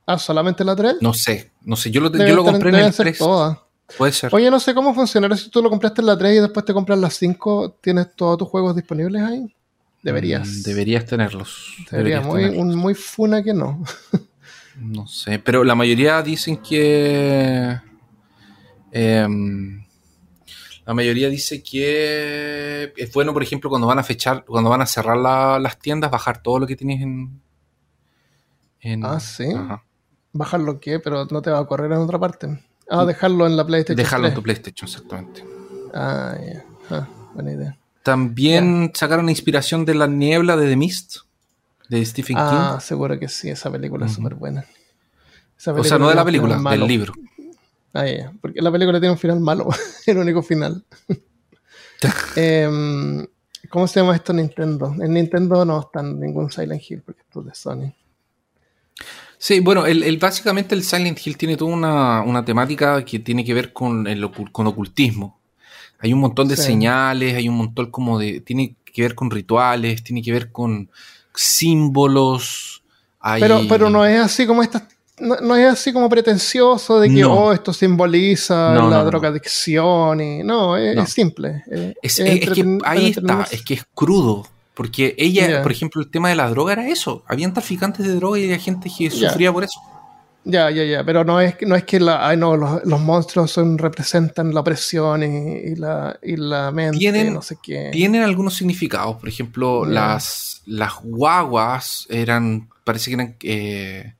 Ah, 0.08 0.18
solamente 0.18 0.64
la 0.64 0.76
3. 0.76 0.96
No 1.02 1.14
sé, 1.14 1.52
no 1.62 1.76
sé. 1.76 1.92
Yo 1.92 2.00
lo, 2.02 2.12
yo 2.12 2.36
lo 2.36 2.44
compré 2.44 2.70
en 2.70 2.76
el 2.78 2.94
ser 2.94 3.06
3. 3.08 3.18
todas. 3.18 3.58
Puede 3.98 4.12
ser. 4.14 4.34
Oye, 4.34 4.50
no 4.50 4.60
sé 4.60 4.74
cómo 4.74 4.94
funcionará 4.94 5.36
si 5.38 5.50
tú 5.50 5.62
lo 5.62 5.70
compraste 5.70 6.02
en 6.02 6.08
la 6.08 6.18
3 6.18 6.38
y 6.38 6.40
después 6.42 6.66
te 6.66 6.74
compras 6.74 6.98
la 7.00 7.10
5. 7.10 7.78
¿Tienes 7.82 8.16
todos 8.16 8.38
tus 8.40 8.48
juegos 8.48 8.76
disponibles 8.76 9.22
ahí? 9.22 9.54
Deberías. 10.02 10.48
Mm, 10.48 10.62
Deberías 10.64 11.06
tenerlos. 11.06 11.76
Debería, 11.92 12.18
Deberías 12.20 12.26
muy, 12.26 12.42
tenerlos. 12.44 12.62
un, 12.64 12.76
muy 12.76 12.94
funa 12.96 13.44
que 13.44 13.54
no. 13.54 13.84
No 14.80 15.08
sé, 15.08 15.40
pero 15.40 15.64
la 15.64 15.76
mayoría 15.76 16.22
dicen 16.22 16.58
que. 16.58 17.78
em, 18.92 19.84
la 20.86 20.94
mayoría 20.94 21.30
dice 21.30 21.62
que 21.64 22.94
es 22.96 23.12
bueno, 23.14 23.34
por 23.34 23.44
ejemplo, 23.44 23.70
cuando 23.70 23.88
van 23.88 24.00
a 24.00 24.04
fechar, 24.04 24.46
cuando 24.46 24.70
van 24.70 24.82
a 24.82 24.86
cerrar 24.86 25.18
la- 25.18 25.60
las 25.60 25.78
tiendas, 25.80 26.10
bajar 26.12 26.42
todo 26.42 26.60
lo 26.60 26.68
que 26.68 26.76
tienes 26.76 27.02
en. 27.02 27.42
en- 28.82 29.04
Ah, 29.06 29.20
¿sí? 29.20 29.52
Ajá. 29.54 29.84
Bajarlo 30.34 30.80
qué, 30.80 31.00
pero 31.00 31.26
no 31.32 31.42
te 31.42 31.50
va 31.50 31.60
a 31.60 31.66
correr 31.66 31.92
en 31.92 31.98
otra 31.98 32.20
parte. 32.20 32.64
Ah, 32.90 33.04
dejarlo 33.06 33.46
en 33.48 33.58
la 33.58 33.66
PlayStation. 33.66 33.98
Dejarlo 33.98 34.28
en 34.28 34.34
3. 34.34 34.36
tu 34.36 34.44
PlayStation, 34.44 34.88
exactamente. 34.88 35.44
Ah, 35.94 36.38
ya. 36.40 36.66
Ah, 36.90 37.08
buena 37.34 37.52
idea. 37.54 37.78
También 38.04 38.92
sacaron 38.94 39.28
inspiración 39.30 39.84
de 39.84 39.96
la 39.96 40.08
niebla 40.08 40.56
de 40.56 40.70
The 40.70 40.76
Mist, 40.78 41.18
de 41.90 42.06
Stephen 42.06 42.38
Ah, 42.40 42.76
King. 42.78 42.86
seguro 42.86 43.20
que 43.20 43.28
sí, 43.28 43.50
esa 43.50 43.70
película 43.70 44.06
es 44.06 44.14
Ujú. 44.14 44.22
súper 44.22 44.36
buena. 44.36 44.66
O 45.66 45.84
sea, 45.84 45.98
no 45.98 46.10
de 46.10 46.16
la 46.16 46.24
película, 46.26 46.58
del 46.72 46.88
libro. 46.88 47.14
Ah, 47.94 48.06
ya. 48.06 48.32
Porque 48.42 48.62
la 48.62 48.72
película 48.72 49.00
tiene 49.00 49.14
un 49.14 49.18
final 49.18 49.40
malo, 49.40 49.68
el 50.06 50.18
único 50.18 50.42
final. 50.44 50.84
Em, 52.36 53.26
¿Cómo 53.70 53.88
se 53.88 54.00
llama 54.00 54.16
esto 54.16 54.32
en 54.32 54.38
Nintendo? 54.38 54.96
En 55.02 55.14
Nintendo 55.14 55.66
no 55.66 55.80
está 55.82 56.02
ningún 56.04 56.52
Silent 56.52 56.82
Hill 56.88 57.02
porque 57.04 57.22
esto 57.22 57.40
es 57.42 57.46
de 57.48 57.56
Sony. 57.56 57.94
Sí, 59.40 59.60
bueno, 59.60 59.86
el, 59.86 60.04
el- 60.04 60.18
básicamente 60.18 60.74
el 60.76 60.84
Silent 60.84 61.20
Hill 61.26 61.38
tiene 61.38 61.58
toda 61.58 61.74
una, 61.74 62.22
una 62.22 62.46
temática 62.46 63.04
que 63.04 63.20
tiene 63.20 63.44
que 63.44 63.54
ver 63.54 63.74
con 63.74 64.08
el 64.08 64.30
con 64.52 64.68
ocultismo. 64.68 65.40
Hay 66.00 66.14
un 66.14 66.20
montón 66.20 66.48
de 66.48 66.56
Sí. 66.56 66.64
señales, 66.64 67.34
hay 67.36 67.50
un 67.50 67.56
montón 67.58 67.90
como 67.90 68.20
de... 68.20 68.42
Tiene 68.42 68.76
que 68.86 69.02
ver 69.02 69.16
con 69.16 69.32
rituales, 69.32 70.04
tiene 70.04 70.22
que 70.22 70.32
ver 70.32 70.52
con 70.52 70.90
símbolos. 71.34 72.84
hay- 73.20 73.42
Pero, 73.42 73.62
pero 73.68 73.90
no 73.90 74.06
es 74.06 74.20
así 74.20 74.46
como 74.48 74.62
esta, 74.64 74.88
no, 75.20 75.36
no 75.38 75.56
es 75.56 75.66
así 75.74 75.92
como 75.94 76.10
pretencioso 76.10 77.00
de 77.00 77.10
que 77.10 77.22
No. 77.22 77.34
oh, 77.34 77.54
esto 77.54 77.74
simboliza 77.74 78.74
No, 78.74 78.90
la 78.90 79.04
drogadicción 79.04 80.22
y 80.22 80.44
no, 80.44 80.78
es, 80.78 81.10
simple. 81.12 81.64
eh, 81.72 81.94
Es, 82.02 82.20
es 82.20 82.28
es- 82.28 82.48
es 82.48 82.50
que 82.54 82.78
ahí 82.86 83.08
está, 83.12 83.48
es 83.52 83.62
que 83.64 83.74
es 83.76 83.86
crudo. 83.94 84.48
Porque 84.74 85.16
ella, 85.18 85.64
por 85.64 85.72
ejemplo, 85.72 86.02
el 86.04 86.12
tema 86.12 86.30
de 86.30 86.36
la 86.36 86.48
droga 86.52 86.74
era 86.74 86.88
eso. 86.88 87.24
Habían 87.28 87.52
traficantes 87.52 88.06
de 88.06 88.14
droga 88.14 88.38
y 88.38 88.44
había 88.44 88.60
gente 88.60 88.92
que 88.96 89.10
sufría 89.10 89.52
por 89.52 89.64
eso. 89.64 89.80
Ya, 90.44 90.70
ya, 90.72 90.84
ya, 90.86 91.04
pero 91.04 91.26
no 91.26 91.42
es, 91.42 91.56
que- 91.56 91.66
no 91.66 91.76
es 91.76 91.84
que 91.84 92.00
la, 92.00 92.26
ay, 92.28 92.38
no, 92.38 92.56
los, 92.56 92.86
los 92.86 93.02
monstruos 93.02 93.52
son, 93.52 93.78
representan 93.78 94.54
la 94.54 94.60
opresión 94.62 95.24
y, 95.24 95.26
y 95.72 95.76
la, 95.76 96.18
y 96.24 96.38
la 96.38 96.72
mente, 96.72 97.00
Tienen- 97.00 97.34
no 97.34 97.42
sé 97.42 97.58
qué. 97.62 97.90
Tienen 97.92 98.22
algunos 98.22 98.54
significados. 98.56 99.18
Por 99.18 99.28
ejemplo, 99.28 99.84
las, 99.84 100.62
las 100.68 100.94
guaguas 101.04 102.06
eran, 102.10 102.70
parece 102.84 103.10
que 103.10 103.14
eran... 103.16 103.36
eh, 103.42 104.14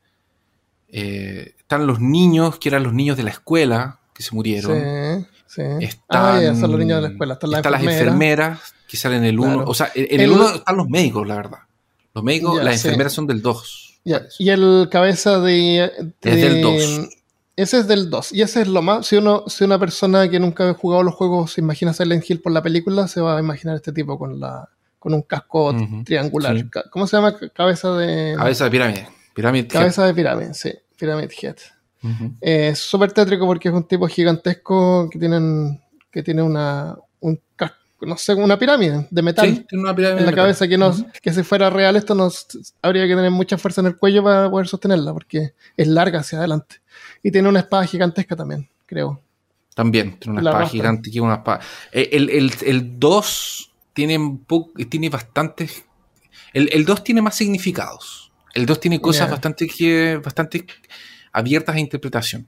eh, 1.00 1.54
están 1.60 1.86
los 1.88 2.00
niños, 2.00 2.58
que 2.60 2.70
eran 2.70 2.84
los 2.84 2.94
niños 2.94 3.18
de 3.18 3.24
la 3.24 3.30
escuela, 3.32 4.00
que 4.14 4.24
se 4.24 4.34
murieron. 4.36 4.74
Sí, 4.76 5.26
sí. 5.48 5.62
Están, 5.86 6.38
ah, 6.38 6.42
ya, 6.42 6.56
son 6.56 6.72
los 6.72 6.80
niños 6.80 6.98
de 6.98 7.02
la 7.08 7.14
escuela, 7.14 7.34
están 7.36 7.52
las 7.52 7.60
están 7.60 7.72
las 7.74 7.82
enfermeras. 7.84 8.60
que 8.88 8.98
salen 8.98 9.20
en 9.20 9.26
el 9.26 9.40
1. 9.40 9.54
Claro. 9.54 9.70
O 9.70 9.74
sea, 9.74 9.92
en 9.96 10.08
El- 10.22 10.22
el 10.22 10.32
1 10.32 10.50
están 10.56 10.78
los 10.78 10.88
médicos, 10.90 11.28
la 11.28 11.36
verdad. 11.36 11.60
Los 12.14 12.24
médicos, 12.24 12.58
Ya, 12.58 12.64
las 12.64 12.80
sí. 12.82 12.88
enfermeras 12.88 13.14
son 13.14 13.28
del 13.28 13.42
2. 13.42 14.00
Ya, 14.06 14.22
Y 14.40 14.50
el 14.50 14.88
cabeza 14.90 15.40
de... 15.42 15.84
Es 15.84 15.92
de- 16.22 16.36
del 16.36 16.62
2. 16.62 17.10
Ese 17.58 17.80
es 17.80 17.88
del 17.88 18.10
2. 18.10 18.32
Y 18.34 18.42
ese 18.44 18.62
es 18.62 18.68
lo 18.70 18.82
más... 18.82 19.06
Si, 19.08 19.18
uno, 19.18 19.44
si 19.48 19.64
una 19.66 19.78
persona 19.80 20.30
que 20.30 20.40
nunca 20.40 20.70
ha 20.70 20.74
jugado 20.74 21.04
los 21.04 21.14
juegos 21.16 21.52
se 21.54 21.62
imagina 21.62 21.92
Silent 21.94 22.24
Hill 22.30 22.40
por 22.40 22.52
la 22.54 22.62
película, 22.64 23.08
se 23.10 23.20
va 23.20 23.36
a 23.36 23.40
imaginar 23.42 23.76
este 23.76 23.92
tipo 23.92 24.18
con 24.18 24.40
la 24.40 24.70
con 25.00 25.14
un 25.14 25.22
casco 25.22 25.76
triangular. 26.06 26.58
sí. 26.58 26.66
¿Cómo 26.92 27.06
se 27.08 27.18
llama? 27.18 27.36
Cabeza 27.54 27.92
de... 27.96 28.36
Cabeza 28.38 28.64
de 28.66 28.72
pirámide. 28.72 29.08
Pirámide. 29.34 29.68
Cabeza 29.68 30.06
de 30.06 30.14
pirámide, 30.14 30.54
sí. 30.54 30.74
Pyramid 30.98 31.32
Head. 31.42 31.56
Eh, 32.42 32.70
Es 32.70 32.80
súper 32.80 33.12
tétrico 33.12 33.46
porque 33.46 33.70
es 33.70 33.74
un 33.74 33.88
tipo 33.88 34.08
gigantesco 34.08 35.10
que 35.10 35.20
tienen 35.20 35.82
que 36.12 36.24
tiene 36.24 36.42
una 36.42 36.96
un 37.20 37.40
no 38.02 38.16
sé, 38.16 38.36
una 38.36 38.60
pirámide 38.60 39.08
de 39.10 39.22
metal 39.24 39.48
Sí, 39.48 39.66
tiene 39.68 39.84
una 39.84 39.96
pirámide 39.96 40.20
en 40.20 40.26
la 40.26 40.32
metal. 40.32 40.44
cabeza 40.44 40.68
que 40.68 40.78
no 40.78 40.94
que 41.20 41.34
si 41.34 41.42
fuera 41.42 41.70
real 41.72 41.96
esto 41.96 42.14
nos 42.14 42.46
habría 42.82 43.08
que 43.08 43.16
tener 43.16 43.32
mucha 43.32 43.58
fuerza 43.58 43.82
en 43.82 43.88
el 43.88 43.98
cuello 43.98 44.24
para 44.24 44.50
poder 44.52 44.68
sostenerla 44.68 45.14
porque 45.14 45.54
es 45.76 45.88
larga 45.88 46.20
hacia 46.20 46.38
adelante 46.38 46.76
y 47.24 47.32
tiene 47.32 47.50
una 47.50 47.60
espada 47.60 47.86
gigantesca 47.88 48.36
también 48.36 48.70
creo 48.86 49.20
También, 49.74 50.20
tiene 50.20 50.34
una 50.34 50.42
La 50.44 50.52
espada 50.52 50.70
gigante 50.70 51.10
es 51.10 51.16
una 51.18 51.36
espada. 51.36 51.60
Eh, 51.92 52.10
El, 52.14 52.30
el, 52.30 52.52
el 52.66 53.00
2 53.00 53.74
tiene, 53.94 54.40
tiene 54.90 55.10
bastantes. 55.10 55.84
El, 56.54 56.70
el 56.72 56.86
2 56.86 57.04
tiene 57.04 57.22
más 57.22 57.36
significados. 57.36 58.27
El 58.58 58.66
2 58.66 58.80
tiene 58.80 59.00
cosas 59.00 59.30
bastante, 59.30 59.68
que, 59.68 60.20
bastante 60.24 60.66
abiertas 61.32 61.76
a 61.76 61.80
interpretación. 61.80 62.48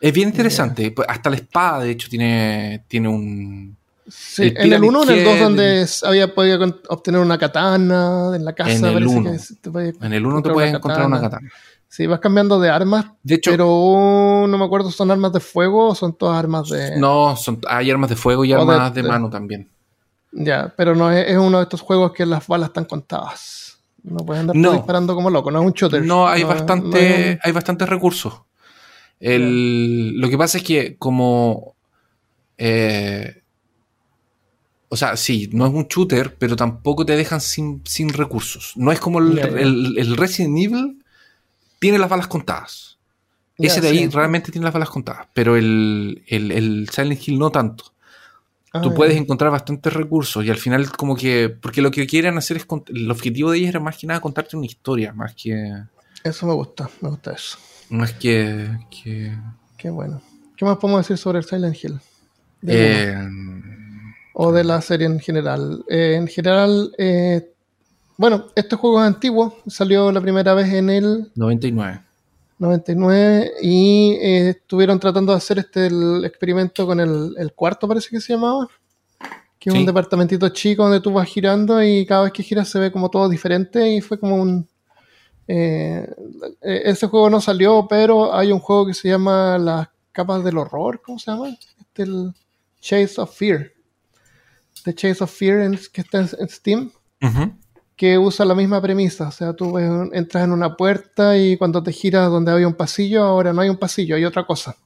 Es 0.00 0.12
bien 0.12 0.28
interesante. 0.28 0.90
pues, 0.90 1.06
Hasta 1.08 1.30
la 1.30 1.36
espada, 1.36 1.84
de 1.84 1.90
hecho, 1.90 2.08
tiene, 2.08 2.84
tiene 2.88 3.08
un. 3.08 3.76
sí, 4.08 4.42
El 4.42 4.48
en 4.48 4.56
el 4.56 4.62
Pyramid 4.64 4.88
1 4.88 5.02
en 5.04 5.08
el 5.10 5.24
2 5.24 5.34
Head, 5.34 5.42
donde 5.42 5.86
había 6.04 6.34
podido 6.34 6.80
obtener 6.88 7.20
una 7.20 7.38
katana 7.38 8.32
en 8.34 8.44
la 8.44 8.52
casa 8.54 8.70
En 8.70 8.84
el 8.84 8.92
parece 8.94 9.16
uno. 9.16 9.30
que 9.30 9.36
s- 9.36 9.54
te 9.60 9.70
podías 9.70 9.94
En 10.00 10.12
el 10.12 10.26
1 10.26 10.42
te 10.42 10.50
puedes 10.50 10.70
una 10.70 10.78
encontrar 10.78 11.06
una 11.06 11.20
katana. 11.20 11.48
sí 11.88 12.06
vas 12.06 12.20
cambiando 12.20 12.58
de 12.60 12.70
armas 12.70 13.06
De 13.22 13.34
hecho, 13.36 13.50
pero 13.52 14.46
no 14.48 14.58
me 14.58 14.64
acuerdo 14.64 14.90
son 14.90 15.10
armas 15.10 15.32
de 15.32 15.40
fuego 15.40 15.88
o 15.90 15.94
son 15.94 16.14
todas 16.16 16.38
armas 16.38 16.68
de 16.70 16.98
no, 16.98 17.36
son, 17.36 17.60
hay 17.68 17.90
armas 17.90 18.10
de 18.10 18.16
fuego 18.16 18.44
y 18.44 18.52
O 18.52 18.64
de- 18.66 18.72
armas 18.72 18.94
de, 18.94 19.02
de- 19.02 19.08
mano 19.08 19.28
también. 19.30 19.68
Ya, 20.32 20.72
pero 20.76 20.94
no 20.96 21.10
es, 21.12 21.28
es 21.30 21.36
uno 21.38 21.58
de 21.58 21.62
estos 21.64 21.80
juegos 21.80 22.12
que 22.12 22.26
las 22.26 22.46
balas 22.46 22.68
están 22.70 22.86
contadas. 22.86 23.78
No 24.04 24.18
puedes 24.18 24.40
andar 24.42 24.54
No. 24.56 24.72
disparando 24.72 25.14
como 25.14 25.30
loco, 25.30 25.50
no 25.50 25.60
es 25.60 25.66
un 25.66 25.72
shooter. 25.72 26.04
No, 26.04 26.28
hay 26.28 26.42
No- 26.42 26.48
bastante, 26.48 27.34
no 27.36 27.40
hay 27.42 27.52
bastantes 27.52 27.88
recursos. 27.88 28.34
El- 29.20 30.18
Lo 30.20 30.28
que 30.28 30.38
pasa 30.38 30.58
es 30.58 30.64
que 30.64 30.96
como 30.98 31.74
eh, 32.58 33.42
o 34.88 34.96
sea, 34.96 35.16
sí, 35.16 35.48
no 35.52 35.66
es 35.66 35.72
un 35.72 35.88
shooter, 35.88 36.36
pero 36.38 36.54
tampoco 36.54 37.04
te 37.04 37.16
dejan 37.16 37.40
sin, 37.40 37.82
sin 37.84 38.10
recursos. 38.10 38.74
No 38.76 38.92
es 38.92 39.00
como 39.00 39.18
el, 39.18 40.16
Resident 40.16 40.56
Evil 40.58 41.02
tiene 41.80 41.98
las 41.98 42.08
balas 42.08 42.28
contadas. 42.28 42.98
Ese 43.58 43.80
de 43.80 43.88
ahí 43.88 43.98
sí. 43.98 44.08
realmente 44.08 44.52
tiene 44.52 44.64
las 44.64 44.74
balas 44.74 44.90
contadas, 44.90 45.26
pero 45.34 45.56
el, 45.56 46.22
el, 46.28 46.50
el 46.52 46.88
Silent 46.92 47.26
Hill 47.26 47.38
no 47.38 47.50
tanto. 47.50 47.92
Tú 48.82 48.90
Ah, 48.90 48.94
puedes 48.94 49.16
encontrar 49.16 49.52
bastantes 49.52 49.92
recursos 49.92 50.44
y 50.44 50.50
al 50.50 50.56
final 50.56 50.90
como 50.90 51.14
que, 51.14 51.48
porque 51.48 51.80
lo 51.80 51.92
que 51.92 52.06
quieren 52.08 52.36
hacer 52.36 52.56
es, 52.56 52.66
el 52.88 53.10
objetivo 53.10 53.52
de 53.52 53.58
ellos 53.58 53.68
era 53.68 53.78
más 53.80 53.96
que 53.96 54.06
nada 54.06 54.20
contarte 54.20 54.56
una 54.56 54.66
historia, 54.66 55.12
más 55.12 55.34
que, 55.34 55.72
Eso 56.24 56.46
me 56.46 56.54
gusta, 56.54 56.90
me 57.00 57.08
gusta 57.10 57.32
eso. 57.32 57.56
más 57.90 58.12
que, 58.14 58.68
que 58.90 59.32
Qué 59.76 59.90
bueno. 59.90 60.20
¿Qué 60.56 60.64
más 60.64 60.78
podemos 60.78 61.02
decir 61.02 61.18
sobre 61.18 61.38
el 61.38 61.44
Silent 61.44 61.76
Hill? 61.82 62.00
Eh, 62.66 63.14
o 64.32 64.50
de 64.50 64.64
la 64.64 64.80
serie 64.80 65.06
en 65.06 65.20
general. 65.20 65.84
Eh, 65.88 66.14
en 66.16 66.26
general, 66.26 66.92
eh, 66.98 67.52
bueno, 68.16 68.46
este 68.56 68.76
juego 68.76 69.00
es 69.00 69.06
antiguo, 69.06 69.58
salió 69.66 70.10
la 70.10 70.20
primera 70.20 70.54
vez 70.54 70.72
en 70.72 70.90
el 70.90 71.30
99. 71.34 72.00
99 72.58 73.52
y 73.62 74.12
eh, 74.20 74.48
estuvieron 74.50 74.98
tratando 75.00 75.32
de 75.32 75.38
hacer 75.38 75.58
este 75.58 75.86
el 75.86 76.24
experimento 76.24 76.86
con 76.86 77.00
el, 77.00 77.34
el 77.36 77.52
cuarto, 77.52 77.88
parece 77.88 78.10
que 78.10 78.20
se 78.20 78.32
llamaba. 78.34 78.68
Que 79.58 79.70
es 79.70 79.74
Sí. 79.74 79.80
un 79.80 79.86
departamentito 79.86 80.48
chico 80.50 80.82
donde 80.82 81.00
tú 81.00 81.12
vas 81.12 81.26
girando 81.28 81.82
y 81.82 82.04
cada 82.06 82.24
vez 82.24 82.32
que 82.32 82.42
giras 82.42 82.68
se 82.68 82.78
ve 82.78 82.92
como 82.92 83.08
todo 83.10 83.28
diferente 83.28 83.88
y 83.94 84.00
fue 84.00 84.18
como 84.18 84.36
un... 84.36 84.68
eh, 85.48 86.06
eh, 86.60 86.82
ese 86.84 87.06
juego 87.06 87.30
no 87.30 87.40
salió, 87.40 87.86
pero 87.88 88.34
hay 88.34 88.52
un 88.52 88.60
juego 88.60 88.86
que 88.86 88.94
se 88.94 89.08
llama 89.08 89.56
Las 89.58 89.88
capas 90.12 90.44
del 90.44 90.58
horror, 90.58 91.00
¿cómo 91.04 91.18
se 91.18 91.30
llama? 91.30 91.48
Este 91.48 92.02
el 92.02 92.32
Chase 92.80 93.14
of 93.20 93.34
Fear. 93.34 93.72
The 94.84 94.94
Chase 94.94 95.24
of 95.24 95.30
Fear 95.32 95.60
en- 95.60 95.80
que 95.92 96.02
está 96.02 96.18
en, 96.20 96.28
en 96.38 96.48
Steam 96.48 96.90
Ujú. 97.22 97.52
Que 97.96 98.18
usa 98.18 98.44
la 98.44 98.54
misma 98.54 98.80
premisa. 98.82 99.28
O 99.28 99.30
sea, 99.32 99.52
tú 99.52 99.78
entras 99.78 100.44
en 100.44 100.52
una 100.52 100.76
puerta 100.76 101.36
y 101.38 101.56
cuando 101.56 101.82
te 101.82 101.92
giras 101.92 102.30
donde 102.30 102.50
había 102.52 102.66
un 102.66 102.74
pasillo, 102.74 103.22
ahora 103.24 103.52
no 103.52 103.60
hay 103.62 103.68
un 103.68 103.76
pasillo, 103.76 104.16
hay 104.16 104.24
otra 104.24 104.44
cosa. 104.44 104.76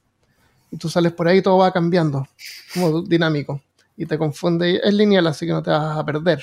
Y 0.71 0.77
tú 0.77 0.89
sales 0.89 1.11
por 1.13 1.27
ahí 1.27 1.39
y 1.39 1.41
todo 1.41 1.57
va 1.57 1.71
cambiando, 1.73 2.27
como 2.73 3.01
dinámico. 3.01 3.61
Y 3.97 4.05
te 4.05 4.17
confunde. 4.17 4.79
Es 4.83 4.93
lineal, 4.93 5.25
así 5.27 5.45
que 5.45 5.51
no 5.51 5.63
te 5.63 5.71
vas 5.71 5.97
a 5.97 6.05
perder. 6.05 6.41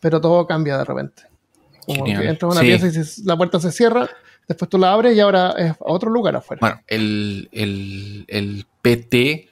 Pero 0.00 0.20
todo 0.20 0.46
cambia 0.46 0.78
de 0.78 0.84
repente. 0.84 1.22
Como 1.86 2.04
Genial. 2.04 2.22
que 2.22 2.28
entras 2.28 2.50
a 2.50 2.52
una 2.52 2.60
Sí. 2.62 2.66
pieza 2.66 2.86
y 3.00 3.04
se- 3.04 3.24
la 3.24 3.36
puerta 3.36 3.60
se 3.60 3.70
cierra, 3.72 4.08
después 4.46 4.68
tú 4.70 4.78
la 4.78 4.92
abres 4.92 5.16
y 5.16 5.20
ahora 5.20 5.50
es 5.58 5.72
a 5.72 5.76
otro 5.80 6.10
lugar 6.10 6.36
afuera. 6.36 6.58
Bueno, 6.60 6.80
el, 6.86 7.48
el, 7.52 8.24
el 8.28 8.66
PT, 8.82 9.48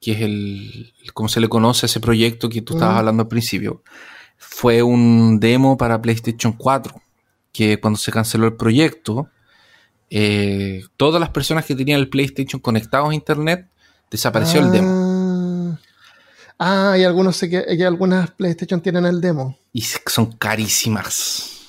que 0.00 0.12
es 0.12 0.20
el, 0.20 0.92
como 1.14 1.28
se 1.28 1.40
le 1.40 1.48
conoce 1.48 1.86
a 1.86 1.88
ese 1.88 2.00
proyecto 2.00 2.48
que 2.48 2.60
tú 2.62 2.74
estabas 2.74 2.94
Mm. 2.96 2.98
hablando 2.98 3.22
al 3.22 3.28
principio, 3.28 3.82
fue 4.42 4.82
un 4.82 5.40
demo 5.40 5.76
para 5.76 6.02
PlayStation 6.02 6.52
4, 6.52 6.94
que 7.52 7.80
cuando 7.80 7.98
se 7.98 8.12
canceló 8.12 8.46
el 8.46 8.56
proyecto, 8.56 9.28
eh, 10.10 10.82
todas 10.96 11.20
las 11.20 11.30
personas 11.30 11.64
que 11.64 11.74
tenían 11.74 12.00
el 12.00 12.08
PlayStation 12.08 12.60
conectados 12.60 13.10
a 13.10 13.14
Internet, 13.14 13.68
desapareció 14.10 14.60
el 14.60 14.70
demo. 14.70 14.88
Ah, 14.90 15.12
Ah, 16.64 16.96
y 16.96 17.02
algunos 17.02 17.40
que 17.40 17.84
algunas 17.84 18.30
PlayStation 18.30 18.80
tienen 18.80 19.04
el 19.04 19.20
demo. 19.20 19.58
Y 19.72 19.82
son 19.82 20.30
carísimas. 20.30 21.61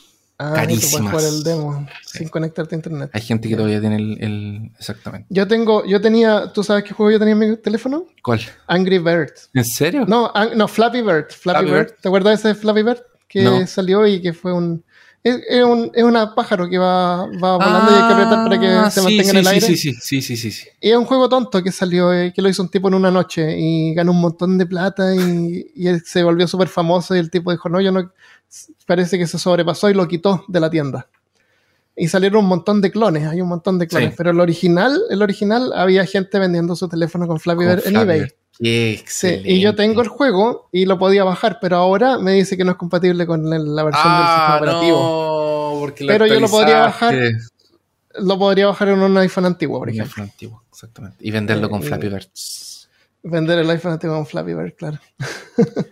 Ah, 0.52 0.54
Carísimas. 0.56 1.12
jugar 1.12 1.26
el 1.26 1.44
demo 1.44 1.88
Sí. 2.06 2.20
sin 2.20 2.30
conectarte 2.30 2.76
a 2.76 2.78
internet. 2.78 3.10
Hay 3.14 3.22
gente 3.22 3.48
que 3.50 3.56
todavía 3.56 3.80
tiene 3.80 3.96
el, 3.98 4.18
el- 4.22 4.72
Exactamente. 4.78 5.28
Yo 5.30 5.48
tengo, 5.48 5.86
yo 5.86 6.02
tenía, 6.02 6.52
¿tú 6.54 6.64
sabes 6.64 6.84
qué 6.84 6.94
juego 6.94 7.12
yo 7.12 7.20
tenía 7.20 7.34
en 7.34 7.40
mi 7.40 7.58
teléfono? 7.58 8.06
¿Cuál? 8.24 8.42
Angry 8.68 8.98
Bird. 9.00 9.32
¿En 9.54 9.66
serio? 9.66 10.06
No, 10.08 10.32
no, 10.56 10.68
Flappy 10.68 11.02
Bird. 11.02 11.28
Flappy, 11.30 11.36
Flappy 11.40 11.66
Bird. 11.66 11.88
Bird. 11.88 11.96
¿Te 12.02 12.08
acuerdas 12.08 12.44
de 12.44 12.52
ese 12.52 12.60
Flappy 12.60 12.84
Bird? 12.84 13.00
Que 13.28 13.44
No. 13.44 13.66
salió 13.68 14.06
y 14.06 14.22
que 14.22 14.34
fue 14.34 14.54
un 14.54 14.84
es, 15.26 15.40
es 15.50 15.64
un. 15.64 15.90
es 15.94 16.04
una 16.04 16.36
pájaro 16.36 16.70
que 16.70 16.78
va, 16.78 17.26
va 17.42 17.56
volando 17.56 17.92
y 17.92 17.94
hay 17.96 18.08
que 18.08 18.14
apretar 18.14 18.44
para 18.44 18.60
que 18.60 18.68
Ah, 18.68 18.92
se 18.92 19.00
sí, 19.00 19.06
mantenga 19.06 19.30
en 19.32 19.38
el 19.38 19.46
sí, 19.46 19.52
aire. 19.54 19.68
Sí, 19.68 19.78
sí, 19.78 19.94
sí, 19.94 20.22
sí, 20.22 20.36
sí, 20.36 20.52
sí. 20.52 20.68
Y 20.82 20.90
es 20.92 20.98
un 20.98 21.06
juego 21.06 21.30
tonto 21.30 21.64
que 21.64 21.72
salió, 21.72 22.12
eh, 22.14 22.34
que 22.36 22.42
lo 22.42 22.50
hizo 22.50 22.62
un 22.62 22.68
tipo 22.68 22.90
en 22.90 22.96
una 22.96 23.10
noche 23.10 23.58
y 23.58 23.94
ganó 23.94 24.12
un 24.12 24.20
montón 24.20 24.58
de 24.58 24.66
plata 24.66 25.16
y, 25.16 25.72
y 25.76 25.88
él 25.88 26.02
se 26.06 26.24
volvió 26.24 26.46
súper 26.46 26.68
famoso 26.68 27.16
y 27.16 27.20
el 27.20 27.30
tipo 27.32 27.52
dijo, 27.52 27.70
no, 27.70 27.80
yo 27.80 27.94
no, 27.94 28.12
parece 28.86 29.18
que 29.18 29.28
se 29.28 29.38
sobrepasó 29.40 29.90
y 29.90 29.94
lo 29.94 30.08
quitó 30.08 30.44
de 30.48 30.60
la 30.60 30.70
tienda. 30.70 31.08
Y 31.96 32.08
salieron 32.08 32.44
un 32.44 32.50
montón 32.50 32.82
de 32.82 32.92
clones, 32.92 33.28
hay 33.28 33.40
un 33.42 33.48
montón 33.50 33.78
de 33.78 33.88
clones, 33.88 34.10
Sí. 34.12 34.16
pero 34.18 34.32
el 34.32 34.40
original, 34.40 35.00
el 35.10 35.22
original 35.22 35.72
había 35.76 36.06
gente 36.06 36.40
vendiendo 36.40 36.76
su 36.76 36.88
teléfono 36.90 37.28
con 37.28 37.40
Flappy 37.40 37.66
Con 37.66 37.68
Bird 37.76 37.88
en 37.88 37.96
eBay. 37.98 38.20
Bird. 38.22 38.30
Qué 38.30 38.36
Sí, 38.60 39.00
excelente. 39.02 39.52
y 39.52 39.62
yo 39.62 39.76
tengo 39.76 40.02
el 40.02 40.08
juego 40.08 40.70
y 40.72 40.86
lo 40.86 40.98
podía 41.00 41.24
bajar, 41.24 41.58
pero 41.62 41.78
ahora 41.78 42.18
me 42.20 42.34
dice 42.34 42.56
que 42.58 42.64
no 42.64 42.72
es 42.72 42.78
compatible 42.78 43.26
con 43.26 43.44
la 43.50 43.84
versión 43.84 43.84
del 43.84 43.92
sistema 43.94 44.56
Ah, 44.56 44.58
operativo. 44.58 44.98
no, 45.74 45.80
porque 45.80 46.06
Pero 46.06 46.26
yo 46.28 46.40
lo 46.40 46.48
podría 46.48 46.86
actualizaste. 46.86 47.38
Lo 48.20 48.38
podría 48.38 48.68
bajar 48.68 48.90
en 48.90 49.00
un 49.00 49.18
iPhone 49.18 49.46
antiguo, 49.46 49.80
por 49.80 49.88
Un 49.88 49.94
ejemplo. 49.96 50.12
iPhone 50.14 50.24
antiguo, 50.32 50.64
exactamente. 50.72 51.18
Y 51.20 51.32
venderlo 51.32 51.68
con 51.70 51.82
Eh, 51.82 51.86
Flappy 51.86 52.10
Birds. 52.10 52.90
Vender 53.24 53.58
el 53.60 53.70
iPhone 53.72 53.94
antiguo 53.94 54.16
con 54.18 54.26
Flappy 54.28 54.54
Bird, 54.54 54.74
claro. 54.76 55.00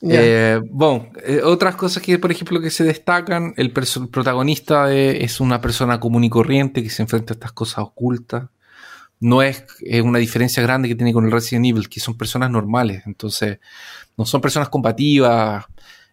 Ya. 0.00 0.18
Eh, 0.22 0.60
bueno, 0.70 1.08
eh, 1.24 1.40
otras 1.42 1.74
cosas 1.76 2.02
que, 2.02 2.18
por 2.18 2.30
ejemplo, 2.30 2.60
que 2.60 2.70
se 2.70 2.84
destacan, 2.84 3.54
el, 3.56 3.72
protagonista 3.72 4.86
de- 4.86 5.24
es 5.24 5.40
una 5.40 5.60
persona 5.60 5.98
común 6.00 6.24
y 6.24 6.30
corriente 6.30 6.82
que 6.82 6.90
se 6.90 7.02
enfrenta 7.02 7.32
a 7.32 7.36
estas 7.36 7.52
cosas 7.52 7.78
ocultas. 7.78 8.44
No 9.18 9.40
es, 9.42 9.64
es 9.80 10.02
una 10.02 10.18
diferencia 10.18 10.62
grande 10.62 10.88
que 10.88 10.94
tiene 10.94 11.12
con 11.14 11.24
el 11.24 11.32
Resident 11.32 11.64
Evil, 11.66 11.88
que 11.88 12.00
son 12.00 12.16
personas 12.18 12.50
normales. 12.50 13.02
Entonces, 13.06 13.58
no 14.18 14.26
son 14.26 14.42
personas 14.42 14.68
combativas. 14.68 15.64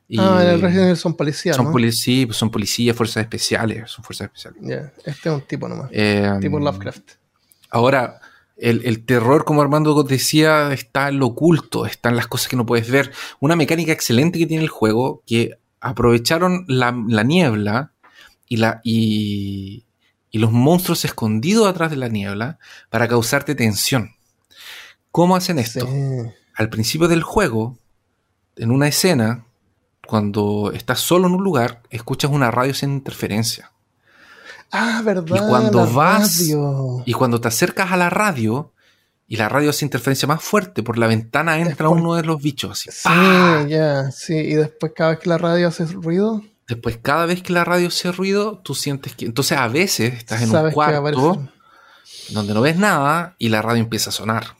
Y 0.07 0.19
Ah, 0.19 0.39
en 0.43 0.49
el 0.49 0.61
Resident 0.61 0.86
Evil 0.86 0.97
son 0.97 1.15
policías, 1.15 1.55
son, 1.55 1.65
¿no? 1.65 1.71
poli- 1.73 1.91
sí, 1.91 2.25
pues 2.25 2.38
son 2.38 2.49
policías, 2.49 2.95
fuerzas 2.95 3.21
especiales, 3.23 3.89
son 3.91 4.05
fuerzas 4.05 4.27
especiales. 4.34 4.61
Este 5.05 5.29
es 5.29 5.36
un 5.36 5.41
tipo 5.41 5.67
nomás. 5.67 5.89
Eh, 5.91 6.31
tipo 6.39 6.57
Lovecraft. 6.59 7.11
Ahora, 7.69 8.19
el, 8.58 8.86
el 8.86 9.06
terror, 9.06 9.45
como 9.45 9.62
Armando 9.62 10.01
decía, 10.04 10.72
está 10.74 11.10
en 11.10 11.20
lo 11.20 11.28
oculto, 11.28 11.86
está 11.86 12.10
en 12.10 12.16
las 12.16 12.28
cosas 12.28 12.47
que 12.47 12.56
no 12.56 12.66
puedes 12.66 12.89
ver. 12.89 13.12
Una 13.39 13.56
mecánica 13.56 13.91
excelente 13.91 14.39
que 14.39 14.45
tiene 14.45 14.64
el 14.64 14.70
juego, 14.70 15.24
que 15.26 15.58
aprovecharon 15.82 16.66
la, 16.68 16.95
la 17.08 17.24
niebla 17.24 17.91
y, 18.47 18.58
la, 18.58 18.80
y, 18.84 19.86
y 20.32 20.38
los 20.38 20.51
monstruos 20.51 21.04
escondidos 21.04 21.68
atrás 21.68 21.91
de 21.91 21.97
la 21.97 22.08
niebla 22.08 22.60
para 22.89 23.08
causarte 23.08 23.56
tensión. 23.56 24.12
¿Cómo 25.12 25.36
hacen 25.36 25.60
esto? 25.60 25.86
Sí. 25.86 26.32
Al 26.56 26.70
principio 26.70 27.08
del 27.08 27.22
juego, 27.22 27.78
en 28.56 28.72
una 28.72 28.88
escena, 28.88 29.45
cuando 30.08 30.72
estás 30.74 30.99
solo 30.99 31.28
en 31.28 31.34
un 31.34 31.43
lugar, 31.43 31.82
escuchas 31.89 32.32
una 32.32 32.49
radio 32.49 32.74
sin 32.74 32.93
interferencia. 32.93 33.72
Ah, 34.74 35.01
verdad. 35.05 35.38
Y 35.38 35.47
cuando 35.47 35.86
vas- 35.93 36.39
radio. 36.39 37.03
Y 37.05 37.13
cuando 37.13 37.39
te 37.39 37.47
acercas 37.47 37.91
a 37.91 37.97
la 37.97 38.09
radio, 38.09 38.71
y 39.28 39.38
la 39.38 39.47
radio 39.49 39.69
hace 39.69 39.86
interferencia 39.86 40.28
más 40.28 40.43
fuerte, 40.43 40.84
por 40.84 40.97
la 40.97 41.07
ventana 41.07 41.57
entra 41.57 41.69
Después- 41.88 42.01
uno 42.01 42.15
de 42.15 42.24
los 42.24 42.41
bichos. 42.41 42.71
Así, 42.71 42.89
Sí, 42.91 43.69
ya, 43.69 44.11
sí. 44.11 44.36
Y 44.36 44.55
después 44.55 44.91
cada 44.95 45.11
vez 45.11 45.19
que 45.19 45.30
la 45.30 45.38
radio 45.38 45.67
hace 45.69 45.86
ruido, 45.86 46.43
Después, 46.67 46.97
cada 47.01 47.26
vez 47.26 47.43
que 47.43 47.51
la 47.53 47.65
radio 47.65 47.89
hace 47.89 48.11
ruido, 48.13 48.57
tú 48.59 48.74
sientes 48.74 49.13
que. 49.15 49.26
Entonces, 49.26 49.57
a 49.57 49.67
veces 49.67 50.13
estás 50.13 50.41
en 50.41 50.55
un 50.55 50.71
cuarto 50.71 51.45
donde 52.30 52.53
no 52.53 52.61
ves 52.61 52.78
nada 52.78 53.36
y 53.38 53.49
la 53.49 53.61
radio 53.61 53.82
empieza 53.84 54.09
a 54.09 54.13
sonar. 54.13 54.55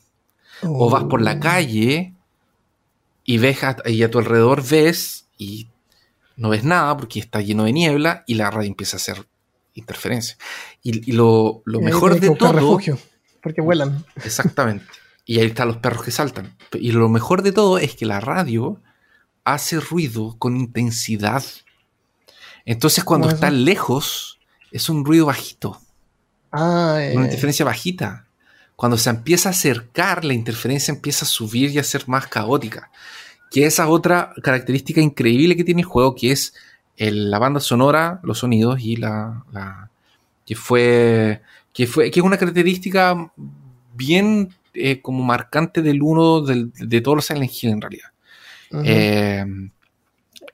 O 0.64 0.90
vas 0.90 1.06
por 1.06 1.22
la 1.22 1.34
Oh. 1.34 1.40
calle 1.40 2.14
y 3.24 3.38
ves 3.38 3.64
a, 3.64 3.78
y 3.86 4.04
a 4.04 4.12
tu 4.12 4.20
alrededor 4.20 4.64
ves 4.68 5.26
y 5.38 5.70
no 6.36 6.50
ves 6.50 6.64
nada 6.66 6.96
porque 6.98 7.20
está 7.20 7.40
lleno 7.42 7.64
de 7.64 7.72
niebla 7.74 8.24
y 8.28 8.36
la 8.36 8.52
radio 8.52 8.68
empieza 8.68 8.98
a 8.98 9.00
hacer 9.00 9.26
interferencia. 9.74 10.38
Y, 10.82 11.10
y 11.12 11.14
lo, 11.14 11.62
lo 11.66 11.80
Y 11.82 11.84
mejor 11.84 12.20
de 12.20 12.30
todo. 12.36 12.52
refugio, 12.54 12.98
porque 13.42 13.62
vuelan. 13.62 14.06
Exactamente. 14.24 14.86
Y 15.26 15.40
ahí 15.40 15.48
están 15.48 15.70
los 15.70 15.78
perros 15.78 16.04
que 16.04 16.12
saltan. 16.12 16.56
Y 16.74 16.92
lo 16.92 17.08
mejor 17.10 17.44
de 17.44 17.52
todo 17.52 17.78
es 17.78 17.96
que 17.96 18.06
la 18.06 18.20
radio 18.20 18.82
hace 19.46 19.80
ruido 19.80 20.36
con 20.38 20.58
intensidad. 20.58 21.44
Entonces 22.66 23.04
cuando 23.04 23.26
¿Cómo 23.28 23.32
es 23.32 23.36
está 23.36 23.48
eso? 23.48 23.58
lejos 23.58 24.40
es 24.72 24.90
un 24.90 25.06
ruido 25.06 25.26
bajito, 25.28 25.80
Ah, 26.52 26.98
eh, 27.00 27.14
una 27.16 27.26
interferencia 27.26 27.66
bajita. 27.66 28.28
Cuando 28.76 28.98
se 28.98 29.10
empieza 29.10 29.50
a 29.50 29.52
acercar, 29.54 30.24
la 30.24 30.34
interferencia 30.34 30.92
empieza 30.94 31.26
a 31.26 31.28
subir 31.28 31.72
y 31.72 31.80
a 31.80 31.84
ser 31.84 32.08
más 32.08 32.28
caótica. 32.28 32.92
Que 33.50 33.66
esa 33.66 33.84
es 33.84 33.90
otra 33.90 34.34
característica 34.44 35.02
increíble 35.02 35.56
que 35.56 35.64
tiene 35.64 35.82
el 35.82 35.88
juego, 35.88 36.16
que 36.16 36.32
es 36.32 36.54
el- 36.98 37.32
la 37.32 37.40
banda 37.40 37.60
sonora, 37.60 38.20
los 38.24 38.40
sonidos 38.40 38.80
y 38.82 38.96
la, 38.98 39.44
la- 39.52 39.90
que 40.46 40.56
fue 40.56 41.42
que 41.74 41.88
fue 41.88 42.12
que 42.12 42.20
es 42.20 42.26
una 42.26 42.38
característica 42.38 43.32
bien 43.96 44.54
eh, 44.76 45.02
como 45.02 45.24
marcante 45.24 45.82
del 45.82 46.02
uno 46.02 46.42
del- 46.42 46.72
de 46.74 47.02
todos 47.02 47.16
los 47.18 47.26
Silent 47.26 47.52
Hill 47.62 47.70
en 47.72 47.82
realidad. 47.82 48.10
ujú. 48.72 48.82
Eh, 48.86 49.46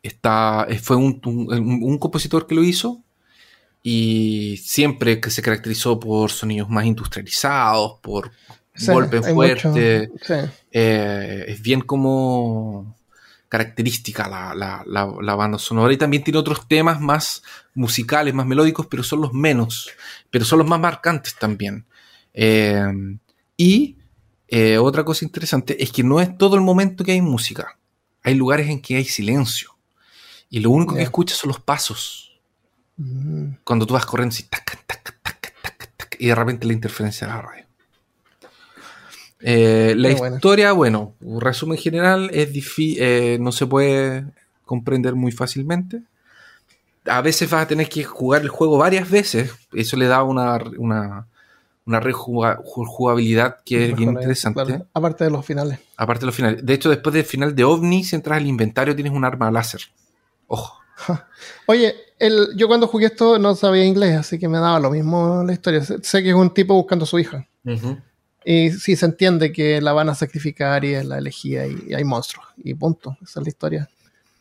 está, 0.04 0.66
eh, 0.70 0.78
fue 0.80 0.96
un, 0.96 1.20
un- 1.26 1.84
un 1.84 1.98
compositor 1.98 2.48
que 2.48 2.56
lo 2.56 2.64
hizo 2.64 3.02
y 3.84 4.58
siempre 4.64 5.20
que 5.20 5.30
se 5.32 5.42
caracterizó 5.42 6.00
por 6.00 6.32
sonidos 6.32 6.70
más 6.70 6.86
industrializados, 6.86 8.00
por 8.02 8.32
Sí, 8.76 8.92
golpes 8.92 9.28
fuertes. 9.34 10.10
sí. 10.22 10.34
eh, 10.72 11.46
es 11.48 11.62
bien 11.62 11.82
como 11.82 12.96
característica 13.50 14.28
la, 14.30 14.54
la- 14.56 14.84
la- 14.86 15.14
la 15.22 15.36
banda 15.36 15.58
sonora 15.60 15.92
y 15.92 15.98
también 15.98 16.24
tiene 16.24 16.40
otros 16.40 16.68
temas 16.68 17.02
más 17.02 17.44
musicales, 17.74 18.34
más 18.34 18.46
melódicos, 18.46 18.86
pero 18.88 19.04
son 19.04 19.22
los 19.22 19.34
menos, 19.34 19.90
pero 20.30 20.46
son 20.46 20.60
los 20.60 20.68
más 20.68 20.80
marcantes 20.80 21.36
también. 21.36 21.86
Eh, 22.34 22.84
y 23.58 23.98
eh, 24.48 24.78
otra 24.78 25.04
cosa 25.04 25.26
interesante 25.26 25.84
es 25.84 25.92
que 25.92 26.04
no 26.04 26.22
es 26.22 26.38
todo 26.38 26.56
el 26.56 26.62
momento 26.62 27.04
que 27.04 27.12
hay 27.12 27.22
música. 27.22 27.78
Hay 28.24 28.36
lugares 28.36 28.70
en 28.70 28.82
que 28.82 28.96
hay 28.96 29.06
silencio. 29.06 29.76
Y 30.50 30.60
lo 30.60 30.72
único 30.72 30.96
que 30.96 31.02
escuchas 31.04 31.38
son 31.38 31.50
los 31.50 31.60
pasos. 31.60 32.40
Mm. 32.98 33.54
Cuando 33.64 33.86
tú 33.86 33.94
vas 33.94 34.06
corriendo 34.06 34.34
así, 34.34 34.44
taca, 34.44 34.78
taca, 34.86 35.14
taca, 35.22 35.54
taca, 35.62 35.86
taca, 35.98 36.18
y 36.20 36.28
de 36.28 36.36
repente 36.36 36.66
la 36.68 36.74
interferencia 36.74 37.28
de 37.28 37.34
la 37.34 37.42
radio. 37.42 37.66
Eh, 39.42 39.94
la 39.98 40.10
historia, 40.36 40.72
bueno, 40.74 41.16
un 41.22 41.40
resumen 41.42 41.78
general, 41.78 42.30
es 42.34 42.52
difícil, 42.52 43.42
no 43.42 43.52
se 43.52 43.66
puede 43.66 44.26
comprender 44.66 45.16
muy 45.16 45.32
fácilmente. 45.32 46.02
A 47.06 47.22
veces 47.22 47.50
vas 47.50 47.64
a 47.64 47.68
tener 47.68 47.88
que 47.90 48.04
jugar 48.04 48.42
el 48.42 48.50
juego 48.50 48.78
varias 48.78 49.10
veces. 49.10 49.52
Eso 49.74 49.96
le 49.98 50.06
da 50.08 50.24
una, 50.24 50.58
una, 50.78 51.26
una 51.86 52.00
rejuga- 52.02 52.58
ju- 52.64 52.86
jugabilidad 52.86 53.58
que 53.66 53.90
es 53.90 53.96
bien 53.96 54.10
Mejor, 54.10 54.22
eh, 54.22 54.24
interesante. 54.24 54.64
claro, 54.66 54.86
aparte 54.94 55.24
de 55.24 55.30
los 55.32 55.46
finales. 55.46 55.80
Aparte 55.98 56.20
de 56.22 56.26
los 56.28 56.36
finales. 56.36 56.66
De 56.66 56.74
hecho, 56.74 56.90
después 56.90 57.14
del 57.14 57.24
final 57.24 57.56
de 57.56 57.64
OVNI, 57.64 58.04
si 58.04 58.16
entras 58.16 58.38
al 58.38 58.46
inventario, 58.46 58.94
tienes 58.96 59.14
un 59.14 59.24
arma 59.24 59.50
láser. 59.50 59.82
Ojo. 60.48 60.78
Oye, 61.66 61.96
el, 62.20 62.50
yo 62.58 62.68
cuando 62.68 62.86
jugué 62.88 63.06
esto 63.06 63.40
no 63.40 63.56
sabía 63.56 63.86
inglés, 63.86 64.18
así 64.18 64.38
que 64.38 64.50
me 64.50 64.58
daba 64.60 64.80
lo 64.82 64.92
mismo 64.92 65.44
la 65.46 65.54
historia. 65.54 65.82
Sé, 65.82 65.98
sé 66.04 66.22
que 66.22 66.30
es 66.30 66.36
un 66.36 66.54
tipo 66.54 66.74
buscando 66.76 67.06
a 67.06 67.08
su 67.08 67.18
hija. 67.18 67.48
Y 68.46 68.72
sí 68.72 68.96
se 68.96 69.06
entiende 69.06 69.52
que 69.52 69.82
la 69.82 69.94
van 69.94 70.10
a 70.10 70.16
sacrificar 70.16 70.86
y 70.86 70.94
es 70.94 71.06
la 71.06 71.18
elegida 71.18 71.68
y, 71.68 71.94
hay 71.94 72.04
monstruos. 72.04 72.48
Y 72.58 72.74
punto. 72.74 73.18
Esa 73.22 73.40
es 73.40 73.44
la 73.46 73.50
historia. 73.50 73.90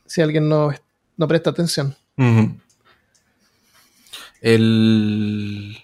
Si 0.06 0.22
alguien 0.22 0.48
no, 0.48 0.72
no 1.16 1.28
presta 1.28 1.50
atención. 1.50 1.96
El... 4.40 5.76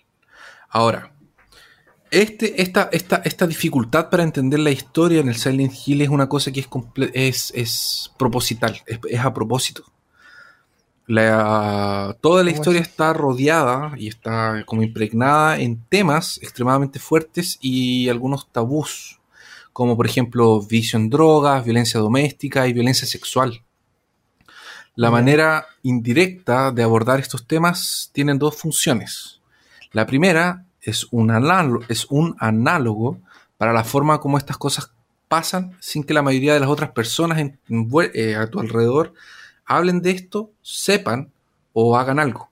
Ahora, 0.69 1.12
este, 2.11 2.62
esta, 2.62 2.89
esta, 2.93 3.17
esta 3.25 3.47
dificultad 3.47 4.09
para 4.09 4.23
entender 4.23 4.61
la 4.61 4.71
historia 4.71 5.21
en 5.21 5.29
el 5.29 5.37
Silent 5.37 5.73
Hill 5.85 6.03
es 6.03 6.09
una 6.09 6.29
cosa 6.29 6.53
que 6.53 6.61
es, 6.61 6.69
es, 7.12 7.53
es 7.55 8.12
proposital, 8.17 8.81
es 8.87 9.21
a 9.21 9.35
propósito. 9.35 9.85
La, 11.07 12.16
toda 12.20 12.42
la 12.42 12.50
¿Cómo 12.50 12.61
historia 12.61 12.80
es? 12.80 12.88
está 12.88 13.12
rodeada 13.12 13.92
y 13.98 14.09
está 14.09 14.64
como 14.64 14.82
impregnada 14.82 15.59
en 15.61 15.78
temas 15.88 16.38
extremadamente 16.42 16.98
fuertes 16.98 17.59
y 17.61 18.09
algunos 18.09 18.48
tabús, 18.50 19.20
como 19.72 19.96
por 19.96 20.07
ejemplo 20.07 20.62
vicio 20.62 20.98
en 20.98 21.11
drogas, 21.11 21.64
violencia 21.64 22.00
doméstica 22.00 22.66
y 22.66 22.72
violencia 22.72 23.07
sexual. 23.07 23.62
La 24.96 25.11
manera 25.11 25.66
indirecta 25.82 26.70
de 26.70 26.82
abordar 26.84 27.20
estos 27.20 27.46
temas 27.46 28.11
tienen 28.12 28.38
dos 28.38 28.57
funciones. 28.57 29.40
La 29.92 30.07
primera 30.07 30.64
es 30.80 31.07
un, 31.11 31.30
análogo, 31.30 31.84
es 31.88 32.07
un 32.11 32.36
análogo 32.38 33.18
para 33.59 33.72
la 33.72 33.84
forma 33.84 34.20
como 34.20 34.38
estas 34.38 34.57
cosas 34.57 34.92
pasan 35.28 35.76
sin 35.80 36.05
que 36.05 36.14
la 36.14 36.22
mayoría 36.22 36.55
de 36.55 36.61
las 36.61 36.68
otras 36.68 36.92
personas 36.92 37.38
en- 37.38 37.59
eh, 38.14 38.36
a 38.36 38.46
tu 38.48 38.61
alrededor 38.61 39.14
hablen 39.67 40.03
de 40.03 40.11
esto, 40.12 40.53
sepan 40.62 41.33
o 41.73 41.97
hagan 41.97 42.19
algo. 42.19 42.51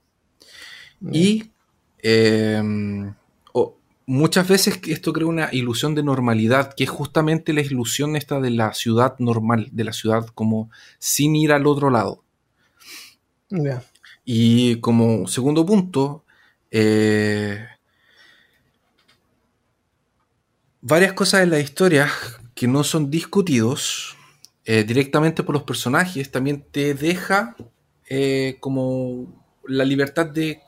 Y 1.10 1.50
eh, 2.02 2.62
o- 3.52 3.76
muchas 4.06 4.48
veces 4.48 4.80
esto 4.86 5.12
crea 5.12 5.26
una 5.26 5.48
ilusión 5.52 5.94
de 5.94 6.02
normalidad, 6.02 6.74
que 6.74 6.84
es 6.84 6.90
justamente 6.90 7.52
la 7.52 7.60
ilusión 7.62 8.16
esta 8.16 8.40
de 8.40 8.50
la 8.50 8.74
ciudad 8.74 9.16
normal, 9.18 9.68
de 9.72 9.84
la 9.84 9.92
ciudad 9.92 10.26
como 10.34 10.70
sin 10.98 11.36
ir 11.36 11.52
al 11.52 11.66
otro 11.66 11.90
lado. 11.90 12.22
Y 14.24 14.76
como 14.80 15.26
segundo 15.26 15.66
punto, 15.66 16.24
eh, 16.70 17.66
varias 20.80 21.12
cosas 21.14 21.42
en 21.42 21.50
la 21.50 21.60
historia 21.60 22.08
que 22.54 22.66
no 22.68 22.84
son 22.84 23.10
discutidos 23.10 24.16
eh, 24.64 24.84
directamente 24.84 25.42
por 25.42 25.54
los 25.54 25.64
personajes 25.64 26.30
también 26.30 26.64
te 26.70 26.94
deja 26.94 27.56
eh, 28.08 28.56
como 28.60 29.26
la 29.66 29.84
libertad 29.84 30.26
de 30.26 30.60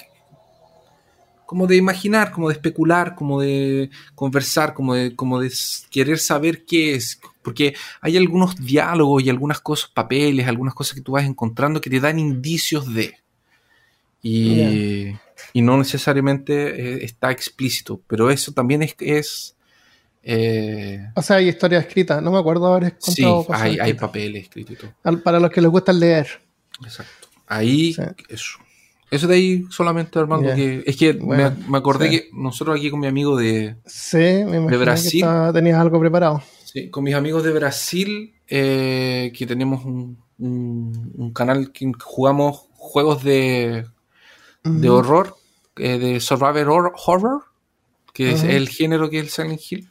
como 1.47 1.67
de 1.67 1.77
imaginar, 1.77 2.33
como 2.33 2.49
de 2.49 2.55
especular, 2.55 3.15
como 3.15 3.41
de 3.41 3.91
conversar, 4.15 4.75
como 4.75 4.95
de, 4.95 5.15
como 5.15 5.41
de 5.41 5.53
querer 5.91 6.19
saber 6.19 6.65
qué 6.65 6.95
es. 6.95 7.21
Porque 7.43 7.75
hay 8.01 8.17
algunos 8.17 8.57
diálogos 8.57 9.23
y 9.23 9.31
algunas 9.31 9.61
cosas, 9.61 9.91
papeles, 9.91 10.49
algunas 10.49 10.75
cosas 10.75 10.95
que 10.95 11.03
tú 11.03 11.13
vas 11.13 11.25
encontrando 11.25 11.81
que 11.81 11.91
te 11.91 12.01
dan 12.01 12.19
indicios 12.19 12.93
de. 12.93 13.15
Y, 14.23 15.15
y 15.53 15.63
no 15.63 15.77
necesariamente 15.77 16.55
eh, 16.55 17.05
está 17.05 17.31
explícito. 17.31 18.01
Pero 18.07 18.31
eso 18.31 18.53
también 18.53 18.83
es. 18.83 18.97
es 18.99 19.54
eh, 20.27 21.11
O 21.15 21.23
sea, 21.23 21.37
hay 21.37 21.49
historia 21.49 21.79
escrita. 21.79 22.21
No 22.21 22.31
me 22.33 22.39
acuerdo 22.39 22.67
haber 22.75 22.97
sí, 22.99 23.23
encontrado 23.23 23.45
cosas 23.47 23.63
hay, 23.63 23.71
hay 23.73 23.77
escritas. 23.79 24.01
papeles 24.01 24.43
escritos 24.45 24.77
y 24.77 24.79
todo. 24.79 25.23
Para 25.23 25.39
los 25.41 25.51
que 25.51 25.61
les 25.61 25.71
gusta 25.71 25.93
leer. 25.93 26.27
Exacto. 26.83 27.29
Ahí, 27.47 27.93
Sí. 27.93 28.03
eso. 28.29 28.59
Eso 29.11 29.29
de 29.29 29.35
ahí 29.37 29.65
solamente, 29.71 30.19
Armando, 30.19 30.53
que 30.55 30.83
es 30.87 30.97
que 30.97 31.13
Bueno, 31.13 31.55
me, 31.61 31.69
me 31.69 31.79
acordé 31.79 32.09
sí. 32.09 32.17
que 32.19 32.31
nosotros 32.33 32.77
aquí 32.77 32.91
con 32.91 32.99
mi 33.01 33.07
amigo 33.07 33.37
de, 33.37 33.77
Sí, 33.87 34.17
me 34.17 34.57
imagino 34.57 34.79
Brasil. 34.81 35.23
que 35.23 35.51
tenías 35.53 35.79
algo 35.79 36.01
preparado. 36.01 36.43
Sí, 36.65 36.91
con 36.91 37.05
mis 37.05 37.15
amigos 37.15 37.45
de 37.45 37.53
Brasil, 37.53 38.35
eh, 38.49 39.31
que 39.37 39.47
tenemos 39.47 39.85
un, 39.85 40.19
un, 40.39 41.13
un 41.17 41.33
canal 41.33 41.71
que 41.71 41.93
jugamos 42.03 42.63
juegos 42.73 43.23
de, 43.23 43.85
de 44.65 44.89
horror, 44.89 45.37
eh, 45.77 45.99
de 45.99 46.19
survivor 46.19 46.67
hor- 46.67 46.93
horror, 47.07 47.43
que 48.13 48.33
es 48.33 48.43
el 48.43 48.69
género 48.69 49.11
que 49.11 49.19
es 49.19 49.25
el 49.25 49.31
Silent 49.31 49.61
Hill. 49.71 49.89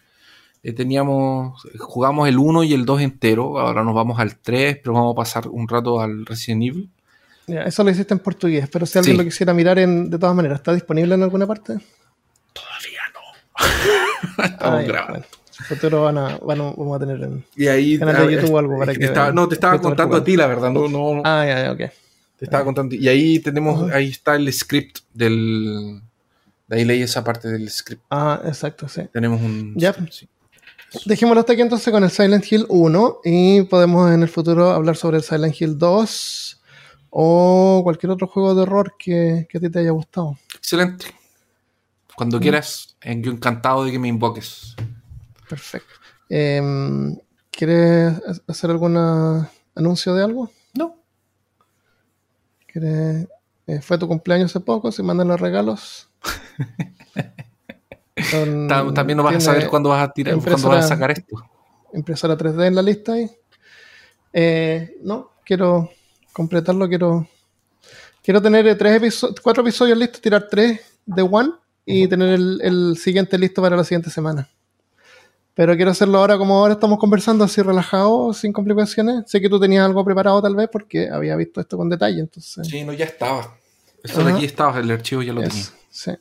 Eh, 0.63 0.71
teníamos, 0.73 1.61
jugamos 1.77 2.27
el 2.29 2.37
1 2.39 2.63
y 2.63 2.73
el 2.73 2.85
2 2.85 3.01
entero, 3.01 3.59
ahora 3.59 3.83
nos 3.83 3.93
vamos 3.93 4.17
al 4.19 4.37
3, 4.37 4.77
pero 4.81 4.93
vamos 4.93 5.13
a 5.13 5.15
pasar 5.17 5.47
un 5.49 5.67
rato 5.67 5.99
al 5.99 6.25
Resident 6.25 6.63
Evil. 6.63 6.89
Ya, 7.47 7.63
eso 7.63 7.83
lo 7.83 7.89
hiciste 7.91 8.13
en 8.13 8.19
portugués, 8.21 8.69
pero 8.71 8.85
si 8.85 8.97
alguien 8.97 9.15
Sí. 9.15 9.17
lo 9.17 9.25
quisiera 9.25 9.53
mirar 9.53 9.77
en, 9.77 10.09
de 10.09 10.17
todas 10.17 10.33
maneras, 10.35 10.59
¿está 10.59 10.73
disponible 10.73 11.15
en 11.15 11.23
alguna 11.23 11.45
parte? 11.45 11.77
Todavía 12.53 13.01
no. 13.13 14.43
Estamos 14.45 14.79
Ah, 14.79 14.81
grabando. 14.87 15.11
bueno. 15.13 15.25
En 15.25 15.59
el 15.59 15.65
futuro 15.65 16.03
van 16.03 16.17
a, 16.17 16.37
van 16.37 16.61
a- 16.61 16.71
vamos 16.71 16.95
a 16.95 16.99
tener 16.99 17.21
en... 17.23 17.45
Y 17.57 17.67
ahí 17.67 17.99
Canal 17.99 18.15
de 18.15 18.21
ah, 18.35 18.39
YouTube 18.39 18.53
o 18.53 18.57
algo 18.59 18.79
para 18.79 18.93
que 18.93 19.03
estaba- 19.05 19.25
vean. 19.27 19.35
no, 19.35 19.47
te 19.49 19.55
estaba 19.55 19.79
contando 19.81 20.15
a 20.15 20.23
ti, 20.23 20.37
la 20.37 20.47
verdad. 20.47 20.71
No, 20.71 20.87
no, 20.87 21.21
Ah, 21.25 21.45
ya, 21.45 21.63
ya, 21.65 21.71
ok. 21.73 21.77
te 22.37 22.45
estaba 22.45 22.63
contando. 22.63 22.95
Y 22.95 23.07
ahí 23.09 23.39
tenemos, 23.39 23.83
Ajá. 23.89 23.97
ahí 23.97 24.07
está 24.09 24.35
el 24.35 24.51
script 24.53 24.99
del. 25.13 26.01
De 26.67 26.77
ahí 26.77 26.85
leí 26.85 27.01
esa 27.01 27.23
parte 27.23 27.49
del 27.49 27.69
script. 27.69 28.01
Ah, 28.09 28.41
exacto, 28.45 28.87
sí. 28.87 29.01
Tenemos 29.11 29.41
un. 29.41 29.73
Ya. 29.75 29.91
script, 29.91 30.11
sí. 30.13 30.29
Dejémoslo 31.05 31.39
hasta 31.39 31.53
aquí 31.53 31.61
entonces 31.61 31.91
con 31.91 32.03
el 32.03 32.11
Silent 32.11 32.45
Hill 32.51 32.65
1 32.69 33.19
y 33.23 33.61
podemos 33.63 34.11
en 34.11 34.21
el 34.21 34.29
futuro 34.29 34.71
hablar 34.71 34.95
sobre 34.95 35.17
el 35.17 35.23
Silent 35.23 35.59
Hill 35.59 35.77
2 35.77 36.61
o 37.09 37.81
cualquier 37.83 38.11
otro 38.11 38.27
juego 38.27 38.53
de 38.55 38.61
horror 38.61 38.95
que, 38.97 39.47
que 39.49 39.57
a 39.57 39.61
ti 39.61 39.69
te 39.69 39.79
haya 39.79 39.91
gustado. 39.91 40.37
Excelente. 40.55 41.05
Cuando 42.15 42.39
quieras, 42.39 42.95
eh, 43.01 43.19
yo 43.19 43.31
encantado 43.31 43.83
de 43.85 43.91
que 43.91 43.97
me 43.99 44.07
invoques. 44.07 44.75
Perfecto. 45.49 45.93
Em, 46.29 47.17
¿Quieres 47.49 48.13
ha- 48.13 48.51
hacer 48.51 48.69
algún 48.69 48.95
anuncio 49.75 50.13
de 50.15 50.23
algo? 50.23 50.51
No. 50.75 50.95
¿Quieres, 52.67 53.27
eh, 53.67 53.81
¿Fue 53.81 53.97
tu 53.97 54.07
cumpleaños 54.07 54.51
hace 54.51 54.59
poco? 54.59 54.91
¿Se 54.91 55.01
mandan 55.03 55.27
los 55.27 55.39
regalos? 55.39 56.09
Son- 58.29 58.67
También 58.93 59.17
no 59.17 59.23
vas 59.23 59.35
a 59.35 59.39
saber 59.39 59.67
cuándo 59.67 59.89
vas 59.89 60.07
a 60.07 60.11
tirar, 60.11 60.35
cuándo 60.37 60.69
vas 60.69 60.85
a 60.85 60.87
sacar 60.87 61.11
esto. 61.11 61.43
Impresora 61.93 62.37
3D 62.37 62.67
en 62.67 62.75
la 62.75 62.81
lista 62.81 63.13
ahí. 63.13 63.29
Eh, 64.31 64.95
no, 65.03 65.31
quiero 65.45 65.89
completarlo, 66.31 66.87
quiero 66.89 67.27
quiero 68.23 68.41
tener 68.41 68.65
eh, 68.67 68.75
tres 68.75 69.25
cuatro 69.43 69.61
episodios 69.61 69.97
listos, 69.97 70.21
tirar 70.21 70.47
tres 70.49 70.79
de 71.05 71.21
One 71.21 71.51
y 71.85 72.07
tener 72.07 72.29
el, 72.29 72.59
el 72.63 72.97
siguiente 72.97 73.37
listo 73.37 73.61
para 73.61 73.75
la 73.75 73.83
siguiente 73.83 74.09
semana. 74.09 74.49
Pero 75.55 75.75
quiero 75.75 75.91
hacerlo 75.91 76.17
ahora 76.17 76.37
como 76.37 76.57
ahora 76.57 76.73
estamos 76.73 76.97
conversando, 76.97 77.43
así 77.43 77.61
relajado, 77.61 78.33
sin 78.33 78.51
complicaciones. 78.51 79.25
Sé 79.27 79.39
que 79.39 79.49
tú 79.49 79.59
tenías 79.59 79.85
algo 79.85 80.03
preparado 80.03 80.41
tal 80.41 80.55
vez 80.55 80.67
porque 80.71 81.09
había 81.09 81.35
visto 81.35 81.61
esto 81.61 81.77
con 81.77 81.89
detalle, 81.89 82.21
entonces... 82.21 82.67
Sí, 82.67 82.83
no, 82.83 82.91
ya 82.93 83.05
estaba. 83.05 83.55
Eso 84.03 84.23
de 84.23 84.33
aquí 84.33 84.45
estaba, 84.45 84.79
el 84.79 84.89
archivo 84.89 85.21
ya 85.21 85.31
lo 85.31 85.43
Eso, 85.43 85.49
tenía. 85.51 85.82
Sí. 85.93 86.11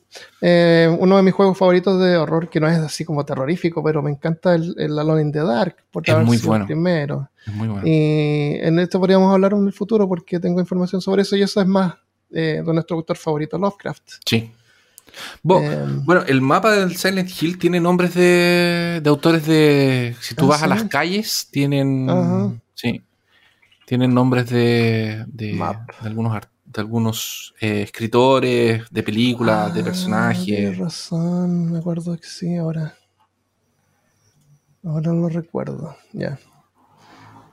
Eh, 0.43 0.95
uno 1.01 1.17
de 1.17 1.23
mis 1.23 1.33
juegos 1.33 1.57
favoritos 1.57 1.99
de 2.01 2.17
horror, 2.19 2.49
que 2.51 2.61
no 2.61 2.69
es 2.69 2.79
así 2.79 3.05
como 3.05 3.25
terrorífico, 3.25 3.83
pero 3.83 4.03
me 4.03 4.11
encanta 4.11 4.55
el, 4.55 4.75
el 4.79 4.99
Alone 4.99 5.23
in 5.23 5.33
the 5.33 5.39
Dark, 5.41 5.77
por 5.91 6.03
Es 6.09 6.17
muy 6.19 6.37
bueno. 6.39 6.67
primero. 6.67 7.31
Es 7.47 7.55
muy 7.55 7.69
bueno. 7.69 7.83
Y 7.87 8.59
en 8.61 8.79
esto 8.79 9.01
podríamos 9.01 9.33
hablar 9.33 9.55
en 9.55 9.67
el 9.67 9.73
futuro 9.73 10.07
porque 10.07 10.39
tengo 10.39 10.61
información 10.61 11.01
sobre 11.01 11.23
eso 11.23 11.35
y 11.37 11.43
eso 11.43 11.61
es 11.61 11.67
más 11.67 11.95
eh, 12.31 12.63
de 12.65 12.73
nuestro 12.75 12.97
autor 12.97 13.17
favorito, 13.17 13.57
Lovecraft. 13.59 14.03
Sí. 14.27 14.53
Bo- 15.43 15.61
Eh, 15.61 15.85
bueno, 16.05 16.23
el 16.27 16.41
mapa 16.41 16.73
del 16.73 16.97
Silent 16.97 17.31
Hill 17.41 17.59
tiene 17.59 17.81
nombres 17.81 18.15
de, 18.15 19.01
de 19.03 19.11
autores 19.11 19.47
de. 19.47 20.15
Si 20.21 20.35
tú 20.35 20.45
¿Ah, 20.47 20.49
vas 20.49 20.63
a 20.63 20.67
las 20.67 20.85
calles, 20.85 21.49
tienen. 21.51 22.61
Sí. 22.75 23.03
Tienen 23.87 24.15
nombres 24.15 24.49
de. 24.49 25.25
De, 25.27 25.53
de 25.55 26.07
algunos, 26.09 26.35
art- 26.35 26.49
de 26.73 26.81
algunos 26.81 27.55
eh, 27.61 27.83
escritores, 27.83 28.85
de 28.91 29.03
películas, 29.03 29.75
de 29.75 29.81
ah, 29.81 29.85
personajes. 29.85 30.45
Tienes 30.45 30.79
razón, 30.79 31.73
me 31.73 31.79
acuerdo 31.79 32.17
que 32.17 32.27
sí, 32.27 32.57
ahora. 32.57 32.95
Ahora 34.85 35.13
lo 35.13 35.29
recuerdo, 35.29 35.97
ya. 36.13 36.39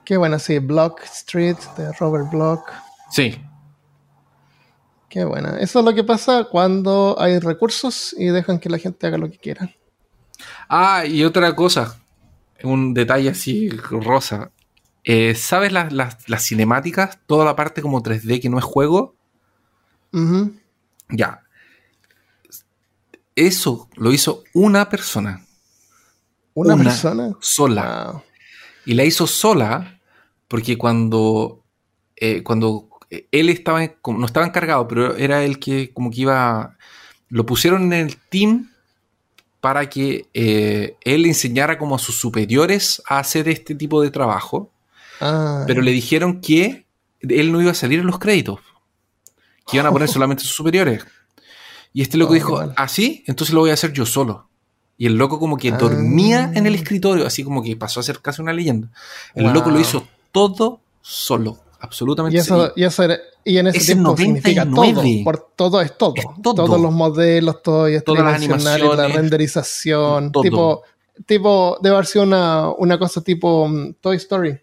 Qué 0.04 0.18
buena, 0.18 0.40
sí, 0.40 0.60
Block 0.60 1.02
Street 1.04 1.58
de 1.78 1.92
Robert 1.94 2.32
Block. 2.32 2.72
Sí. 3.12 3.40
Qué 5.10 5.26
buena. 5.26 5.60
Eso 5.60 5.80
es 5.80 5.86
lo 5.86 5.94
que 5.94 6.04
pasa 6.04 6.46
cuando 6.46 7.16
hay 7.20 7.40
recursos 7.40 8.16
y 8.18 8.28
dejan 8.28 8.60
que 8.60 8.70
la 8.70 8.78
gente 8.78 9.08
haga 9.08 9.18
lo 9.18 9.30
que 9.30 9.38
quiera. 9.38 9.70
Ah, 10.68 11.06
y 11.06 11.24
otra 11.24 11.56
cosa. 11.56 12.00
Un 12.64 12.94
detalle 12.94 13.30
así 13.30 13.70
rosa. 13.70 14.52
Eh, 15.04 15.36
¿Sabes 15.36 15.72
las, 15.72 15.92
las, 15.94 16.30
las 16.30 16.44
cinemáticas? 16.44 17.20
Toda 17.26 17.46
la 17.46 17.56
parte 17.56 17.82
como 17.82 18.04
3D 18.04 18.42
que 18.42 18.50
no 18.50 18.58
es 18.58 18.64
juego. 18.64 19.16
Ya. 21.10 21.44
Eso 23.36 23.90
lo 23.96 24.12
hizo 24.12 24.44
una 24.54 24.90
persona. 24.90 25.46
Una, 26.54 26.74
Una 26.76 26.84
persona. 26.84 27.38
Sola. 27.40 28.12
Wow. 28.12 28.22
Y 28.86 28.94
la 28.94 29.06
hizo 29.06 29.28
sola 29.28 30.00
porque 30.48 30.78
cuando, 30.78 31.64
eh, 32.16 32.44
cuando 32.44 32.90
él 33.32 33.50
estaba, 33.50 33.82
no 34.06 34.26
estaba 34.26 34.46
encargado, 34.46 34.88
pero 34.88 35.16
era 35.16 35.44
el 35.44 35.60
que 35.60 35.92
como 35.94 36.12
que 36.12 36.22
iba, 36.22 36.78
lo 37.30 37.46
pusieron 37.46 37.94
en 37.94 37.94
el 37.94 38.18
team 38.18 38.72
para 39.62 39.90
que 39.90 40.28
eh, 40.34 40.96
él 41.02 41.26
enseñara 41.26 41.78
como 41.78 41.96
a 41.96 42.00
sus 42.00 42.16
superiores 42.16 43.02
a 43.08 43.20
hacer 43.20 43.48
este 43.50 43.76
tipo 43.76 44.02
de 44.02 44.12
trabajo, 44.12 44.72
Ah, 45.22 45.64
pero 45.68 45.82
le 45.82 45.92
dijeron 45.92 46.42
que 46.42 46.86
él 47.22 47.52
no 47.52 47.62
iba 47.62 47.72
a 47.72 47.76
salir 47.76 48.00
en 48.00 48.08
los 48.08 48.20
créditos, 48.20 48.60
que 49.68 49.78
iban 49.78 49.88
a 49.88 49.92
poner 49.92 50.08
solamente 50.10 50.44
sus 50.44 50.56
superiores. 50.56 51.04
Y 51.94 52.02
este 52.02 52.18
loco 52.18 52.32
Oh, 52.32 52.36
dijo, 52.36 52.74
así, 52.76 53.24
entonces 53.28 53.54
lo 53.54 53.62
voy 53.62 53.72
a 53.72 53.74
hacer 53.74 53.92
yo 53.94 54.06
solo. 54.06 54.48
Y 54.98 55.06
el 55.08 55.16
loco 55.16 55.40
como 55.40 55.58
que 55.58 55.70
Ah. 55.72 55.78
dormía 55.78 56.52
en 56.54 56.66
el 56.68 56.76
escritorio, 56.76 57.26
así 57.26 57.44
como 57.44 57.64
que 57.64 57.76
pasó 57.76 58.00
a 58.00 58.04
ser 58.04 58.20
casi 58.22 58.42
una 58.42 58.54
leyenda. 58.54 58.90
El 59.34 59.46
Wow. 59.46 59.54
loco 59.54 59.70
lo 59.72 59.80
hizo 59.80 60.06
todo 60.32 60.82
solo, 61.02 61.58
absolutamente 61.80 62.36
y, 62.38 62.40
eso, 62.42 62.56
solo. 62.58 62.74
y, 62.76 62.84
eso 62.84 63.04
era- 63.04 63.18
y 63.46 63.58
en 63.58 63.68
ese 63.68 63.78
Es 63.78 63.90
el 63.90 63.96
tiempo 63.96 64.18
significa 64.18 64.64
todo. 64.66 64.76
99. 64.76 65.22
Por 65.24 65.50
todo 65.56 65.82
es 65.82 65.98
todo. 65.98 66.14
Es 66.16 66.26
todo. 66.44 66.54
Todos 66.66 66.80
los 66.82 66.92
modelos, 66.94 67.64
todo 67.64 67.90
y 67.90 67.96
es 67.96 68.04
Todas 68.04 68.24
las 68.24 68.44
y 68.44 68.48
la 68.48 68.56
animaciones, 68.56 69.16
renderización. 69.16 70.32
todo. 70.32 70.44
Tipo, 70.44 70.84
tipo, 71.26 71.78
debe 71.82 71.96
haber 71.96 72.06
sido 72.06 72.24
una, 72.26 72.70
una 72.72 73.00
cosa 73.00 73.22
tipo 73.22 73.68
mm, 73.68 73.94
Toy 74.02 74.18
Story. 74.18 74.60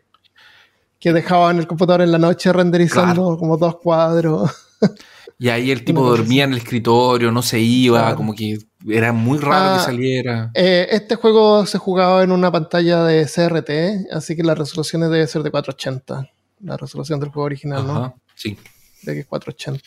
Que 0.98 1.12
dejaban 1.12 1.58
el 1.58 1.66
computador 1.66 2.00
en 2.02 2.12
la 2.12 2.18
noche 2.18 2.52
renderizando 2.52 3.36
como 3.38 3.56
dos 3.56 3.76
cuadros. 3.76 4.50
Y 5.38 5.50
ahí 5.50 5.70
el 5.70 5.84
tipo 5.84 6.02
dormía 6.02 6.44
en 6.44 6.52
el 6.52 6.58
escritorio, 6.58 7.30
no 7.30 7.42
se 7.42 7.60
iba, 7.60 8.00
Claro. 8.00 8.16
como 8.16 8.34
que 8.34 8.56
era 8.88 9.12
muy 9.12 9.36
raro 9.36 9.74
Ah. 9.74 9.76
que 9.78 9.84
saliera. 9.84 10.50
Eh, 10.54 10.86
este 10.92 11.16
juego 11.16 11.66
se 11.66 11.76
jugaba 11.76 12.22
en 12.22 12.32
una 12.32 12.50
pantalla 12.50 13.04
de 13.04 13.26
CRT, 13.26 14.06
así 14.12 14.34
que 14.34 14.42
las 14.42 14.56
resoluciones 14.56 15.10
debe 15.10 15.26
ser 15.26 15.42
de 15.42 15.50
480. 15.50 16.30
La 16.60 16.78
resolución 16.78 17.20
del 17.20 17.28
juego 17.28 17.44
original, 17.44 17.86
¿no? 17.86 18.14
Sí. 18.34 18.56
de 19.02 19.12
que 19.12 19.20
es 19.20 19.26
480. 19.26 19.84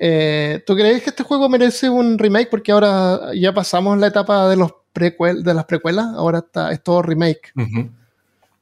Eh, 0.00 0.62
¿Tú 0.66 0.74
crees 0.74 1.02
que 1.02 1.10
este 1.10 1.24
juego 1.24 1.46
merece 1.50 1.90
un 1.90 2.18
remake? 2.18 2.48
Porque 2.50 2.72
ahora 2.72 3.32
ya 3.38 3.52
pasamos 3.52 3.98
la 3.98 4.06
etapa 4.06 4.48
de 4.48 4.56
los 4.56 4.72
precuel, 4.94 5.42
de 5.44 5.52
las 5.52 5.66
precuelas, 5.66 6.06
ahora 6.16 6.38
está, 6.38 6.72
es 6.72 6.82
todo 6.82 7.02
remake. 7.02 7.52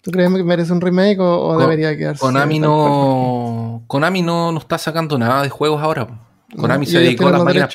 ¿Tú 0.02 0.10
crees 0.10 0.30
que 0.32 0.44
merece 0.44 0.72
un 0.72 0.80
remake 0.80 1.20
o, 1.20 1.48
o 1.48 1.58
debería 1.58 1.96
quedarse? 1.96 2.20
Konami 2.20 2.58
no, 2.58 3.84
Konami 3.86 4.20
no, 4.20 4.52
no 4.52 4.58
está 4.58 4.76
sacando 4.76 5.16
nada 5.16 5.42
de 5.42 5.48
juegos 5.48 5.80
ahora. 5.82 6.08
Konami 6.56 6.86
se 6.86 6.98
dedicó 6.98 7.28
a 7.28 7.32
las 7.32 7.44
máquinas 7.44 7.74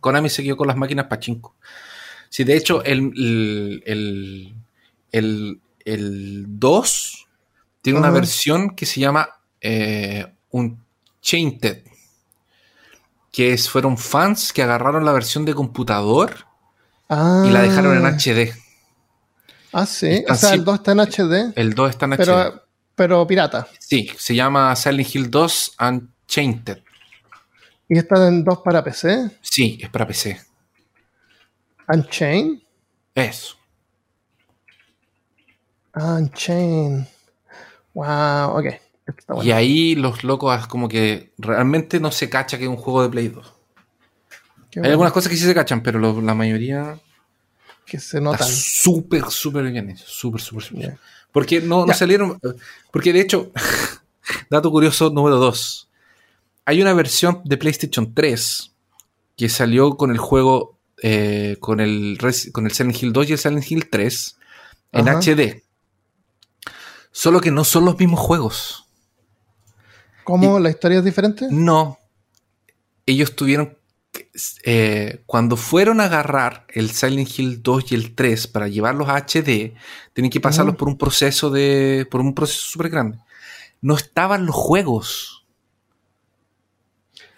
Konami 0.00 0.28
se 0.28 0.42
quedó 0.42 0.56
con 0.56 0.66
las 0.66 0.76
máquinas 0.76 1.06
pachinko. 1.06 1.54
Sí, 2.28 2.44
de 2.44 2.56
hecho, 2.56 2.84
el, 2.84 3.12
el, 3.16 3.82
el, 3.86 4.54
el, 5.12 5.60
el 5.84 6.44
2 6.48 7.26
tiene 7.80 7.98
una 7.98 8.10
versión 8.10 8.74
que 8.74 8.84
se 8.84 9.00
llama 9.00 9.28
eh, 9.60 10.26
un 10.50 10.78
Chainted. 11.22 11.82
Que 13.32 13.52
es, 13.52 13.70
fueron 13.70 13.96
fans 13.96 14.52
que 14.52 14.62
agarraron 14.62 15.04
la 15.04 15.12
versión 15.12 15.44
de 15.44 15.54
computador 15.54 16.46
Ah, 17.08 17.44
y 17.46 17.50
la 17.50 17.62
dejaron 17.62 17.96
en 17.96 18.04
HD. 18.04 18.52
Ah, 19.72 19.86
sí. 19.86 20.08
Está 20.08 20.32
O 20.32 20.36
sea, 20.36 20.54
el 20.54 20.64
2 20.64 20.74
está 20.76 20.92
en 20.92 21.00
HD, 21.00 21.52
El 21.56 21.74
2 21.74 21.90
está 21.90 22.06
en 22.06 22.12
HD. 22.12 22.16
pero, 22.18 22.62
pero 22.94 23.26
pirata. 23.26 23.66
Sí, 23.78 24.10
se 24.16 24.34
llama 24.34 24.74
Silent 24.76 25.14
Hill 25.14 25.30
2 25.30 25.76
Unchained. 25.80 26.78
Y 27.88 27.98
está 27.98 28.26
en 28.28 28.42
2 28.44 28.58
para 28.64 28.82
PC. 28.82 29.30
Sí, 29.42 29.78
es 29.80 29.88
para 29.90 30.06
PC. 30.06 30.40
Unchained. 31.88 32.58
Eso. 33.14 33.56
Unchained. 35.94 37.06
Wow, 37.94 38.58
ok. 38.58 38.66
Está 39.06 39.34
bueno. 39.34 39.48
Y 39.48 39.52
ahí 39.52 39.94
los 39.94 40.24
locos 40.24 40.66
como 40.66 40.88
que 40.88 41.32
realmente 41.38 42.00
no 42.00 42.10
se 42.10 42.28
cacha 42.28 42.58
que 42.58 42.64
es 42.64 42.68
un 42.70 42.76
juego 42.76 43.02
de 43.02 43.08
Play 43.08 43.28
2. 43.28 43.52
Qué 44.70 44.80
Hay 44.80 44.82
bueno 44.82 44.90
algunas 44.92 45.12
cosas 45.12 45.30
que 45.30 45.36
sí 45.36 45.44
se 45.44 45.54
cachan, 45.54 45.82
pero 45.82 45.98
lo- 45.98 46.20
la 46.20 46.34
mayoría 46.34 46.98
que 47.86 48.00
se 48.00 48.20
notan. 48.20 48.48
súper, 48.48 49.24
súper 49.30 49.70
bien 49.70 49.90
hecho. 49.90 50.04
Súper, 50.06 50.40
súper, 50.40 50.64
súper. 50.64 50.82
Ya. 50.90 50.98
Porque 51.32 51.60
no, 51.60 51.86
no 51.86 51.94
salieron. 51.94 52.38
Porque 52.90 53.12
de 53.12 53.20
hecho, 53.20 53.52
Dato 54.50 54.70
curioso 54.70 55.10
número 55.10 55.36
2. 55.36 55.88
Hay 56.64 56.82
una 56.82 56.92
versión 56.94 57.42
de 57.44 57.56
PlayStation 57.56 58.12
3 58.14 58.72
que 59.36 59.48
salió 59.48 59.96
con 59.96 60.10
el 60.10 60.18
juego, 60.18 60.78
eh, 61.02 61.56
con, 61.60 61.80
el, 61.80 62.18
con 62.52 62.66
el 62.66 62.72
Silent 62.72 63.02
Hill 63.02 63.12
2 63.12 63.28
y 63.28 63.32
el 63.32 63.38
Silent 63.38 63.70
Hill 63.70 63.88
3 63.90 64.38
en 64.92 65.08
Ajá. 65.08 65.20
HD. 65.20 65.62
Solo 67.12 67.40
que 67.40 67.50
no 67.50 67.64
son 67.64 67.84
los 67.84 67.98
mismos 67.98 68.20
juegos. 68.20 68.86
¿Cómo 70.24 70.58
la 70.58 70.70
historia 70.70 70.98
es 70.98 71.04
diferente? 71.04 71.46
No. 71.50 71.98
Ellos 73.06 73.36
tuvieron. 73.36 73.78
Eh, 74.64 75.22
cuando 75.26 75.56
fueron 75.56 76.00
a 76.00 76.04
agarrar 76.04 76.66
el 76.68 76.90
Silent 76.90 77.28
Hill 77.38 77.62
2 77.62 77.92
y 77.92 77.94
el 77.94 78.14
3 78.14 78.46
para 78.48 78.68
llevarlos 78.68 79.08
a 79.08 79.16
HD, 79.16 79.74
tienen 80.12 80.30
que 80.30 80.40
pasarlos 80.40 80.76
por 80.76 80.88
un 80.88 80.98
proceso 80.98 81.50
de. 81.50 82.06
por 82.10 82.20
un 82.20 82.34
proceso 82.34 82.62
súper 82.62 82.90
grande. 82.90 83.18
No 83.80 83.94
estaban 83.94 84.46
los 84.46 84.54
juegos. 84.54 85.46